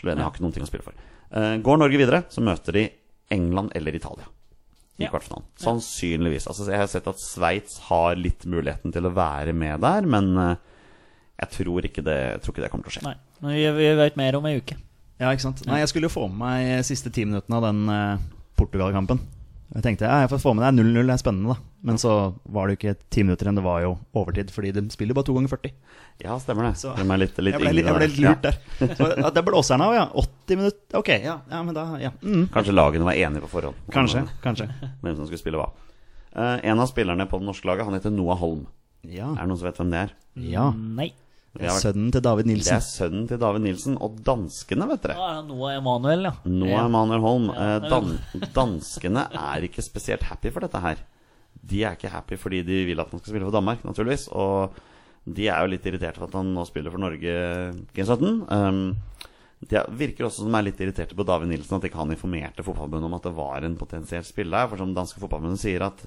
Slovenia 0.00 0.24
har 0.24 0.32
ikke 0.32 0.42
noen 0.44 0.52
ting 0.52 0.64
å 0.66 0.68
spille 0.68 0.82
for. 0.84 0.92
Uh, 1.32 1.56
går 1.62 1.78
Norge 1.78 1.96
videre, 1.98 2.24
så 2.28 2.42
møter 2.42 2.72
de 2.72 2.84
England 3.30 3.70
eller 3.74 3.94
Italia 3.94 4.26
i 4.98 5.04
Ja. 5.04 5.10
kvartfinalen. 5.10 5.44
Sannsynligvis. 5.58 6.46
Altså, 6.46 6.66
jeg 6.70 6.78
har 6.78 6.86
sett 6.86 7.06
at 7.08 7.16
Sveits 7.18 7.78
har 7.88 8.14
litt 8.16 8.44
muligheten 8.46 8.92
til 8.92 9.02
å 9.08 9.14
være 9.14 9.52
med 9.54 9.80
der, 9.80 10.02
men 10.02 10.34
jeg 11.40 11.50
tror 11.50 11.82
ikke 11.82 12.02
det, 12.04 12.40
tror 12.42 12.54
ikke 12.54 12.62
det 12.62 12.70
kommer 12.70 12.84
til 12.86 12.92
å 12.92 12.94
skje. 13.00 13.02
Nei, 13.08 13.14
men 13.42 13.54
vi, 13.56 13.64
vi 13.78 13.94
veit 13.98 14.16
mer 14.16 14.36
om 14.36 14.46
ei 14.46 14.58
uke. 14.60 14.76
Ja, 15.20 15.30
ikke 15.30 15.44
sant? 15.46 15.62
Nei, 15.68 15.78
jeg 15.82 15.88
skulle 15.92 16.08
jo 16.08 16.14
få 16.16 16.26
med 16.28 16.38
meg 16.42 16.84
siste 16.86 17.10
ti 17.14 17.24
minuttene 17.24 17.56
av 17.60 17.62
den 17.68 17.84
eh, 17.88 18.18
Portugal-kampen. 18.58 19.20
Jeg 19.74 19.82
tenkte 19.82 20.06
ja, 20.06 20.20
jeg 20.22 20.30
får 20.30 20.40
få 20.42 20.52
med 20.54 20.62
deg 20.66 20.76
0-0, 20.84 21.06
det 21.08 21.14
er 21.14 21.20
spennende, 21.22 21.54
da. 21.54 21.70
Men 21.84 21.96
så 21.98 22.10
var 22.54 22.68
det 22.68 22.74
jo 22.74 22.78
ikke 22.78 22.92
ti 23.12 23.22
minutter 23.24 23.48
igjen, 23.48 23.56
det 23.58 23.64
var 23.64 23.80
jo 23.82 23.92
overtid. 24.16 24.50
Fordi 24.54 24.70
de 24.76 24.82
spiller 24.92 25.16
bare 25.16 25.26
to 25.26 25.34
ganger 25.34 25.50
40. 25.54 25.72
Ja, 26.22 26.36
stemmer 26.42 26.68
det. 26.68 26.74
Så- 26.80 26.92
De 26.96 27.02
er 27.06 27.18
litt, 27.18 27.38
litt 27.42 27.54
jeg, 27.56 27.60
ble, 27.62 27.72
litt- 27.74 27.86
jeg 27.88 27.96
ble 27.96 28.06
litt 28.06 28.20
lurt 28.22 28.44
Ja. 28.44 28.50
der. 28.50 28.94
Så, 28.94 29.08
ja, 29.18 29.30
det 29.34 29.44
blåser 29.44 29.74
han 29.78 29.82
av, 29.88 29.94
ja. 29.96 30.04
80 30.14 30.56
minutter. 30.60 30.98
Ok, 31.00 31.08
ja, 31.24 31.38
ja 31.50 31.62
men 31.66 31.74
da 31.74 31.86
ja. 31.98 32.10
Mm. 32.22 32.46
Kanskje 32.54 32.74
lagene 32.76 33.04
var 33.08 33.12
enige 33.18 33.42
på 33.46 33.50
forhånd. 33.56 33.74
om 33.86 33.92
Kanskje. 33.92 34.22
kanskje 34.44 34.68
Hvem 35.02 35.16
som 35.16 35.26
skulle 35.26 35.42
spille 35.42 35.58
hva. 35.58 35.70
Uh, 36.34 36.58
en 36.62 36.80
av 36.80 36.86
spillerne 36.90 37.26
på 37.30 37.38
det 37.38 37.46
norske 37.46 37.66
laget 37.66 37.84
Han 37.86 37.94
heter 37.94 38.10
Noah 38.14 38.38
Holm. 38.38 38.66
Ja. 39.02 39.32
Er 39.34 39.42
det 39.44 39.48
noen 39.50 39.58
som 39.58 39.68
vet 39.68 39.76
hvem 39.82 39.90
det 39.90 40.00
er? 40.06 40.14
ja. 40.54 40.70
Nei. 40.74 41.12
Vært- 41.54 41.82
Sønnen 41.84 42.10
til 42.12 42.20
David 42.22 42.46
Nilsen. 42.46 42.74
Det 42.74 42.82
er 42.82 42.86
sønnen 42.88 43.28
til 43.30 43.38
David 43.38 43.60
Nilsen. 43.62 43.96
Og 44.02 44.16
danskene, 44.26 44.88
vet 44.90 45.02
dere. 45.02 45.14
Ja, 45.16 45.42
Noah 45.46 45.76
Emanuel, 45.78 46.22
ja. 46.26 46.32
Noah 46.50 46.86
Emanuel 46.88 47.20
Holm. 47.20 47.50
Eh, 47.50 47.56
Ja. 47.56 47.78
dan 47.88 48.18
danskene 48.58 49.28
er 49.32 49.62
ikke 49.68 49.82
spesielt 49.82 50.22
happy 50.22 50.50
for 50.50 50.60
dette 50.66 50.80
her. 50.82 50.96
De 51.64 51.84
er 51.84 51.94
ikke 51.96 52.10
happy 52.10 52.36
fordi 52.36 52.62
de 52.66 52.84
vil 52.84 52.98
at 53.00 53.10
han 53.10 53.20
skal 53.20 53.32
spille 53.32 53.46
for 53.46 53.54
Danmark, 53.54 53.84
naturligvis. 53.86 54.28
Og 54.34 54.70
de 55.32 55.46
er 55.48 55.60
jo 55.62 55.70
litt 55.70 55.86
irriterte 55.86 56.18
for 56.18 56.26
at 56.26 56.34
han 56.40 56.50
nå 56.52 56.66
spiller 56.66 56.90
for 56.90 56.98
Norge 56.98 57.36
G17. 57.94 58.50
Um, 58.50 58.96
de 59.64 59.76
er- 59.78 59.86
virker 59.88 60.26
også 60.26 60.42
som 60.42 60.50
de 60.52 60.58
er 60.58 60.66
litt 60.66 60.80
irriterte 60.82 61.14
på 61.16 61.24
David 61.24 61.48
Nilsen, 61.48 61.78
at 61.78 61.86
ikke 61.88 62.02
han 62.02 62.10
informerte 62.12 62.64
fotballbundet 62.66 63.04
om 63.08 63.14
at 63.14 63.22
det 63.22 63.32
var 63.38 63.62
en 63.64 63.76
potensiell 63.76 64.24
spiller. 64.26 64.68
For 64.68 64.76
som 64.76 64.92
danske 64.92 65.20
fotballbundet 65.22 65.58
sier, 65.62 65.80
at 65.86 66.02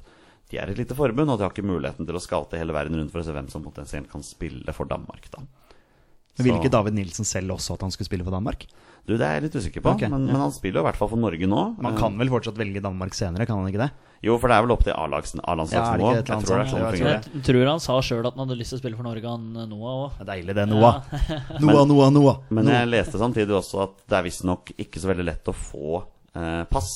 de 0.52 0.60
er 0.62 0.72
et 0.72 0.80
lite 0.80 0.96
forbund, 0.96 1.30
og 1.30 1.40
de 1.40 1.44
har 1.44 1.54
ikke 1.54 1.68
muligheten 1.68 2.08
til 2.08 2.16
å 2.18 2.24
scaute 2.24 2.60
hele 2.60 2.76
verden 2.76 2.96
rundt 3.00 3.12
for 3.12 3.20
å 3.20 3.28
se 3.28 3.36
hvem 3.36 3.50
som 3.52 3.66
potensielt 3.66 4.10
kan 4.12 4.24
spille 4.24 4.76
for 4.76 4.88
Danmark. 4.88 5.28
da 5.34 5.44
Men 5.44 6.46
Ville 6.46 6.60
ikke 6.62 6.72
David 6.72 6.96
Nilsen 6.96 7.28
selv 7.28 7.58
også 7.58 7.76
at 7.76 7.84
han 7.84 7.92
skulle 7.92 8.08
spille 8.08 8.24
for 8.24 8.36
Danmark? 8.36 8.68
Du, 9.08 9.16
Det 9.16 9.24
er 9.24 9.38
jeg 9.38 9.48
litt 9.48 9.56
usikker 9.56 9.84
på, 9.84 9.94
okay. 9.96 10.12
men, 10.12 10.28
ja. 10.28 10.34
men 10.36 10.42
han 10.48 10.52
spiller 10.52 10.82
jo 10.82 10.86
i 10.86 10.88
hvert 10.90 11.00
fall 11.00 11.10
for 11.12 11.20
Norge 11.20 11.48
nå. 11.48 11.62
Man 11.84 11.96
kan 12.00 12.16
vel 12.20 12.32
fortsatt 12.32 12.58
velge 12.60 12.84
Danmark 12.84 13.16
senere, 13.16 13.48
kan 13.48 13.60
han 13.60 13.70
ikke 13.72 13.86
det? 13.86 13.92
Jo, 14.26 14.38
for 14.42 14.50
det 14.50 14.58
er 14.58 14.66
vel 14.66 14.74
opp 14.74 14.84
til 14.84 14.96
A-lags- 14.98 15.36
Ja, 15.38 15.44
A-landslagsnivå. 15.54 16.10
et 16.12 16.32
jeg 16.32 16.42
tror 16.42 16.64
sånn 16.66 16.82
Ja, 16.82 16.90
jeg. 16.92 17.32
Jeg 17.36 17.44
tror 17.46 17.70
han 17.70 17.84
sa 17.84 18.00
sjøl 18.02 18.26
at 18.26 18.34
han 18.34 18.44
hadde 18.48 18.58
lyst 18.58 18.74
til 18.74 18.80
å 18.80 18.82
spille 18.82 18.98
for 18.98 19.06
Norge, 19.06 19.30
han 19.30 19.46
eh, 19.54 19.68
Noah 19.70 20.00
òg. 20.00 20.18
Det 20.18 20.26
er 20.26 20.32
deilig, 20.32 20.56
det. 20.58 20.66
Noah. 20.72 20.98
Noah, 21.64 21.86
Noah, 21.86 22.10
Noah. 22.16 22.40
Men 22.50 22.72
jeg 22.74 22.90
leste 22.90 23.22
samtidig 23.22 23.56
også 23.60 23.84
at 23.86 24.02
det 24.10 24.18
er 24.18 24.26
visstnok 24.26 24.74
ikke 24.76 25.04
så 25.04 25.12
veldig 25.12 25.28
lett 25.30 25.52
å 25.52 25.56
få 25.56 26.02
eh, 26.34 26.64
pass 26.72 26.92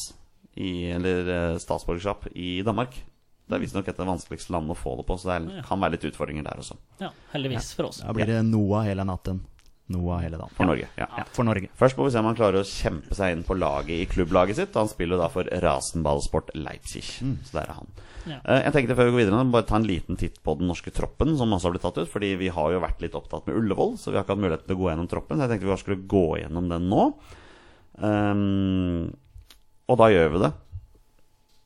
i, 0.58 0.90
eller 0.92 1.32
eh, 1.36 1.62
statsborgerskap 1.62 2.28
i 2.34 2.60
Danmark. 2.66 2.98
Det 3.52 3.58
er 3.60 3.64
visstnok 3.66 3.88
et 3.92 3.98
av 4.00 4.06
de 4.06 4.12
vanskeligste 4.14 4.54
landene 4.56 4.74
å 4.78 4.80
få 4.80 4.96
det 5.02 5.04
på, 5.10 5.20
så 5.20 5.28
det 5.28 5.38
er, 5.38 5.64
kan 5.68 5.82
være 5.84 5.98
litt 5.98 6.06
utfordringer 6.08 6.46
der 6.48 6.62
også. 6.64 6.78
Ja, 7.04 7.10
heldigvis 7.34 7.74
for 7.76 7.90
oss. 7.92 8.00
Da 8.06 8.14
blir 8.16 8.30
det 8.32 8.38
Noah 8.48 8.86
hele 8.88 9.04
natten. 9.08 9.42
Noah 9.92 10.22
hele 10.24 10.38
dagen. 10.40 10.54
For 10.56 10.70
Norge. 10.70 10.88
Ja. 10.96 11.08
Ja, 11.20 11.24
for 11.36 11.44
Norge. 11.44 11.68
Først 11.76 11.98
må 12.00 12.06
vi 12.06 12.14
se 12.14 12.22
om 12.22 12.28
han 12.30 12.38
klarer 12.38 12.62
å 12.62 12.68
kjempe 12.68 13.18
seg 13.18 13.34
inn 13.36 13.42
på 13.44 13.58
laget 13.60 13.92
i 13.98 14.06
klubblaget 14.08 14.56
sitt. 14.62 14.72
Og 14.72 14.86
han 14.86 14.92
spiller 14.92 15.20
da 15.20 15.28
for 15.34 15.50
Rasenballsport 15.66 16.54
Leipzig. 16.56 17.04
Så 17.44 17.52
der 17.58 17.66
er 17.68 17.76
han. 17.82 17.92
Ja. 18.24 18.38
Eh, 18.46 18.62
Jeg 18.70 18.76
tenkte 18.78 18.96
før 18.96 19.10
vi 19.10 19.16
går 19.18 19.24
videre 19.26 19.44
bare 19.52 19.68
ta 19.68 19.76
en 19.82 19.90
liten 19.90 20.16
titt 20.22 20.40
på 20.46 20.56
den 20.62 20.72
norske 20.72 20.94
troppen, 20.96 21.36
som 21.36 21.52
også 21.52 21.68
har 21.68 21.76
blitt 21.76 21.84
tatt 21.90 22.00
ut. 22.06 22.12
Fordi 22.14 22.32
vi 22.40 22.48
har 22.56 22.72
jo 22.72 22.80
vært 22.86 23.04
litt 23.04 23.18
opptatt 23.20 23.48
med 23.50 23.60
Ullevål, 23.60 23.98
så 24.00 24.14
vi 24.14 24.20
har 24.20 24.24
ikke 24.24 24.38
hatt 24.38 24.46
muligheten 24.46 24.70
til 24.72 24.80
å 24.80 24.84
gå 24.86 24.90
gjennom 24.94 25.12
troppen. 25.12 25.36
Så 25.36 25.44
jeg 25.44 25.54
tenkte 25.56 25.68
vi 25.68 25.74
bare 25.76 25.84
skulle 25.84 26.10
gå 26.16 26.26
gjennom 26.46 26.72
den 26.72 26.88
nå. 26.94 27.06
Um, 28.02 29.12
og 29.92 29.98
da 30.00 30.08
gjør 30.14 30.32
vi 30.38 30.46
det 30.46 30.54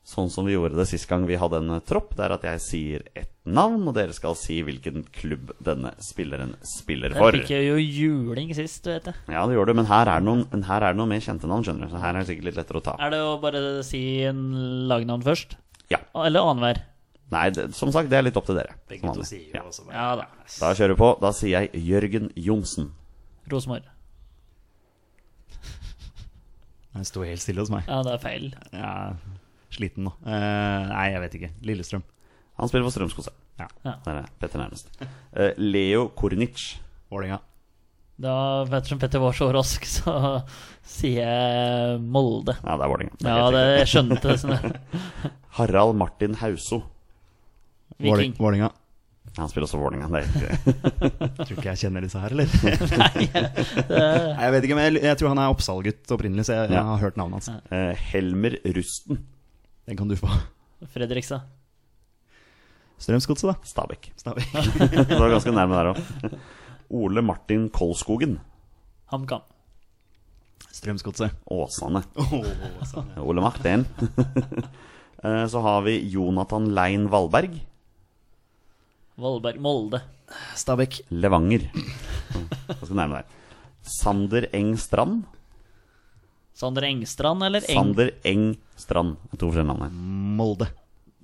sånn 0.06 0.28
som 0.30 0.46
vi 0.46 0.54
gjorde 0.54 0.76
det 0.78 0.84
sist 0.86 1.08
gang 1.10 1.24
vi 1.26 1.34
hadde 1.40 1.58
en 1.58 1.72
eh, 1.76 1.80
tropp. 1.86 2.12
Det 2.14 2.22
er 2.26 2.34
at 2.36 2.44
jeg 2.46 2.60
sier 2.62 3.04
et 3.18 3.30
navn, 3.46 3.82
og 3.90 3.94
dere 3.96 4.14
skal 4.14 4.36
si 4.38 4.60
hvilken 4.66 5.04
klubb 5.14 5.52
denne 5.66 5.92
spilleren 6.02 6.54
spiller 6.66 7.10
Der 7.14 7.18
Det 7.32 7.40
fikk 7.40 7.50
jeg 7.56 7.66
jo 7.68 7.76
juling 7.82 8.52
sist, 8.54 8.86
vet 8.86 9.10
jeg. 9.10 9.18
Ja, 9.34 9.42
det 9.46 9.56
gjør 9.58 9.70
du, 9.70 9.74
men 9.80 9.88
her 9.90 10.06
er 10.06 10.22
det 10.22 10.28
noen, 10.28 10.64
her 10.66 10.82
er 10.86 10.94
det 10.94 11.00
noen 11.00 11.10
mer 11.14 11.22
kjente 11.26 11.50
navn, 11.50 11.66
skjønner 11.66 11.86
du. 11.90 11.94
Så 11.94 12.02
her 12.02 12.14
er 12.14 12.22
det 12.22 12.30
sikkert 12.30 12.48
litt 12.52 12.60
lettere 12.62 12.82
å 12.82 12.86
ta. 12.86 12.94
Er 13.02 13.10
det 13.14 13.22
å 13.26 13.34
bare 13.42 13.64
si 13.86 14.02
en 14.26 14.44
lagnavn 14.90 15.26
først? 15.26 15.58
Ja. 15.90 16.00
Eller 16.22 16.46
annenhver? 16.46 16.82
Nei, 17.34 17.48
det, 17.50 17.68
som 17.74 17.90
sagt, 17.90 18.06
det 18.10 18.20
er 18.20 18.22
litt 18.28 18.36
opp 18.38 18.46
til 18.46 18.54
dere. 18.60 18.76
Begge 18.86 19.02
som 19.02 19.10
to 19.10 19.24
vanlig. 19.24 19.26
sier 19.32 19.58
Ja. 19.58 19.64
også 19.66 19.82
bare 19.88 19.98
Ja 19.98 20.08
da. 20.22 20.26
Da 20.60 20.68
kjører 20.78 20.94
vi 20.94 21.00
på. 21.02 21.08
Da 21.26 21.32
sier 21.34 21.66
jeg 21.66 21.82
Jørgen 21.88 22.30
Johnsen. 22.38 22.92
Rosenborg. 23.50 23.82
Den 26.94 27.04
sto 27.04 27.24
helt 27.26 27.42
stille 27.42 27.60
hos 27.60 27.70
meg. 27.72 27.84
Ja, 27.90 27.98
det 28.06 28.14
er 28.14 28.22
feil. 28.22 28.46
Ja, 28.72 28.92
sliten 29.74 30.04
nå. 30.06 30.12
Eh, 30.26 30.86
nei, 30.92 31.06
jeg 31.14 31.20
vet 31.24 31.34
ikke. 31.40 31.50
Lillestrøm. 31.66 32.02
Han 32.60 32.68
spiller 32.70 32.86
for 32.88 32.94
Strømskose. 32.96 33.32
Ja. 33.60 33.66
Ja. 33.84 33.94
Der 34.04 34.22
er 34.22 34.30
Petter 34.40 34.60
nærmest. 34.60 34.88
Eh, 35.32 35.52
Leo 35.58 36.08
Kornic. 36.16 36.76
Vålerenga. 37.12 37.40
Da, 38.16 38.64
vet 38.64 38.86
du 38.86 38.88
som 38.94 38.98
Petter 39.02 39.20
var 39.20 39.34
så 39.36 39.50
rask, 39.52 39.84
så 39.98 40.14
sier 40.88 41.20
jeg 41.26 42.00
Molde. 42.00 42.54
Ja, 42.62 42.76
det 42.78 42.86
er 42.86 42.92
Vålerenga. 42.94 43.18
Det 43.20 43.28
er 43.28 43.36
Ja, 43.36 43.44
helt 43.44 43.56
det, 43.56 43.64
riktig. 43.66 43.78
jeg 43.82 43.92
skjønte 43.92 44.32
det. 44.32 44.38
Sånn. 44.40 44.80
Harald 45.58 45.96
Martin 46.00 46.34
Hauso. 46.40 46.82
Viking. 48.00 48.34
Vålinga. 48.40 48.70
Han 49.36 49.50
spiller 49.52 49.66
også 49.66 49.76
for 49.76 49.84
Vålerenga. 49.84 50.08
Det 50.08 50.16
er 50.16 50.24
riktig. 50.24 50.74
Tror 51.44 51.54
ikke 51.58 51.68
jeg 51.74 51.80
kjenner 51.84 52.04
disse 52.06 52.20
her, 52.22 52.32
eller? 52.32 52.48
Nei, 52.96 53.26
det, 53.28 54.00
Nei, 54.00 54.44
jeg 54.46 54.52
vet 54.54 54.64
ikke, 54.68 54.78
men 54.78 54.86
jeg, 54.88 55.02
jeg 55.04 55.20
tror 55.20 55.32
han 55.34 55.40
er 55.44 55.52
Oppsal-gutt 55.52 56.12
opprinnelig, 56.16 56.46
så 56.48 56.56
jeg, 56.56 56.70
Ja. 56.72 56.78
jeg 56.80 56.88
har 56.94 57.02
hørt 57.04 57.18
navnet 57.20 57.44
hans. 57.44 57.68
Eh, 57.68 58.04
Helmer 58.14 58.56
Rusten. 58.76 59.20
Den 59.86 59.96
kan 59.96 60.08
du 60.10 60.16
få. 60.18 60.28
Fredrikstad. 60.92 61.40
Strømsgodset, 62.98 63.50
da. 63.52 63.54
Stabæk. 63.68 64.12
Stabæk. 64.16 64.52
Det 65.10 65.18
var 65.20 65.28
ganske 65.34 65.52
nærme 65.52 65.76
der 65.76 65.92
òg. 65.92 66.36
Ole 66.96 67.22
Martin 67.22 67.68
Kolskogen. 67.70 68.38
HamKam. 69.12 69.44
Strømsgodset. 70.72 71.34
Åsane. 71.52 72.02
Oh. 72.16 73.26
Ole 73.26 73.40
Martin. 73.44 73.86
Eh, 75.24 75.46
Så 75.48 75.58
har 75.64 75.80
vi 75.80 75.94
Jonathan 76.12 76.66
Lein 76.76 77.06
Valberg. 77.10 77.54
Valberg. 79.16 79.56
Molde. 79.64 80.02
Stabæk. 80.54 80.98
Levanger. 81.08 81.64
Ganske 82.68 82.94
nærme 82.94 83.16
der. 83.16 83.24
Sander 83.82 84.44
Eng 84.54 84.74
Strand. 84.78 85.24
Sander 86.56 86.86
Engstrand 86.88 87.44
eller 87.44 87.64
Eng? 87.68 87.76
Sander 87.76 88.10
Eng 88.24 88.44
Strand. 88.80 89.16
Det 89.28 89.36
er 89.36 89.40
To 89.42 89.48
forskjellige 89.50 89.68
navn 89.68 89.82
her. 89.84 89.90
Molde. 90.38 90.68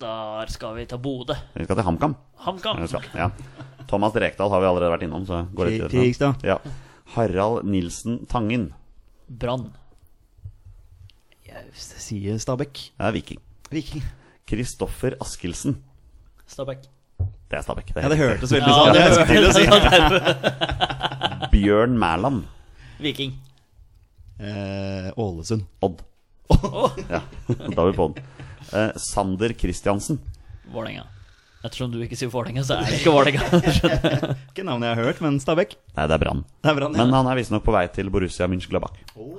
Der 0.03 0.51
skal 0.53 0.75
vi 0.77 0.85
til 0.90 0.99
Bodø. 1.01 1.35
Vi 1.55 1.64
skal 1.64 1.79
til 1.79 1.87
HamKam. 1.87 2.16
HamKam. 2.45 2.83
Ja. 3.16 3.31
Thomas 3.88 4.16
Rekdal 4.18 4.51
har 4.53 4.61
vi 4.61 4.66
allerede 4.68 4.90
vært 4.92 5.05
innom, 5.07 5.25
så 5.29 5.45
går 5.55 5.71
litt 5.71 5.87
Krigstad. 5.92 6.42
Ja. 6.45 6.59
Harald 7.14 7.64
Nilsen 7.68 8.27
Tangen. 8.29 8.73
Brann. 9.29 9.71
Jeg 11.47 11.71
sier 11.77 12.37
Stabæk. 12.40 12.83
Det 12.99 13.07
er 13.07 13.14
Viking. 13.16 13.40
Viking. 13.73 14.05
Kristoffer 14.49 15.16
Askildsen. 15.23 15.79
Stabæk. 16.49 16.85
Det 17.49 17.57
er 17.59 17.64
Stabæk. 17.64 17.95
Det 17.95 18.03
Ja, 18.05 18.09
det 18.12 18.18
hørtes 18.21 18.53
veldig 18.53 18.68
Ja, 18.68 18.75
sånn 19.14 19.29
ut. 19.38 19.55
Si 19.57 19.64
Bjørn 21.55 21.97
Mæland. 22.01 22.45
Viking. 23.01 23.33
Eh, 24.42 25.09
Ålesund. 25.16 25.64
Odd. 25.87 26.02
Ja, 27.09 27.22
da 27.48 27.83
er 27.87 27.88
vi 27.90 27.96
på 27.96 28.09
den. 28.12 28.24
Eh, 28.72 28.92
Sander 29.00 29.55
Kristiansen. 29.57 30.18
Vålerenga. 30.72 31.07
Ettersom 31.62 31.92
du 31.92 32.00
ikke 32.02 32.16
sier 32.18 32.31
Vålerenga, 32.33 32.64
så 32.66 32.74
er 32.81 32.88
det 32.90 32.98
ikke 32.98 33.12
Vålerenga. 33.14 33.42
Ikke 34.50 34.64
navnet 34.66 34.88
jeg 34.88 34.96
har 34.98 35.07
hørt, 35.07 35.20
men 35.22 35.37
Stabæk. 35.40 35.76
Nei, 35.94 36.07
det 36.11 36.16
er 36.16 36.22
Brann. 36.24 36.40
Det 36.59 36.72
er 36.72 36.78
Brann, 36.81 36.96
ja. 36.98 37.05
Men 37.05 37.14
han 37.14 37.28
er 37.31 37.38
visstnok 37.38 37.62
på 37.64 37.74
vei 37.74 37.85
til 37.94 38.11
Borussia 38.12 38.48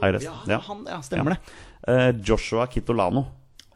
jeg 0.08 0.16
lest. 0.16 0.30
ja, 0.30 0.36
Ja. 0.56 0.60
han, 0.70 0.86
ja, 0.88 1.02
stemmer 1.04 1.36
det. 1.36 1.58
Eh, 1.92 2.12
Joshua 2.24 2.66
Kitolano. 2.72 3.26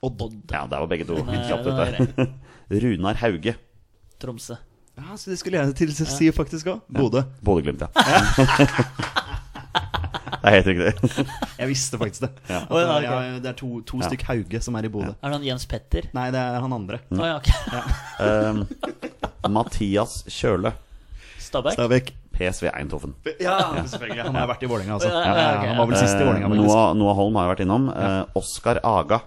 Odd. 0.01 0.21
Odd. 0.21 0.39
Ja, 0.53 0.63
der 0.71 0.79
var 0.79 0.87
begge 0.87 1.05
to 1.09 1.19
kjapt 1.27 1.67
ute. 1.67 2.27
Runar 2.85 3.19
Hauge. 3.19 3.57
Tromsø. 4.21 4.55
Ja, 4.97 5.13
så 5.19 5.29
det 5.29 5.37
skulle 5.41 5.59
jeg 5.59 5.75
til 5.77 5.91
å 5.93 6.07
si 6.09 6.31
faktisk 6.33 6.71
òg. 6.71 6.79
Bodø. 6.89 7.21
Bodø-Glimt, 7.45 7.83
ja. 7.83 7.91
det 10.47 10.51
er 10.51 10.55
helt 10.57 10.67
riktig. 10.71 11.25
Jeg 11.59 11.67
visste 11.69 11.99
faktisk 12.01 12.23
det. 12.25 12.29
Ja. 12.49 12.61
Og, 12.69 12.79
ja, 12.81 12.95
det, 13.03 13.09
er- 13.11 13.39
det 13.43 13.49
er 13.51 13.57
to, 13.59 13.69
to 13.87 13.99
Ja. 14.01 14.07
stykk 14.09 14.23
Hauge 14.31 14.61
som 14.63 14.75
er 14.79 14.87
i 14.87 14.91
Bodø. 14.93 15.11
Er 15.13 15.27
det 15.29 15.37
han 15.39 15.43
Jens 15.51 15.65
Petter? 15.69 16.07
Nei, 16.15 16.29
det 16.31 16.39
er 16.41 16.59
han 16.63 16.73
andre. 16.73 16.99
Mm. 17.11 17.19
Oh, 17.19 17.27
ja, 17.27 17.35
ok. 17.37 17.49
Eh, 18.19 19.49
Mathias 19.49 20.23
Kjøle. 20.31 20.73
Stabæk? 21.39 21.73
Stabæk. 21.77 22.13
PSV 22.37 22.67
Eindhoven. 22.69 23.15
Ja, 23.41 23.55
selvfølgelig. 23.89 24.21
Han 24.27 24.35
har 24.37 24.45
vært 24.51 24.61
i 24.61 24.67
Vålerenga, 24.69 24.93
altså. 24.99 25.09
Ja, 25.09 25.21
ja, 25.25 25.45
ja, 25.55 25.69
han 25.71 25.79
var 25.81 25.87
vel 25.89 25.97
sist 25.97 26.19
i 26.19 26.25
Vålerenga, 26.27 26.49
faktisk. 26.51 26.67
Noah, 26.69 26.91
Noah 26.99 27.15
Holm 27.17 27.39
har 27.39 27.47
jeg 27.47 27.53
vært 27.55 27.63
innom. 27.65 27.87
Eh, 27.89 28.19
Oskar 28.37 28.77
Aga. 28.85 29.17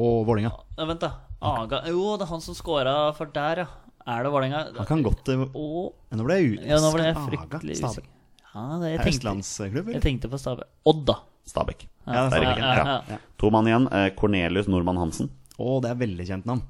Og 0.00 0.22
Vålerenga. 0.28 0.54
Ja, 0.78 0.86
vent, 0.88 1.02
da. 1.04 1.10
Aga 1.40 1.82
Jo, 1.88 2.14
det 2.20 2.24
er 2.26 2.30
han 2.32 2.40
som 2.44 2.56
scora 2.56 2.94
for 3.16 3.28
der, 3.34 3.64
ja. 3.64 3.66
Er 4.08 4.24
det 4.24 4.32
Vålerenga? 4.32 4.62
Han 4.78 4.88
kan 4.88 5.02
godt 5.04 5.28
eh, 5.28 5.36
Nå 5.36 6.24
ble 6.24 6.38
jeg. 6.40 6.56
Ja, 6.64 6.80
nå 6.80 6.94
ble 6.94 7.04
jeg 7.10 7.18
fryktelig 7.28 7.76
usikker. 7.76 8.08
Ja, 8.50 8.62
det, 8.82 8.88
jeg, 8.90 8.98
Er 8.98 9.04
tenkte, 9.06 9.92
jeg 9.94 10.02
tenkte 10.02 10.30
på 10.32 10.38
Stabæk. 10.40 10.66
Odd, 10.90 11.04
da. 11.06 11.14
Stabæk. 11.46 11.84
Ja, 12.06 12.24
Det 12.28 12.38
er 12.38 12.44
riktig. 12.44 12.62
ja, 12.64 12.74
Ja. 12.74 12.96
ja. 13.08 13.18
To 13.38 13.50
mann 13.50 13.68
igjen. 13.70 13.86
Eh, 13.92 14.08
Cornelius 14.18 14.66
Nordmann 14.66 14.98
Hansen. 14.98 15.30
Å, 15.58 15.76
det 15.84 15.90
er 15.92 16.00
veldig 16.00 16.26
kjent 16.26 16.48
navn. 16.48 16.62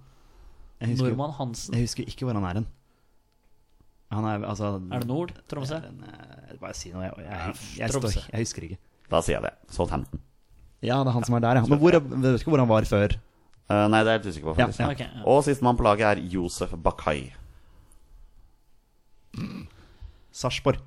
Jeg 0.81 0.93
husker, 0.93 1.09
Nordmann 1.09 1.33
Hansen. 1.38 1.75
jeg 1.75 1.87
husker 1.88 2.05
ikke 2.09 2.27
hvor 2.29 2.37
han 2.37 2.45
er 2.45 2.61
hen. 2.61 2.66
Han 4.11 4.25
er 4.27 4.45
altså 4.49 4.75
Er 4.90 5.05
det 5.05 5.09
Nord? 5.09 5.33
Tromsø? 5.49 5.79
er 5.79 5.87
eh, 5.87 6.57
Bare 6.61 6.75
si 6.75 6.90
noe. 6.93 7.05
Jeg, 7.07 7.25
jeg, 7.25 7.57
jeg, 7.79 7.90
står, 7.95 8.16
jeg 8.33 8.45
husker 8.45 8.66
ikke. 8.66 8.79
Da 9.11 9.21
sier 9.23 9.38
jeg 9.38 9.47
det. 9.47 9.55
Southampton. 9.73 10.21
Ja, 10.83 10.99
det 11.05 11.12
er 11.12 11.16
han 11.16 11.25
som 11.25 11.37
er 11.37 11.45
der, 11.45 11.61
ja. 11.61 11.66
Men 11.69 11.79
hvor, 11.81 11.93
jeg 11.95 12.03
vet 12.03 12.40
ikke 12.40 12.51
hvor 12.53 12.62
han 12.62 12.69
var 12.69 12.88
før. 12.88 13.14
Uh, 13.71 13.87
nei, 13.93 14.01
det 14.03 14.11
er 14.11 14.16
jeg 14.16 14.21
helt 14.21 14.31
usikker 14.35 14.49
på. 14.51 14.55
Ja, 14.59 14.66
faktisk. 14.66 14.81
ja. 14.81 14.90
Ok, 14.90 15.01
ja. 15.07 15.25
Og 15.31 15.45
sistemann 15.47 15.77
på 15.79 15.85
laget 15.87 16.07
er 16.11 16.23
Josef 16.33 16.73
Bakai. 16.83 17.31
Sarpsborg. 20.35 20.81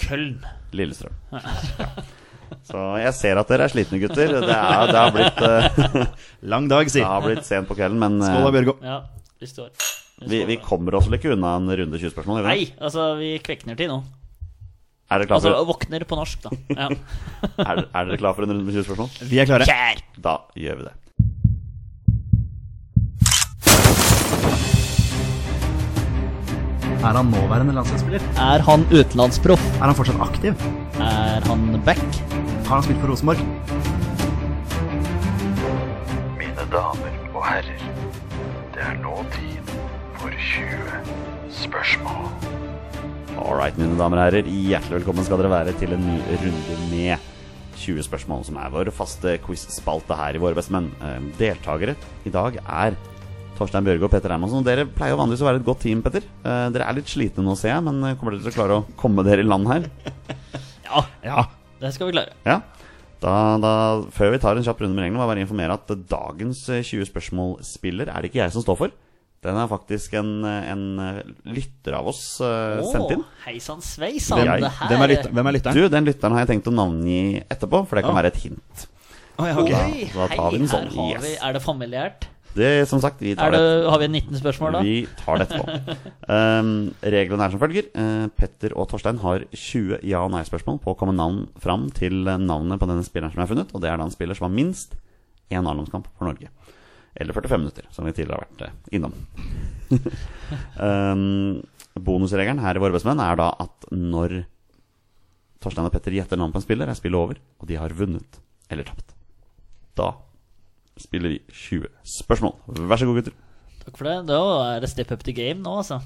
Køln. 0.00 0.38
Lillestrøm. 0.74 1.14
Så 2.68 2.80
jeg 3.00 3.12
ser 3.16 3.40
at 3.40 3.50
dere 3.50 3.66
er 3.66 3.72
slitne, 3.72 3.98
gutter. 4.02 4.30
Det, 4.30 4.54
er, 4.54 4.90
det, 4.90 4.96
har, 4.96 5.12
blitt, 5.14 5.40
uh, 5.42 6.06
Lang 6.52 6.68
dag, 6.70 6.88
si. 6.90 7.00
det 7.00 7.08
har 7.08 7.24
blitt 7.24 7.44
sent 7.46 7.68
på 7.68 7.76
kvelden, 7.76 7.98
men 8.00 8.18
uh, 8.22 8.28
Skål 8.28 8.46
da, 8.46 8.52
Bjørgo. 8.56 8.74
Ja, 8.84 8.98
vi 9.42 9.48
står. 9.50 9.70
vi, 10.30 10.42
vi 10.48 10.58
kommer 10.62 10.96
oss 10.98 11.08
vel 11.10 11.18
ikke 11.18 11.34
unna 11.34 11.56
en 11.58 11.68
runde 11.68 12.00
20 12.00 12.14
spørsmål? 12.14 12.40
gjør 12.40 12.46
vi 12.48 12.52
det? 12.52 12.68
Nei, 12.68 12.84
altså, 12.88 13.08
vi 13.20 13.32
kvekner 13.44 13.78
til 13.80 13.90
nå. 13.92 14.02
Er 15.12 15.20
dere 15.20 15.28
klar 15.28 15.40
Altså, 15.40 15.52
for, 15.52 15.70
våkner 15.74 16.06
på 16.08 16.18
norsk, 16.18 16.46
da. 16.46 16.52
Ja. 16.80 16.90
er, 17.66 17.84
er 17.84 18.10
dere 18.10 18.20
klar 18.20 18.36
for 18.36 18.46
en 18.46 18.54
runde 18.54 18.64
med 18.64 18.76
20 18.76 18.88
spørsmål? 18.88 19.30
Vi 19.30 19.40
er 19.42 19.50
klare. 19.50 19.68
Kjær! 19.68 20.04
Da 20.24 20.38
gjør 20.58 20.80
vi 20.80 20.88
det. 20.88 20.94
Er 27.04 27.12
han 27.18 27.26
nåværende 27.28 27.74
landslagsspiller? 27.76 28.22
Er 28.40 28.62
han 28.64 28.86
utenlandsproff? 28.88 29.64
Er 29.76 29.90
han 29.90 29.96
fortsatt 29.98 30.22
aktiv? 30.24 30.54
Er 31.04 31.44
han 31.44 31.66
back? 31.84 32.00
Har 32.64 32.78
han 32.78 32.86
spilt 32.86 33.02
for 33.02 33.12
Rosenborg? 33.12 33.42
Mine 36.40 36.64
damer 36.72 37.18
og 37.34 37.44
herrer, 37.44 37.84
det 38.72 38.86
er 38.88 38.96
nå 39.04 39.18
tid 39.36 39.74
for 40.16 40.32
20 40.32 40.96
spørsmål. 41.60 42.32
All 43.36 43.58
right, 43.60 43.76
mine 43.76 43.98
damer 44.00 44.22
og 44.22 44.24
herrer. 44.30 44.48
Hjertelig 44.48 45.02
velkommen 45.02 45.28
skal 45.28 45.42
dere 45.42 45.52
være 45.52 45.76
til 45.76 45.92
en 45.92 46.08
ny 46.08 46.18
runde 46.40 46.78
med 46.88 47.30
20 47.84 48.06
spørsmål, 48.08 48.46
som 48.48 48.56
er 48.64 48.72
vår 48.72 48.88
faste 48.96 49.36
quiz-spalte 49.44 50.16
her 50.16 50.38
i 50.38 50.40
Våre 50.40 50.56
bestemenn. 50.56 50.88
Eh, 51.04 51.20
Deltakere 51.36 51.98
i 52.24 52.32
dag 52.32 52.56
er 52.64 52.96
Torstein 53.58 53.86
Bjørge 53.86 54.06
og 54.08 54.12
Petter 54.12 54.32
Hermansen. 54.34 54.64
Dere 54.66 54.84
pleier 54.90 55.14
jo 55.14 55.20
vanligvis 55.20 55.42
å 55.44 55.48
være 55.48 55.60
et 55.62 55.66
godt 55.66 55.82
team, 55.84 56.00
Petter. 56.04 56.24
Eh, 56.42 56.64
Dere 56.74 56.88
er 56.90 56.96
litt 56.98 57.10
slitne 57.10 57.44
nå, 57.46 57.54
ser 57.58 57.74
jeg, 57.76 57.84
men 57.86 58.00
eh, 58.08 58.16
kommer 58.18 58.34
dere 58.34 58.46
til 58.46 58.52
å 58.52 58.56
klare 58.56 58.78
å 58.80 58.86
komme 59.00 59.24
dere 59.26 59.44
i 59.44 59.48
land 59.48 59.70
her? 59.70 59.86
Ja, 60.84 61.00
Ja. 61.24 61.44
det 61.80 61.94
skal 61.94 62.10
vi 62.10 62.14
klare. 62.18 62.34
Ja. 62.46 62.58
Da, 63.24 63.32
da, 63.62 63.70
før 64.12 64.34
vi 64.34 64.40
tar 64.42 64.58
en 64.60 64.66
kjapp 64.66 64.82
runde 64.84 64.92
med 64.98 65.06
reglene, 65.06 65.16
må 65.16 65.24
jeg 65.24 65.30
bare 65.32 65.44
informere 65.46 65.78
at 65.78 65.94
dagens 66.10 66.60
eh, 66.74 66.82
20 66.84 67.08
spørsmål-spiller 67.08 68.10
er 68.12 68.20
det 68.26 68.30
ikke 68.30 68.42
jeg 68.42 68.52
som 68.54 68.64
står 68.66 68.78
for. 68.82 68.92
Den 69.44 69.58
er 69.60 69.68
faktisk 69.68 70.14
en, 70.20 70.34
eh, 70.48 70.68
en 70.72 70.84
eh, 71.04 71.22
lytter 71.56 71.96
av 71.98 72.10
oss 72.12 72.20
eh, 72.44 72.82
sendt 72.90 73.14
inn. 73.16 73.24
Hei 73.46 73.56
sann 73.64 73.82
sveisann. 73.84 74.42
Hvem- 74.44 74.68
Hvem 74.92 75.06
er, 75.06 75.16
hvem 75.30 75.50
er 75.50 75.56
lytteren? 75.58 75.78
Du, 75.80 75.88
Den 75.92 76.08
lytteren 76.10 76.36
har 76.36 76.44
jeg 76.44 76.52
tenkt 76.56 76.68
å 76.72 76.74
navngi 76.74 77.22
etterpå, 77.46 77.84
for 77.88 77.96
det 78.00 78.04
kan 78.06 78.12
oh. 78.14 78.18
være 78.20 78.32
et 78.34 78.42
hint. 78.44 78.86
Oh, 79.34 79.48
ja, 79.48 79.56
okay. 79.58 80.04
Oi, 80.04 80.10
Da 80.14 80.28
tar 80.30 80.52
vi 80.54 80.60
den 80.62 80.70
sånn, 80.70 80.92
yes. 81.10 81.24
vi, 81.24 81.32
Er 81.42 81.56
det 81.56 81.64
familiært? 81.64 82.28
Det, 82.54 82.86
som 82.86 83.00
sagt, 83.02 83.18
vi 83.22 83.32
Er 83.32 83.38
tar 83.40 83.54
det, 83.54 83.58
det, 83.58 83.90
har 83.90 83.98
vi 83.98 84.08
19 84.08 84.38
spørsmål, 84.38 84.76
da? 84.76 84.82
vi 84.86 84.94
tar 85.18 85.40
det 85.40 85.46
etterpå. 85.48 85.96
Um, 86.30 86.68
reglene 87.02 87.46
er 87.46 87.54
som 87.54 87.62
følger. 87.62 87.88
Uh, 87.98 88.28
Petter 88.38 88.76
og 88.78 88.86
Torstein 88.92 89.18
har 89.24 89.46
20 89.50 89.98
ja- 90.06 90.22
og 90.22 90.30
nei-spørsmål 90.36 90.78
på 90.84 90.94
å 90.94 90.98
komme 90.98 91.16
navn 91.18 91.48
fram 91.62 91.88
til 91.94 92.22
eh, 92.30 92.38
navnet 92.38 92.78
på 92.78 92.88
denne 92.90 93.02
spilleren 93.06 93.34
som 93.34 93.42
er 93.42 93.50
funnet. 93.50 93.74
Og 93.74 93.82
det 93.82 93.90
er 93.90 93.98
da 93.98 94.06
en 94.06 94.14
spiller 94.14 94.38
som 94.38 94.46
har 94.46 94.54
minst 94.54 94.94
én 95.50 95.66
A-landskamp 95.66 96.06
for 96.14 96.30
Norge. 96.30 96.50
Eller 97.18 97.34
45 97.34 97.62
minutter, 97.62 97.90
som 97.94 98.06
vi 98.06 98.14
tidligere 98.14 98.38
har 98.38 98.46
vært 98.46 98.62
uh, 98.70 98.94
innom. 98.94 99.14
um, 100.78 101.62
bonusregelen 102.06 102.62
her 102.62 102.78
i 102.78 102.82
Våre 102.82 102.94
bestemenn 102.94 103.22
er 103.22 103.38
da 103.38 103.50
at 103.66 103.90
når 103.90 104.44
Torstein 105.62 105.86
og 105.88 105.94
Petter 105.94 106.14
gjetter 106.14 106.38
navn 106.38 106.54
på 106.54 106.62
en 106.62 106.66
spiller, 106.66 106.90
er 106.90 106.98
spillet 106.98 107.18
over, 107.18 107.42
og 107.58 107.70
de 107.70 107.78
har 107.80 107.94
vunnet 107.98 108.40
eller 108.70 108.86
tapt. 108.86 109.14
Da 109.98 110.12
spiller 111.00 111.34
vi 111.34 111.40
20 111.50 111.88
spørsmål. 112.16 112.54
Vær 112.90 113.00
så 113.00 113.08
god, 113.08 113.20
gutter. 113.20 113.34
Takk 113.84 113.98
for 113.98 114.08
det. 114.08 114.18
Da 114.30 114.42
er 114.74 114.84
det 114.84 114.90
step 114.92 115.12
up 115.14 115.24
the 115.26 115.34
game 115.36 115.62
nå, 115.62 115.78
altså. 115.82 116.00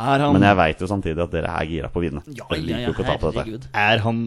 Er 0.00 0.22
han, 0.24 0.32
Men 0.34 0.46
jeg 0.46 0.56
veit 0.56 0.80
jo 0.80 0.88
samtidig 0.88 1.20
at 1.20 1.34
dere 1.34 1.50
er 1.52 1.68
gira 1.68 1.90
på 1.92 2.00
å 2.00 2.04
vinne. 2.06 2.22
Ja, 2.32 2.46
ja, 2.48 2.58
liker 2.58 2.80
ja, 2.80 2.86
jo 2.88 2.94
ikke 2.94 3.04
å 3.04 3.10
tape 3.10 3.32
dette. 3.36 3.68
er 3.76 4.02
han, 4.02 4.22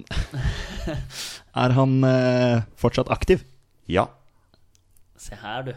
er 1.65 1.75
han 1.79 1.95
uh, 2.05 2.63
fortsatt 2.79 3.09
aktiv? 3.11 3.43
Ja. 3.89 4.05
Se 5.19 5.37
her, 5.41 5.65
du. 5.65 5.73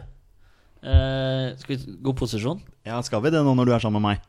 Uh, 0.85 1.57
skal 1.59 1.73
vi 1.73 1.97
gå 2.05 2.15
posisjon? 2.15 2.61
Ja, 2.87 3.01
skal 3.03 3.25
vi 3.25 3.33
det 3.33 3.41
nå 3.43 3.55
når 3.57 3.67
du 3.67 3.75
er 3.75 3.83
sammen 3.83 4.05
med 4.05 4.13
meg? 4.13 4.27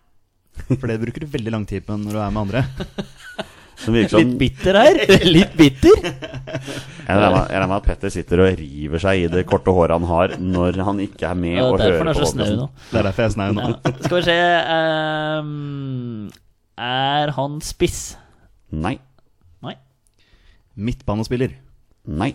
For 0.80 0.90
det 0.90 0.98
bruker 1.02 1.22
du 1.22 1.30
veldig 1.30 1.52
lang 1.54 1.68
tid 1.68 1.84
på 1.86 1.94
når 2.00 2.16
du 2.16 2.22
er 2.24 2.34
med 2.34 2.46
andre. 2.48 2.64
Som 3.80 3.94
virker 3.96 4.12
som 4.12 4.20
Litt 4.28 4.38
bitter 4.40 4.76
her. 4.76 4.98
Litt 5.24 5.54
bitter. 5.56 6.02
Jeg 7.10 7.18
regner 7.18 7.66
med- 7.66 7.76
at 7.80 7.86
Petter 7.88 8.12
sitter 8.12 8.42
og 8.44 8.58
river 8.60 9.02
seg 9.02 9.24
i 9.24 9.30
det 9.32 9.42
korte 9.48 9.72
håret 9.74 9.96
han 9.96 10.06
har 10.10 10.34
når 10.38 10.78
han 10.86 11.00
ikke 11.02 11.30
er 11.30 11.38
med 11.38 11.56
Ja, 11.56 11.64
og 11.66 11.80
hører 11.80 12.10
er 12.12 12.20
på 12.20 12.28
nå. 12.60 12.68
Det 12.90 13.00
er 13.00 13.08
derfor 13.08 13.24
jeg 13.24 13.30
er 13.30 13.34
snau 13.34 13.48
nå. 13.56 13.64
Ja. 13.64 13.94
Skal 14.04 14.16
vi 14.18 14.22
se 14.28 14.36
um, 15.40 16.30
Er 16.78 17.32
han 17.38 17.58
spiss? 17.66 17.98
Nei. 18.70 18.94
Nei. 19.64 19.74
Midtbanespiller. 20.78 21.56
Nei. 22.06 22.30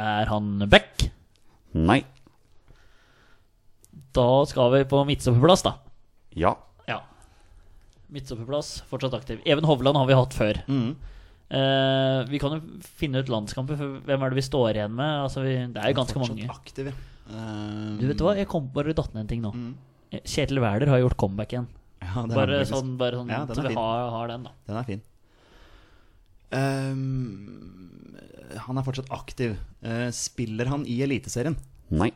Er 0.00 0.30
han 0.32 0.54
back? 0.72 1.08
Nei. 1.76 2.00
Da 4.16 4.28
skal 4.48 4.72
vi 4.78 4.84
på 4.88 5.02
midtstopperplass, 5.08 5.64
da. 5.64 5.76
Ja. 6.36 6.54
Midtstopperplass, 8.12 8.82
fortsatt 8.90 9.14
aktiv. 9.16 9.40
Even 9.48 9.64
Hovland 9.68 9.96
har 9.96 10.08
vi 10.10 10.16
hatt 10.18 10.34
før. 10.36 10.58
Eh, 11.52 12.18
vi 12.30 12.38
kan 12.40 12.54
jo 12.56 12.60
finne 13.00 13.20
ut 13.20 13.30
landskamper, 13.32 13.76
for 13.76 14.02
hvem 14.08 14.22
er 14.24 14.32
det 14.32 14.38
vi 14.40 14.44
står 14.46 14.76
igjen 14.78 14.94
med? 14.96 15.10
Altså, 15.26 15.42
vi, 15.44 15.54
det 15.72 15.80
er 15.82 15.92
jo 15.92 15.98
ganske 16.00 16.20
mange. 16.22 16.46
aktiv, 16.52 16.88
ja. 16.88 16.94
um, 17.28 17.98
Du 18.00 18.06
vet 18.08 18.24
hva, 18.24 18.34
jeg 18.38 18.48
kom 18.52 18.70
bare 18.72 18.94
datt 18.96 19.12
ned 19.12 19.26
en 19.26 19.30
ting 19.32 19.42
nå. 19.44 19.52
Kjetil 20.28 20.60
Wæler 20.64 20.92
har 20.92 21.00
gjort 21.02 21.16
comeback 21.20 21.52
igjen. 21.56 21.68
ja, 22.02 22.24
det 22.28 22.36
Bare 22.36 22.62
sånn, 22.68 22.96
bare 23.00 23.20
sånn 23.20 23.32
Ja, 23.32 23.42
så 23.48 23.64
vi 23.64 23.74
har, 23.76 24.08
har 24.16 24.32
den, 24.32 24.48
da. 24.48 24.54
Den 24.68 24.80
er 24.80 24.88
fin. 24.88 25.04
Um, 26.52 28.16
han 28.66 28.80
er 28.80 28.84
fortsatt 28.84 29.12
aktiv. 29.14 29.56
Uh, 29.84 30.08
spiller 30.12 30.68
han 30.72 30.84
i 30.88 30.98
Eliteserien? 31.04 31.56
Nei. 31.92 32.10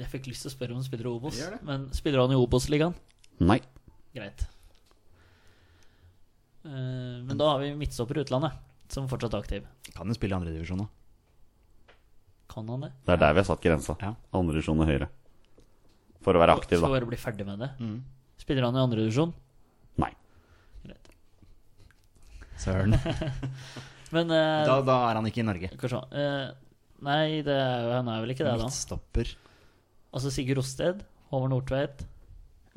Jeg 0.00 0.08
fikk 0.10 0.30
lyst 0.30 0.46
til 0.46 0.50
å 0.50 0.54
spørre 0.54 0.72
om 0.74 0.80
han 0.80 0.86
spiller 0.86 1.06
i 1.06 1.12
Obos, 1.12 1.38
men 1.66 1.88
spiller 1.94 2.22
han 2.22 2.32
i 2.32 2.38
Obos-ligaen? 2.38 2.94
Nei. 3.40 3.58
Greit. 4.14 4.46
Uh, 6.64 7.22
men 7.24 7.38
da 7.40 7.54
har 7.54 7.62
vi 7.62 7.70
midtstopper 7.78 8.18
i 8.20 8.24
utlandet, 8.24 8.56
som 8.92 9.06
fortsatt 9.08 9.36
er 9.36 9.44
aktiv. 9.44 9.68
Kan 9.96 10.10
jo 10.12 10.16
spille 10.18 10.36
i 10.36 10.38
andredivisjon 10.40 10.82
da. 10.84 10.88
Kan 12.50 12.68
han 12.68 12.84
det? 12.84 12.90
Det 13.06 13.14
er 13.14 13.20
der 13.22 13.36
vi 13.36 13.42
har 13.44 13.48
satt 13.48 13.62
grensa. 13.64 13.94
Ja. 14.02 14.12
Andre 14.36 14.58
divisjon 14.58 14.82
og 14.82 14.90
høyre. 14.90 15.08
For 16.20 16.36
å 16.36 16.42
være 16.42 16.56
aktiv, 16.58 16.76
Skal 16.80 16.90
da. 16.90 16.96
bare 16.98 17.08
bli 17.08 17.18
ferdig 17.20 17.46
med 17.48 17.62
det. 17.62 17.70
Mm. 17.80 18.00
Spiller 18.42 18.66
han 18.66 18.76
i 18.76 18.82
andre 18.82 19.04
divisjon? 19.06 19.32
Nei. 20.02 20.10
Greit. 20.84 21.12
Søren. 22.60 22.96
Men 24.14 24.26
uh, 24.34 24.66
Da, 24.66 24.80
da 24.84 24.98
er 25.08 25.20
han 25.20 25.28
ikke 25.30 25.40
i 25.44 25.46
Norge. 25.46 25.70
Skal 25.78 25.94
vi. 25.94 26.24
Eh, 26.24 26.82
nei, 27.06 27.24
det 27.46 27.54
er, 27.54 27.86
han 27.94 28.10
er 28.10 28.24
vel 28.24 28.34
ikke 28.34 28.44
det, 28.44 28.56
da. 28.58 28.66
Midtstopper. 28.66 29.30
Altså 30.10 30.32
Sigurd 30.34 30.58
Rosted, 30.58 31.04
Håvard 31.30 31.54
Nordtveit, 31.54 32.02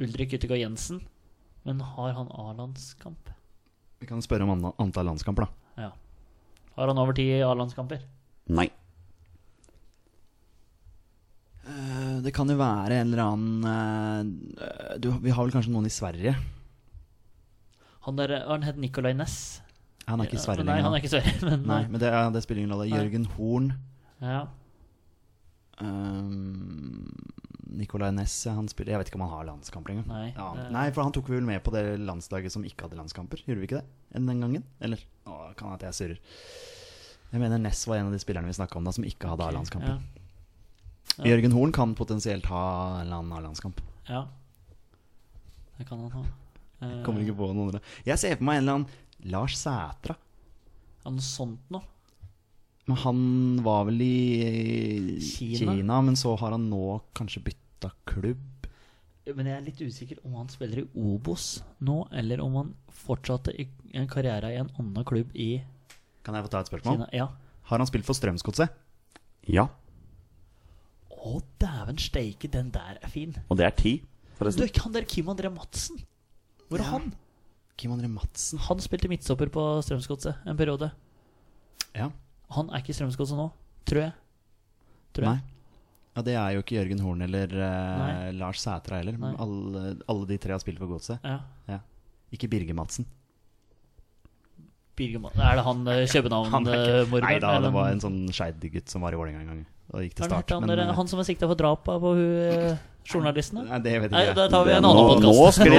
Ulrik 0.01 0.33
Yttergård 0.33 0.59
Jensen. 0.61 1.01
Men 1.63 1.79
har 1.81 2.13
han 2.17 2.27
A-landskamp? 2.33 3.29
Vi 4.01 4.07
kan 4.09 4.21
spørre 4.25 4.43
om 4.43 4.51
an- 4.65 4.73
antall 4.81 5.05
landskamper, 5.07 5.45
da. 5.45 5.83
Ja. 5.85 5.91
Har 6.75 6.87
han 6.91 6.97
over 6.99 7.13
ti 7.15 7.27
A-landskamper? 7.45 8.01
Nei. 8.49 8.67
Eh, 11.63 12.17
det 12.25 12.33
kan 12.35 12.49
jo 12.51 12.57
være 12.59 12.97
en 12.99 13.13
eller 13.13 13.21
annen 13.23 14.57
eh, 14.59 14.97
du, 14.99 15.11
Vi 15.23 15.31
har 15.31 15.45
vel 15.45 15.53
kanskje 15.55 15.71
noen 15.71 15.87
i 15.87 15.93
Sverige? 15.93 16.33
Han 18.03 18.17
der, 18.19 18.33
han 18.49 18.65
het 18.67 18.75
Nicolay 18.83 19.13
Næss. 19.15 19.61
Han 20.09 20.19
er 20.19 20.27
ikke 20.27 20.35
i 20.35 20.43
Sverige 20.43 20.65
Nei, 20.67 20.81
han 20.83 20.91
er 20.91 20.99
ikke 20.99 21.07
i 21.07 21.13
Sverige, 21.13 21.37
men 21.47 21.63
Nei, 21.69 21.81
men 21.87 22.01
det, 22.03 22.09
ja, 22.11 22.25
det 22.35 22.41
spiller 22.43 22.65
ingen 22.65 22.75
rolle. 22.75 22.89
Jørgen 22.91 23.29
Horn. 23.37 23.71
ja. 24.19 24.41
Um, 25.81 27.07
Nicolay 27.73 28.13
Nesse 28.15 28.51
han 28.53 28.67
spiller 28.71 28.93
Jeg 28.93 29.01
vet 29.01 29.09
ikke 29.11 29.17
om 29.19 29.25
han 29.25 29.33
har 29.33 29.47
landskamper 29.49 29.93
engang. 29.95 30.07
Nei, 30.11 30.27
ja. 30.35 30.47
Nei, 30.73 30.85
for 30.93 31.03
han 31.05 31.13
tok 31.15 31.29
vel 31.33 31.45
med 31.47 31.63
på 31.65 31.73
det 31.73 31.83
landslaget 32.01 32.53
som 32.53 32.65
ikke 32.67 32.87
hadde 32.87 32.99
landskamper. 32.99 33.41
Gjorde 33.47 33.61
vi 33.63 33.69
ikke 33.69 33.81
det 33.81 34.21
den 34.23 34.43
gangen? 34.43 34.65
Eller 34.83 35.01
å, 35.25 35.39
kan 35.57 35.73
hende 35.73 35.89
jeg 35.89 35.97
surrer. 35.99 36.19
Jeg 37.33 37.41
mener 37.41 37.57
Ness 37.63 37.81
var 37.89 37.97
en 37.97 38.11
av 38.11 38.13
de 38.13 38.21
spillerne 38.21 38.49
vi 38.49 38.53
snakka 38.59 38.77
om 38.77 38.85
da 38.85 38.93
som 38.93 39.05
ikke 39.07 39.31
hadde 39.31 39.47
A-landskamper. 39.47 39.95
Ja. 39.95 40.21
Ja. 41.17 41.31
Jørgen 41.33 41.53
Horn 41.53 41.73
kan 41.75 41.95
potensielt 41.97 42.45
ha 42.49 42.63
en 43.01 43.13
A-landskamp. 43.13 43.81
ja. 44.09 44.27
Det 45.77 45.87
kan 45.89 45.99
han 46.05 46.11
ha. 46.13 46.21
Uh, 46.83 46.99
Kommer 47.05 47.23
ikke 47.23 47.33
på 47.39 47.47
noen 47.49 47.71
andre. 47.71 47.79
Jeg 48.05 48.19
ser 48.21 48.35
for 48.37 48.45
meg 48.45 48.59
en 48.59 48.63
eller 48.63 48.75
annen 48.77 49.31
Lars 49.33 49.55
Sætra. 49.57 50.13
ja, 51.01 51.09
Noe 51.09 51.25
sånt 51.25 51.71
noe. 51.73 51.81
Men 52.85 52.99
han 52.99 53.19
var 53.63 53.85
vel 53.87 54.01
i 54.03 55.17
Kina? 55.23 55.73
Kina, 55.73 56.01
men 56.03 56.17
så 56.19 56.35
har 56.37 56.51
han 56.51 56.67
nå 56.69 56.99
kanskje 57.17 57.41
bytta 57.47 57.62
klubb. 58.05 58.67
Men 59.35 59.45
jeg 59.47 59.55
er 59.57 59.61
litt 59.65 59.79
usikker 59.81 60.17
om 60.25 60.33
han 60.35 60.49
spiller 60.51 60.81
i 60.81 60.87
Obos 60.99 61.61
nå, 61.79 62.07
eller 62.11 62.41
om 62.43 62.55
han 62.59 62.73
fortsatte 62.91 63.53
i 63.55 63.67
en 63.95 64.07
karriere 64.07 64.49
i 64.51 64.57
en 64.59 64.69
annen 64.79 65.05
klubb 65.07 65.31
i 65.35 65.61
Kan 66.23 66.35
jeg 66.35 66.43
få 66.43 66.49
ta 66.51 66.59
et 66.59 66.67
spørsmål? 66.71 66.97
Kina. 66.97 67.07
Ja. 67.13 67.27
Har 67.69 67.77
han 67.79 67.87
spilt 67.87 68.05
for 68.05 68.13
Strømsgodset? 68.15 68.69
Ja. 69.47 69.67
Å, 71.11 71.37
dæven 71.59 71.99
steike, 71.99 72.49
den 72.51 72.69
der 72.75 72.97
er 73.01 73.09
fin. 73.11 73.35
Og 73.49 73.57
det 73.59 73.65
er 73.67 73.75
ti, 73.79 73.93
Du, 74.03 74.29
forresten. 74.39 74.67
ikke 74.67 74.83
han 74.83 74.93
der 74.95 75.05
Kim 75.07 75.25
André 75.31 75.51
Madsen? 75.53 75.99
Hvor 76.69 76.79
er 76.79 76.83
Ja. 76.83 76.89
han? 76.91 77.13
Kim 77.77 77.91
André 77.91 78.07
Madsen. 78.11 78.59
Han 78.59 78.79
spilte 78.79 79.07
midtstopper 79.09 79.49
på 79.49 79.63
Strømsgodset 79.83 80.35
en 80.45 80.57
periode. 80.57 80.91
Ja. 81.95 82.09
Han 82.51 82.69
er 82.69 82.77
ikke 82.83 82.89
i 82.91 82.93
Strømsgodset 82.99 83.37
nå, 83.37 83.51
tror 83.85 84.01
jeg. 84.01 84.13
Tror 85.13 85.25
Nei. 85.25 85.39
Ja, 86.15 86.21
Det 86.21 86.35
er 86.37 86.51
jo 86.53 86.61
ikke 86.61 86.75
Jørgen 86.77 86.99
Horn 87.01 87.21
eller 87.25 87.47
uh, 87.57 88.31
Lars 88.37 88.61
Sætra 88.61 88.99
heller. 89.01 89.17
Men 89.17 89.35
Alle, 89.41 89.95
alle 90.07 90.27
de 90.29 90.37
tre 90.37 90.53
har 90.53 90.61
spilt 90.61 90.77
for 90.81 90.87
Godset. 90.91 91.19
Ja. 91.25 91.39
Ja. 91.67 91.79
Ikke 92.33 92.49
Birger 92.49 92.77
Madsen. 92.77 93.05
Birger 94.97 95.19
Madsen. 95.23 95.41
Er 95.41 95.57
det 95.57 95.63
han 95.65 95.87
eh, 95.89 96.03
er 96.03 96.11
København-morderen? 96.13 97.23
Nei 97.25 97.37
da, 97.41 97.53
det 97.65 97.71
var 97.73 97.89
en 97.95 98.01
sånn 98.03 98.19
Skeid-gutt 98.33 98.91
som 98.93 99.01
var 99.05 99.15
i 99.15 99.17
Vålerenga 99.17 99.41
en 99.41 99.49
gang. 99.49 99.63
Og 99.93 100.03
gikk 100.05 100.15
til 100.19 100.29
start. 100.29 100.53
han, 100.53 100.61
men, 100.65 100.69
der, 100.75 100.83
eh, 100.85 100.93
han 100.97 101.09
som 101.09 101.21
er 101.21 101.27
sikta 101.27 101.49
for 101.49 101.57
drapet 101.59 101.97
på 102.03 102.11
hun, 102.13 102.77
journalistene? 103.09 103.65
Nei, 103.67 103.79
det 103.83 103.95
vet 104.05 104.13
jeg 104.13 104.29
ikke 104.29 104.37
da 104.37 104.45
tar 104.53 104.67
vi 104.69 104.75
en 104.77 104.85
annen 104.85 105.01
nå 105.01 105.07
podkast. 105.09 105.59
Nå 105.65 105.73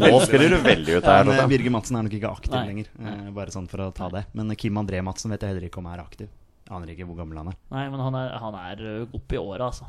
veldig- 0.00 0.24
sklir 0.24 0.48
du 0.50 0.56
veldig 0.64 0.96
ut 0.96 1.04
Ja, 1.04 1.18
her. 1.18 1.28
men, 1.28 1.36
eh, 1.38 1.46
Birger 1.52 1.74
Madsen 1.76 2.00
er 2.00 2.08
nok 2.08 2.16
ikke 2.16 2.32
aktiv 2.32 2.56
Nei. 2.56 2.64
lenger. 2.72 2.86
Eh, 2.98 3.30
bare 3.36 3.54
sånn 3.54 3.68
for 3.68 3.84
å 3.84 3.92
ta 3.94 4.08
det. 4.16 4.24
Men 4.32 4.56
Kim 4.56 4.80
André 4.80 5.04
Madsen 5.04 5.30
vet 5.30 5.44
jeg 5.44 5.52
heller 5.52 5.68
ikke 5.68 5.78
om 5.84 5.86
er 5.92 6.00
aktiv. 6.00 6.28
Aner 6.70 6.92
ikke 6.92 7.06
hvor 7.08 7.18
gammel 7.18 7.40
han 7.40 7.50
er. 7.50 7.56
Nei, 7.72 7.86
men 7.90 8.02
han 8.04 8.14
er, 8.14 8.36
han 8.38 8.56
er 8.58 8.82
oppe 9.16 9.34
i 9.34 9.40
åra, 9.40 9.70
altså. 9.72 9.88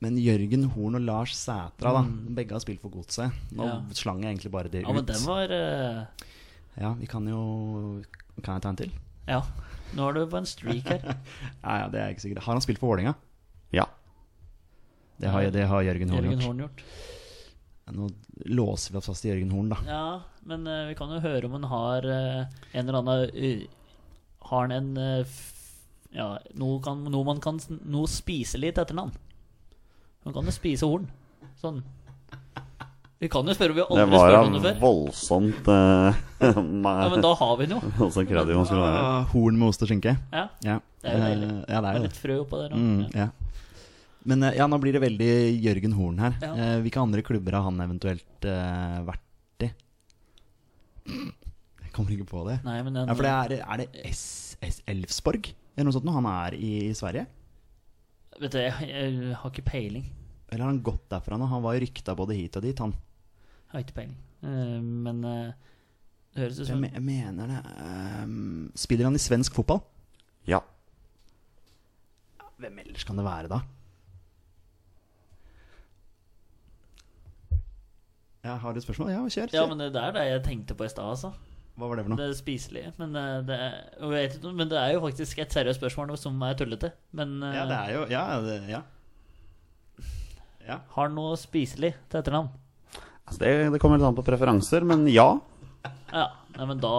Men 0.00 0.16
Jørgen 0.16 0.64
Horn 0.72 0.96
og 0.96 1.02
Lars 1.04 1.34
Sætra, 1.36 1.90
da. 1.92 2.02
Begge 2.36 2.56
har 2.56 2.62
spilt 2.62 2.80
for 2.80 2.92
Godset. 2.94 3.34
Nå 3.52 3.66
Mm. 3.66 3.68
Ja. 3.68 3.96
slang 3.98 4.22
jeg 4.22 4.30
egentlig 4.32 4.52
bare 4.54 4.70
det 4.72 4.82
Ja, 4.86 4.92
men 4.96 5.04
den 5.04 5.24
var 5.26 5.52
uh... 5.52 6.06
Ja, 6.80 6.92
vi 6.94 7.06
kan 7.10 7.26
jo 7.28 8.02
Kan 8.42 8.54
jeg 8.54 8.62
ta 8.62 8.70
en 8.70 8.76
til? 8.76 8.92
Ja. 9.28 9.42
Nå 9.92 10.08
er 10.08 10.12
du 10.16 10.26
på 10.30 10.38
en 10.38 10.46
streak 10.46 10.88
her. 10.88 11.02
Ja, 11.64 11.82
ja, 11.82 11.88
det 11.92 12.00
er 12.00 12.04
jeg 12.06 12.16
ikke 12.16 12.24
sikker 12.24 12.40
Har 12.46 12.52
han 12.54 12.64
spilt 12.64 12.80
for 12.80 12.94
Vålerenga? 12.94 13.12
Ja. 13.76 13.84
Det 15.20 15.28
har, 15.28 15.50
det 15.52 15.66
har 15.68 15.82
Jørgen 15.84 16.08
Horn 16.14 16.24
Jørgen 16.24 16.38
gjort. 16.38 16.46
Horn 16.46 16.64
gjort. 16.64 16.84
Nå 17.90 18.08
låser 18.46 18.94
vi 18.94 18.98
oss 19.02 19.10
fast 19.10 19.24
i 19.26 19.32
Jørgen 19.32 19.50
Horn, 19.50 19.68
da. 19.74 19.78
Ja, 19.84 20.22
men 20.46 20.64
uh, 20.64 20.86
vi 20.88 20.94
kan 20.96 21.10
jo 21.12 21.20
høre 21.20 21.44
om 21.50 21.58
han 21.58 21.66
har 21.68 22.06
uh, 22.06 22.60
en 22.72 22.88
eller 22.88 23.00
annen 23.02 23.66
Har 24.48 24.62
han 24.68 24.72
en 24.72 25.24
Ja, 26.12 26.38
noe, 26.58 26.80
kan, 26.82 27.04
noe 27.06 27.24
man 27.24 27.38
kan 27.40 27.56
s- 27.62 27.68
spise 28.16 28.58
litt 28.58 28.74
til 28.74 28.84
etternavn. 28.84 29.12
Man 30.24 30.34
kan 30.34 30.44
jo 30.44 30.50
spise 30.54 30.86
horn. 30.88 31.06
Sånn. 31.60 31.82
Vi 33.20 33.28
kan 33.28 33.44
jo 33.46 33.52
spørre 33.52 33.74
om 33.74 33.76
vi 33.76 33.84
Det 33.84 34.00
aldri 34.00 34.16
var 34.16 34.30
spurt 34.30 34.32
da 34.32 34.40
om 34.46 34.52
det 34.54 34.62
før. 34.64 34.76
voldsomt 34.80 35.66
uh, 35.68 36.20
Ja, 36.40 37.08
men 37.12 37.20
da 37.20 37.34
har 37.36 37.56
vi 37.60 37.66
den 37.68 37.76
jo. 37.76 37.90
Voldsomt 37.98 38.28
kreativ 38.30 38.56
man 38.56 38.64
skulle 38.68 38.86
være. 38.86 39.02
Ah, 39.04 39.24
horn 39.34 39.58
med 39.60 39.68
ost 39.68 39.82
og 39.84 39.90
skinke. 39.92 40.14
Ja, 40.32 40.46
Ja, 40.64 40.78
Det 41.04 41.10
er 41.12 41.18
jo 41.18 41.24
deilig. 41.26 41.50
Eh, 41.50 41.64
ja, 41.74 41.80
det 41.84 41.90
er 41.90 41.98
jo 41.98 42.02
Litt 42.08 42.16
frø 42.22 42.38
oppå 42.46 42.62
der. 42.62 42.72
også. 42.72 42.80
Mm, 42.80 43.14
Ja. 43.14 43.28
Men 44.24 44.42
eh, 44.48 44.56
ja, 44.56 44.66
nå 44.68 44.78
blir 44.80 44.92
det 44.96 45.00
veldig 45.04 45.30
Jørgen 45.64 45.94
Horn 45.96 46.18
her. 46.20 46.34
Ja. 46.42 46.50
Eh, 46.56 46.80
hvilke 46.84 47.00
andre 47.00 47.22
klubber 47.24 47.52
har 47.56 47.62
han 47.68 47.78
eventuelt 47.84 48.48
eh, 48.48 48.98
vært 49.06 49.68
i? 49.68 49.70
Jeg 51.06 51.92
kommer 51.94 52.12
ikke 52.16 52.28
på 52.28 52.42
det. 52.48 52.58
Nei, 52.64 52.78
men 52.86 52.94
den, 52.96 53.08
Ja, 53.08 53.14
for 53.16 53.26
det 53.26 53.32
er, 53.60 53.64
er 53.68 53.84
det 53.84 53.88
S, 54.14 54.56
S 54.64 54.80
Elfsborg? 54.88 55.52
Eller 55.76 55.86
noe 55.88 55.94
sånt 55.96 56.06
når 56.08 56.16
han 56.18 56.28
er 56.30 56.56
i, 56.58 56.70
i 56.90 56.94
Sverige? 56.98 57.26
Vet 58.40 58.52
du, 58.54 58.58
jeg, 58.62 58.88
jeg 58.90 59.36
har 59.40 59.50
ikke 59.52 59.66
peiling. 59.68 60.06
Eller 60.50 60.64
har 60.64 60.72
han 60.72 60.82
gått 60.84 61.04
derfra 61.12 61.36
nå? 61.38 61.46
Han 61.50 61.62
var 61.64 61.78
rykta 61.82 62.14
både 62.18 62.34
hit 62.38 62.56
og 62.58 62.64
dit, 62.66 62.78
han. 62.82 62.92
Jeg 63.70 63.72
har 63.76 63.84
ikke 63.84 63.96
peiling. 64.00 64.16
Uh, 64.42 64.78
men 64.80 65.20
uh, 65.24 65.50
det 66.34 66.42
høres 66.44 66.58
ut 66.58 66.64
Jeg, 66.64 66.70
som 66.72 66.80
me- 66.82 66.92
jeg 66.94 67.04
mener 67.04 67.50
det 67.52 67.60
Uh, 67.70 68.70
Spiller 68.78 69.06
han 69.10 69.16
i 69.18 69.22
svensk 69.22 69.54
fotball? 69.56 69.82
Ja. 70.48 70.60
Hvem 72.60 72.78
ellers 72.82 73.04
kan 73.08 73.16
det 73.20 73.24
være, 73.24 73.48
da? 73.52 73.60
Jeg 78.44 78.56
har 78.62 78.72
et 78.76 78.82
spørsmål? 78.84 79.10
Ja, 79.12 79.20
kjør. 79.28 79.52
Ja, 79.52 79.66
men 79.68 79.80
det 79.82 79.90
er 80.00 80.12
det 80.16 80.22
jeg 80.30 80.42
tenkte 80.46 80.74
på 80.76 80.86
i 80.86 80.92
stad, 80.92 81.10
altså. 81.12 81.30
Hva 81.80 81.88
var 81.88 81.98
det 81.98 82.04
for 82.04 82.12
noe? 82.12 82.20
Det 82.20 82.36
spiselige. 82.36 82.92
Men, 83.00 83.16
eh, 83.16 83.36
det 83.48 83.56
er, 83.56 83.76
ikke, 84.28 84.52
men 84.52 84.68
det 84.68 84.78
er 84.78 84.94
jo 84.94 85.04
faktisk 85.06 85.40
et 85.40 85.56
seriøst 85.56 85.80
spørsmål 85.80 86.12
som 86.20 86.36
er 86.44 86.58
tullete. 86.60 86.92
Men 87.16 87.38
Ja, 87.40 87.64
det 87.70 87.78
er 87.78 87.94
jo 87.96 88.02
Ja, 88.12 88.24
det, 88.44 88.58
ja. 88.68 88.82
ja. 90.66 90.80
har 90.94 91.08
han 91.08 91.16
noe 91.16 91.38
spiselig 91.40 91.94
til 92.10 92.20
etternavn? 92.20 92.52
Altså 93.30 93.44
det, 93.44 93.50
det 93.72 93.80
kommer 93.80 94.00
litt 94.00 94.08
an 94.08 94.18
på 94.18 94.26
preferanser, 94.26 94.84
men 94.84 95.06
ja. 95.08 95.32
Ja, 96.10 96.28
nei, 96.56 96.64
men 96.66 96.80
da 96.82 96.94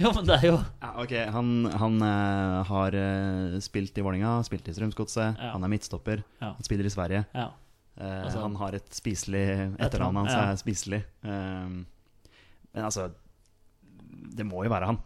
Jo, 0.00 0.10
men 0.16 0.24
det 0.24 0.36
er 0.38 0.44
jo 0.46 0.58
Ja, 0.80 0.90
ok, 1.02 1.14
Han, 1.34 1.48
han 1.76 1.96
uh, 2.00 2.60
har 2.70 2.96
eh, 2.96 3.56
spilt 3.64 3.98
i 4.00 4.04
Vålinga, 4.04 4.38
spilt 4.46 4.68
i 4.70 4.74
Strømsgodset. 4.76 5.36
Ja. 5.36 5.50
Han 5.52 5.64
er 5.66 5.72
midtstopper. 5.72 6.22
Ja. 6.40 6.54
Han 6.56 6.64
spiller 6.66 6.88
i 6.88 6.92
Sverige. 6.92 7.24
Ja. 7.36 7.50
Eh, 8.00 8.24
Altså- 8.24 8.40
han 8.46 8.54
har 8.56 8.74
et 8.78 8.90
spiselig 8.96 9.44
Etternavnet 9.76 10.22
hans 10.24 10.32
ja. 10.32 10.44
er 10.50 10.56
spiselig. 10.60 11.00
Um, 11.22 11.86
men 12.72 12.84
altså 12.86 13.10
Det 14.36 14.46
må 14.48 14.62
jo 14.64 14.70
være 14.72 14.86
han. 14.88 14.98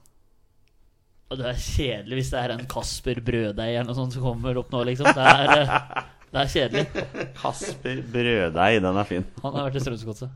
Og 1.33 1.39
det 1.41 1.47
er 1.51 1.59
kjedelig 1.59 2.19
hvis 2.21 2.31
det 2.31 2.41
er 2.45 2.53
en 2.55 2.67
Kasper 2.71 3.19
Brødei 3.25 3.71
eller 3.75 3.89
noe 3.89 3.97
sånt 3.99 4.13
som 4.15 4.23
kommer 4.23 4.59
opp 4.61 4.71
nå, 4.71 4.83
liksom. 4.87 5.09
Det 5.17 5.25
er, 5.25 5.55
eh, 5.65 6.03
det 6.35 6.43
er 6.45 6.53
kjedelig. 6.53 6.85
Kasper 7.41 8.03
Brødei, 8.13 8.69
den 8.85 9.01
er 9.01 9.09
fin. 9.09 9.25
Han 9.43 9.57
har 9.57 9.67
vært 9.71 9.81
i 9.81 9.83
Strømsgodset. 9.83 10.31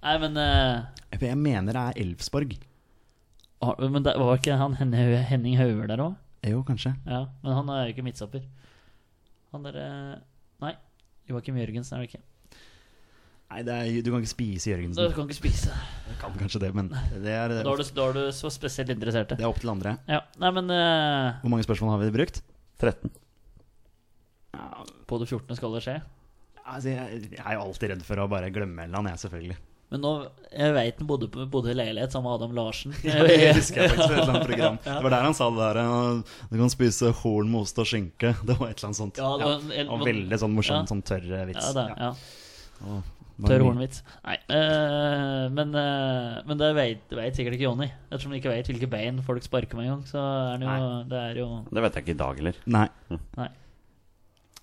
Nei, 0.00 0.14
men 0.22 0.40
uh... 0.40 0.88
Jeg 1.20 1.36
mener 1.38 1.76
det 1.76 1.82
er 1.84 2.00
Elfsborg. 2.02 2.56
har- 3.62 3.76
Men 3.92 4.02
det 4.02 4.16
var 4.18 4.38
ikke 4.40 4.56
han 4.56 4.74
Henning, 4.80 5.56
Hauger 5.60 5.86
der 5.92 6.02
òg? 6.08 6.16
Jo, 6.48 6.62
kanskje. 6.64 6.94
Ja, 7.06 7.26
men 7.44 7.52
han 7.52 7.68
er 7.68 7.84
jo 7.84 7.92
ikke 7.94 8.06
midtstopper. 8.08 8.42
Han 9.52 9.62
der 9.68 9.76
eh, 9.76 10.16
Nei. 10.16 10.18
Joakim 11.28 11.56
Jørgensen 11.60 11.96
er 11.98 12.04
det 12.04 12.10
ikke. 12.12 12.22
Nei, 13.50 13.62
det 13.66 13.74
er, 13.74 13.88
du 14.06 14.12
kan 14.12 14.22
ikke 14.22 14.30
spise 14.30 14.70
Du 14.70 14.72
Jørgensen. 14.76 15.12
kan 15.16 15.26
ikke 15.26 15.38
spise. 15.40 15.74
Du 16.06 16.12
kan 16.20 16.36
kanskje 16.38 16.60
det, 16.62 16.70
men 16.74 16.88
det 16.92 17.32
er, 17.34 17.50
Da 17.50 17.72
er 17.72 17.80
du, 17.82 17.86
da 17.96 18.04
er 18.06 18.12
du 18.14 18.22
så 18.34 18.50
spesielt 18.54 18.92
interessert. 18.94 19.32
det 19.34 19.42
er 19.42 19.48
opp 19.50 19.58
til 19.62 19.72
andre. 19.72 19.96
Ja, 20.06 20.20
nei, 20.38 20.50
men 20.54 20.70
uh, 20.70 21.40
Hvor 21.42 21.50
mange 21.50 21.66
spørsmål 21.66 21.96
har 21.96 22.04
vi 22.04 22.12
brukt? 22.14 22.42
13. 22.78 23.10
På 25.10 25.18
det 25.18 25.26
14. 25.28 25.56
skal 25.58 25.74
det 25.74 25.82
skje. 25.82 25.96
Altså, 26.70 26.92
jeg, 26.92 27.22
jeg 27.34 27.42
er 27.42 27.56
jo 27.58 27.64
alltid 27.64 27.90
redd 27.94 28.02
for 28.06 28.22
å 28.22 28.28
bare 28.30 28.50
glemme 28.54 28.84
en 28.84 28.90
eller 28.92 29.00
annen, 29.02 29.16
jeg, 29.16 29.22
selvfølgelig. 29.24 29.56
Men 29.90 30.00
nå 30.04 30.10
Jeg 30.54 30.74
veit 30.74 30.98
han 30.98 31.06
bodde, 31.06 31.26
bodde 31.50 31.70
i 31.72 31.76
leilighet 31.78 32.12
sammen 32.14 32.28
med 32.30 32.36
Adam 32.40 32.52
Larsen. 32.58 32.94
Ja, 33.06 33.22
det 33.26 33.54
husker 33.58 33.82
jeg 33.84 33.92
faktisk 33.92 34.06
fra 34.08 34.16
et 34.16 34.22
eller 34.22 34.34
annet 34.34 34.48
program. 34.50 34.78
Det 34.86 34.96
var 35.06 35.14
der 35.14 35.26
han 35.28 35.36
sa 35.38 35.48
det 35.50 35.62
der 35.62 35.80
eh, 35.84 36.36
Du 36.50 36.58
kan 36.58 36.72
spise 36.74 37.12
horn 37.22 37.50
med 37.52 37.60
ost 37.64 37.78
og 37.82 37.86
skinke. 37.90 38.34
Det 38.48 38.58
var 38.58 38.70
et 38.70 38.78
eller 38.78 38.90
annet 38.90 39.00
sånt. 39.02 39.18
Ja, 39.22 39.30
det 39.38 39.48
var 39.48 39.56
en- 39.60 39.72
Ja, 39.78 39.86
og 39.94 40.04
veldig 40.06 40.38
sånn 40.42 40.54
morsom, 40.58 40.82
Ja. 40.82 40.90
sånn 40.90 41.02
tørr 41.06 41.26
vits. 41.50 41.72
Ja, 41.74 41.88
det, 42.80 43.02
Tørr 43.40 43.62
hornvits. 43.64 44.02
Nei. 44.26 44.34
eh, 44.52 45.46
men, 45.56 45.70
eh, 45.74 46.40
men 46.44 46.58
det 46.60 46.68
veit 46.76 47.14
sikkert 47.38 47.56
ikke 47.56 47.64
Jonny. 47.68 47.86
Ettersom 48.10 48.34
han 48.34 48.40
ikke 48.40 48.52
veit 48.52 48.68
hvilke 48.68 48.88
bein 48.90 49.22
folk 49.24 49.42
sparker 49.46 49.78
med 49.78 49.86
engang. 49.88 50.02
Så 50.08 50.20
er 50.20 50.60
jo 50.60 50.90
Det 51.08 51.20
er 51.22 51.40
jo 51.40 51.46
Det 51.70 51.82
vet 51.86 51.94
jeg 51.96 52.04
ikke 52.04 52.16
i 52.16 52.20
dag 52.20 52.36
heller. 52.42 52.58
Nei. 52.66 52.86
Nei. 53.38 53.48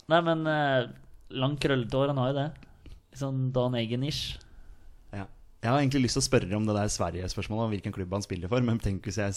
Nei, 0.08 0.22
men 0.24 0.46
uh, 0.48 0.88
lang 1.36 1.58
krøllete 1.60 1.98
hår, 1.98 2.14
han 2.14 2.22
har 2.22 2.30
jo 2.32 2.38
det. 2.38 2.48
Litt 2.88 3.20
Sånn 3.24 3.40
Dan 3.56 3.76
Eggen-ish. 3.76 4.38
Jeg 5.58 5.72
har 5.74 5.80
egentlig 5.82 6.04
lyst 6.04 6.14
til 6.20 6.22
å 6.22 6.26
spørre 6.28 6.58
om 6.60 6.68
det 6.68 6.74
der 6.78 6.90
Sverige-spørsmålet, 6.94 7.64
om 7.66 7.72
hvilken 7.74 7.94
klubb 7.96 8.12
han 8.14 8.22
spiller 8.24 8.50
for, 8.52 8.62
men 8.62 8.78
tenk 8.82 9.08
hvis 9.10 9.18
jeg 9.18 9.34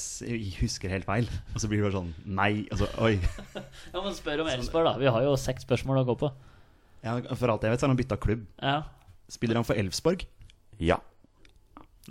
husker 0.58 0.92
helt 0.92 1.06
feil. 1.08 1.28
Og 1.54 1.62
så 1.62 1.70
blir 1.70 1.80
det 1.80 1.86
bare 1.88 1.96
sånn 1.96 2.10
Nei. 2.36 2.50
Altså, 2.68 2.90
oi. 3.00 3.14
Ja, 3.94 4.02
men 4.04 4.12
spør 4.18 4.42
om 4.44 4.50
Elfsborg, 4.52 4.84
da. 4.90 4.92
Vi 5.00 5.08
har 5.14 5.24
jo 5.24 5.32
seks 5.40 5.64
spørsmål 5.64 6.02
å 6.02 6.06
gå 6.10 6.16
på. 6.20 6.28
Ja, 7.00 7.14
for 7.32 7.48
alt 7.54 7.64
jeg 7.64 7.72
vet, 7.72 7.80
så 7.80 7.88
har 7.88 7.94
han 7.94 8.00
bytta 8.02 8.18
klubb. 8.20 8.44
Ja. 8.60 8.82
Spiller 9.32 9.56
han 9.62 9.64
for 9.64 9.80
Elfsborg? 9.80 10.26
Ja. 10.82 10.98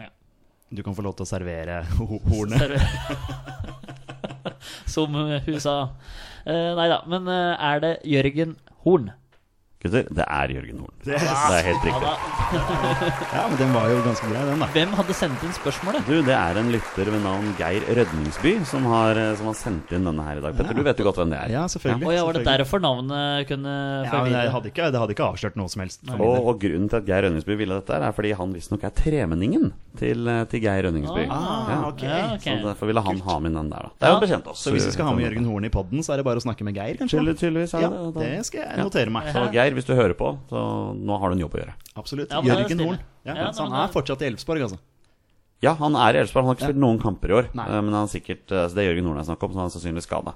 ja. 0.02 0.10
Du 0.74 0.82
kan 0.86 0.98
få 0.98 1.06
lov 1.06 1.14
til 1.20 1.28
å 1.28 1.30
servere 1.30 1.84
hornet. 2.00 2.66
Server- 2.66 3.78
Som 4.96 5.14
hun 5.14 5.62
sa. 5.62 5.76
Uh, 6.50 6.74
nei 6.80 6.88
da. 6.90 7.04
Men 7.10 7.28
eh, 7.30 7.54
er 7.70 7.82
det 7.84 7.92
Jørgen 8.10 8.58
Horn? 8.84 9.12
Gutter, 9.80 10.04
det 10.12 10.26
er 10.28 10.52
Jørgen 10.52 10.80
Horn. 10.84 10.96
Det 11.08 11.16
er 11.16 11.62
helt 11.70 11.86
riktig. 11.88 12.10
Ja, 13.30 13.44
men 13.48 13.56
den 13.60 13.70
var 13.72 13.86
jo 13.88 14.00
ganske 14.04 14.28
grei, 14.28 14.42
den, 14.50 14.60
da. 14.60 14.68
Hvem 14.74 14.92
hadde 14.98 15.14
sendt 15.16 15.44
inn 15.46 15.52
spørsmålet? 15.56 16.08
Du, 16.10 16.16
Det 16.26 16.34
er 16.36 16.58
en 16.60 16.72
lytter 16.74 17.12
ved 17.14 17.22
navn 17.24 17.52
Geir 17.60 17.86
Rødningsby 17.96 18.54
som 18.68 18.88
har, 18.90 19.16
eh, 19.22 19.36
som 19.40 19.48
har 19.52 19.56
sendt 19.56 19.94
inn 19.96 20.08
denne 20.10 20.26
her 20.26 20.42
i 20.42 20.44
dag. 20.44 20.58
Petter, 20.58 20.76
du 20.76 20.82
vet 20.84 21.00
jo 21.00 21.06
godt 21.08 21.20
hvem 21.22 21.32
det 21.32 21.38
er. 21.46 21.54
Ja, 21.54 21.62
selvfølgelig. 21.72 22.10
Å 22.10 22.16
ja, 22.18 22.24
var 22.28 22.40
det 22.40 22.44
derfor 22.50 22.82
navnet 22.84 23.48
kunne 23.52 23.76
Ja, 24.10 24.24
men 24.26 24.34
jeg 24.36 24.52
hadde 24.56 24.72
ikke, 24.74 24.90
det 24.92 25.00
hadde 25.04 25.16
ikke 25.16 25.28
avslørt 25.30 25.60
noe 25.62 25.72
som 25.72 25.84
helst. 25.86 26.02
Og, 26.18 26.26
og 26.50 26.60
grunnen 26.66 26.90
til 26.92 27.00
at 27.00 27.08
Geir 27.08 27.28
Rønningsby 27.30 27.56
ville 27.62 27.78
dette, 27.80 28.02
er 28.10 28.18
fordi 28.18 28.34
han 28.42 28.58
visstnok 28.58 28.84
er 28.90 28.96
tremenningen 29.00 29.70
til, 30.02 30.28
eh, 30.34 30.42
til 30.52 30.66
Geir 30.66 30.90
Rønningsby. 30.90 31.28
Ah, 31.30 31.70
ja. 31.70 31.80
ok. 31.94 32.04
Ja, 32.10 32.20
okay. 32.36 32.58
Så 32.60 32.68
derfor 32.74 32.92
ville 32.92 33.06
han 33.06 33.24
ha 33.30 33.40
med 33.46 33.56
den 33.56 33.72
der, 33.72 33.88
da. 33.88 33.94
Det 33.96 34.10
er 34.10 34.16
jo 34.16 34.20
Ja. 34.20 34.26
bekjent 34.26 34.52
oss. 34.52 34.66
Så 34.66 34.74
hvis 34.76 34.90
vi 34.90 34.98
skal 34.98 35.06
ha 35.12 35.16
med 35.16 35.24
Jørgen 35.30 35.48
Horn 35.54 35.70
i 35.70 35.72
podden, 35.78 36.04
så 36.04 36.18
er 36.18 36.24
det 36.24 36.28
bare 36.28 36.42
å 36.42 36.44
snakke 36.44 36.68
med 36.68 36.76
Geir, 36.76 36.98
kanskje? 37.00 37.22
Tydelig- 37.22 37.38
Tydeligvis 37.46 37.78
er 37.78 37.88
Ja, 37.88 37.94
det 38.20 38.46
skal 38.50 38.66
jeg 38.66 38.84
notere 38.84 39.14
meg. 39.14 39.30
Så 39.32 39.46
Geir, 39.54 39.69
hvis 39.78 39.86
du 39.88 39.94
hører 39.96 40.14
på, 40.18 40.32
så 40.50 40.62
nå 40.96 41.18
har 41.20 41.30
du 41.30 41.36
en 41.38 41.44
jobb 41.46 41.56
å 41.58 41.62
gjøre. 41.62 41.74
Absolutt. 42.00 42.32
Ja, 42.32 42.42
Jørgen. 42.42 42.80
Horn. 42.86 43.00
Ja, 43.26 43.36
Ja, 43.36 43.52
så 43.52 43.66
han 43.68 43.74
er 43.84 43.92
fortsatt 43.94 44.22
i 44.24 44.30
Elfsborg, 44.32 44.62
altså. 44.66 44.80
Ja, 45.62 45.74
han 45.76 45.96
er 46.00 46.16
i 46.16 46.22
Elfsborg. 46.24 46.46
Han 46.46 46.54
har 46.54 46.56
ikke 46.60 46.70
spilt 46.72 46.80
noen 46.82 47.00
kamper 47.04 47.30
i 47.34 47.38
år. 47.42 47.50
Nei. 47.54 47.66
eh, 47.68 47.82
Men 47.82 47.94
han 47.94 48.06
er 48.08 48.14
sikkert 48.14 48.52
eh, 48.52 48.68
så 48.70 48.74
Det 48.76 48.84
er 48.86 48.90
Jørgen 48.94 49.10
Horn 49.12 49.18
jeg 49.20 49.28
snakker 49.30 49.44
om, 49.50 49.54
så 49.54 49.60
han 49.60 49.68
er 49.68 49.76
sannsynligvis 49.76 50.08
skada. 50.08 50.34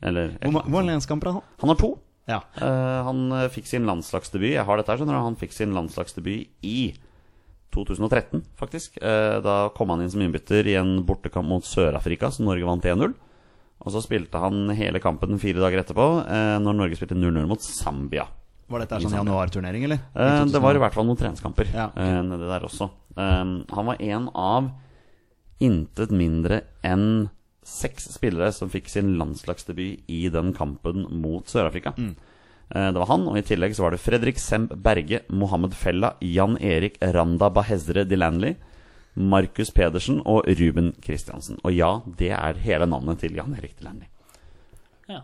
Hvor, 0.00 0.52
ma- 0.54 0.62
hvor 0.64 0.70
mange 0.78 0.92
landskamper 0.94 1.26
har 1.32 1.34
han? 1.40 1.42
Han 1.60 1.68
har 1.74 1.76
to. 1.82 1.90
Ja. 2.28 2.38
Uh, 2.60 3.02
han 3.08 3.20
fikk 3.50 3.64
sin 3.66 3.86
landslagsdebut 3.88 4.50
Jeg 4.52 4.64
har 4.68 4.76
dette 4.76 4.92
her, 4.92 4.98
skjønner 5.00 5.16
du 5.16 5.22
Han 5.24 5.36
fikk 5.40 5.54
sin 5.56 5.72
landslagsdebut 5.72 6.46
i 6.62 6.92
2013, 7.74 8.42
faktisk. 8.58 8.98
Uh, 9.02 9.40
da 9.44 9.56
kom 9.76 9.90
han 9.92 10.02
inn 10.04 10.10
som 10.12 10.22
innbytter 10.24 10.66
i 10.68 10.76
en 10.80 10.98
bortekamp 11.08 11.48
mot 11.48 11.64
Sør-Afrika, 11.64 12.30
som 12.32 12.46
Norge 12.48 12.64
vant 12.68 12.84
1-0. 12.88 13.14
Og 13.78 13.92
så 13.94 14.00
spilte 14.02 14.40
han 14.42 14.68
hele 14.74 15.00
kampen 15.00 15.38
fire 15.38 15.60
dager 15.62 15.82
etterpå, 15.84 16.06
uh, 16.26 16.56
når 16.62 16.78
Norge 16.80 16.98
spilte 16.98 17.16
0-0 17.18 17.44
mot 17.48 17.62
Zambia. 17.64 18.26
Var 18.68 18.82
dette 18.84 18.98
en 18.98 19.04
sånn 19.06 19.16
januarturnering, 19.22 19.84
eller? 19.88 20.00
Eh, 20.14 20.44
det 20.52 20.60
var 20.60 20.76
i 20.76 20.78
hvert 20.82 20.92
fall 20.94 21.06
noen 21.08 21.16
treningskamper 21.16 21.70
Ja. 21.72 21.86
eh, 21.96 22.20
nedi 22.22 22.48
der 22.50 22.66
også. 22.68 22.90
Um, 23.16 23.64
han 23.72 23.86
var 23.86 23.96
en 24.00 24.28
av 24.34 24.70
intet 25.60 26.10
mindre 26.14 26.62
enn 26.86 27.30
seks 27.64 28.08
spillere 28.14 28.52
som 28.54 28.70
fikk 28.70 28.88
sin 28.88 29.16
landslagsdebut 29.18 30.04
i 30.08 30.28
den 30.32 30.52
kampen 30.56 31.06
mot 31.20 31.44
Sør-Afrika. 31.50 31.94
Eh, 31.98 32.90
det 32.92 33.00
var 33.00 33.06
han, 33.08 33.26
og 33.28 33.36
i 33.40 33.42
tillegg 33.42 33.74
så 33.74 33.86
var 33.86 33.90
det 33.96 34.00
Fredrik 34.00 34.38
Semb 34.38 34.68
Berge, 34.84 35.22
Mohammed 35.32 35.72
Fella, 35.74 36.14
Jan 36.20 36.56
Erik 36.60 36.98
Randa 37.00 37.48
Bahezre 37.50 38.04
Dilanli, 38.08 38.54
Markus 39.16 39.70
Pedersen 39.74 40.20
og 40.26 40.44
Ruben 40.46 40.92
Kristiansen. 41.02 41.58
Og 41.64 41.72
ja, 41.74 42.00
det 42.20 42.30
er 42.36 42.60
hele 42.62 42.86
navnet 42.86 43.18
til 43.24 43.34
Jan 43.34 43.56
Erik 43.58 43.78
Dilanley. 43.80 44.06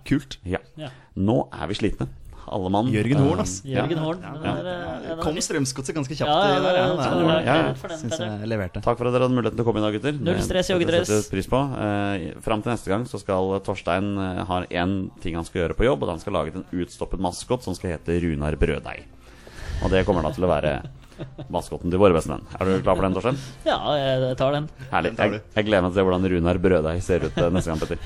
Kult. 0.09 0.39
Ja. 0.49 0.59
Ja. 0.81 0.89
Nå 1.21 1.43
er 1.53 1.69
vi 1.69 1.75
slitne, 1.77 2.07
alle 2.49 2.71
mann. 2.71 2.89
Jørgen 2.93 3.21
Horn, 3.23 3.41
ass. 3.41 3.63
Jørgen. 3.65 3.99
Horn. 3.99 4.19
eh, 4.25 5.15
Kom 5.23 5.37
Strømsgodset 5.37 5.95
ganske 5.97 6.17
kjapt 6.17 6.29
Ja, 6.29 6.41
der. 6.41 6.55
Ja, 6.55 6.61
det 6.61 6.97
det 6.99 7.07
er- 7.07 7.45
Ja, 7.45 7.57
ja. 7.69 7.97
Syns 7.97 8.19
jeg 8.19 8.49
leverte. 8.49 8.83
Takk 8.83 8.99
for 8.99 9.07
at 9.09 9.13
dere 9.15 9.29
hadde 9.29 9.35
muligheten 9.37 9.57
til 9.57 9.65
å 9.65 9.69
komme 9.69 9.79
i 9.79 9.85
dag, 9.87 9.93
gutter. 9.97 10.13
Null 10.21 10.41
stress, 10.43 10.69
joggedress. 10.71 11.29
pris 11.31 11.47
på. 11.47 11.61
Eh, 11.79 12.41
fram 12.41 12.63
til 12.63 12.73
neste 12.73 12.89
gang 12.89 13.05
så 13.05 13.19
skal 13.21 13.61
Torstein 13.61 14.17
eh, 14.19 14.45
ha 14.45 14.63
én 14.67 15.11
ting 15.21 15.35
han 15.37 15.45
skal 15.45 15.63
gjøre 15.69 15.77
på 15.77 15.85
jobb, 15.85 16.03
og 16.03 16.09
han 16.11 16.21
skal 16.21 16.33
lage 16.33 16.55
en 16.55 16.65
utstoppet 16.73 17.19
maskot 17.21 17.63
som 17.63 17.75
skal 17.75 17.97
hete 17.97 18.21
Runar 18.23 18.57
Brøddeig. 18.57 19.05
Og 19.83 19.91
det 19.91 20.05
kommer 20.07 20.23
da 20.23 20.31
til 20.31 20.45
å 20.45 20.49
være 20.49 20.83
maskoten 21.51 21.91
til 21.91 21.99
våre 21.99 22.13
bestemenn. 22.17 22.43
Er 22.61 22.65
du 22.67 22.83
klar 22.83 22.97
for 22.97 23.03
den, 23.07 23.15
Torstein? 23.15 23.39
Ja, 23.65 23.79
jeg 23.95 24.37
tar 24.37 24.53
den. 24.53 24.69
Herlig. 24.91 25.17
Jeg, 25.17 25.41
jeg 25.55 25.65
gleder 25.67 25.83
meg 25.83 25.93
til 25.93 26.01
å 26.01 26.03
se 26.03 26.07
hvordan 26.09 26.31
Runar 26.33 26.59
Brøddeig 26.59 27.03
ser 27.03 27.25
ut 27.29 27.35
neste 27.55 27.71
gang, 27.71 27.79
Petter. 27.79 27.99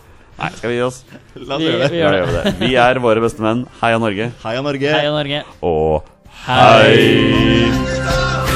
Nei, 0.40 0.50
skal 0.56 0.70
vi 0.72 0.76
gi 0.78 0.82
oss? 0.86 1.02
La 1.36 1.56
oss 1.56 1.60
Vi- 1.60 1.66
gjøre 1.68 1.82
det. 1.82 1.90
vi 1.92 1.98
gjør 2.00 2.14
gjør 2.16 2.30
det. 2.36 2.54
Vi 2.62 2.70
er 2.80 3.00
våre 3.04 3.20
beste 3.20 3.42
menn. 3.44 3.66
Heia 3.82 3.98
Norge. 4.00 4.30
Heia 4.44 4.62
Norge. 4.64 4.92
Heia 4.96 5.10
Norge. 5.12 5.42
Og 5.62 6.02
Hei! 6.46 6.96
hei! 6.96 8.49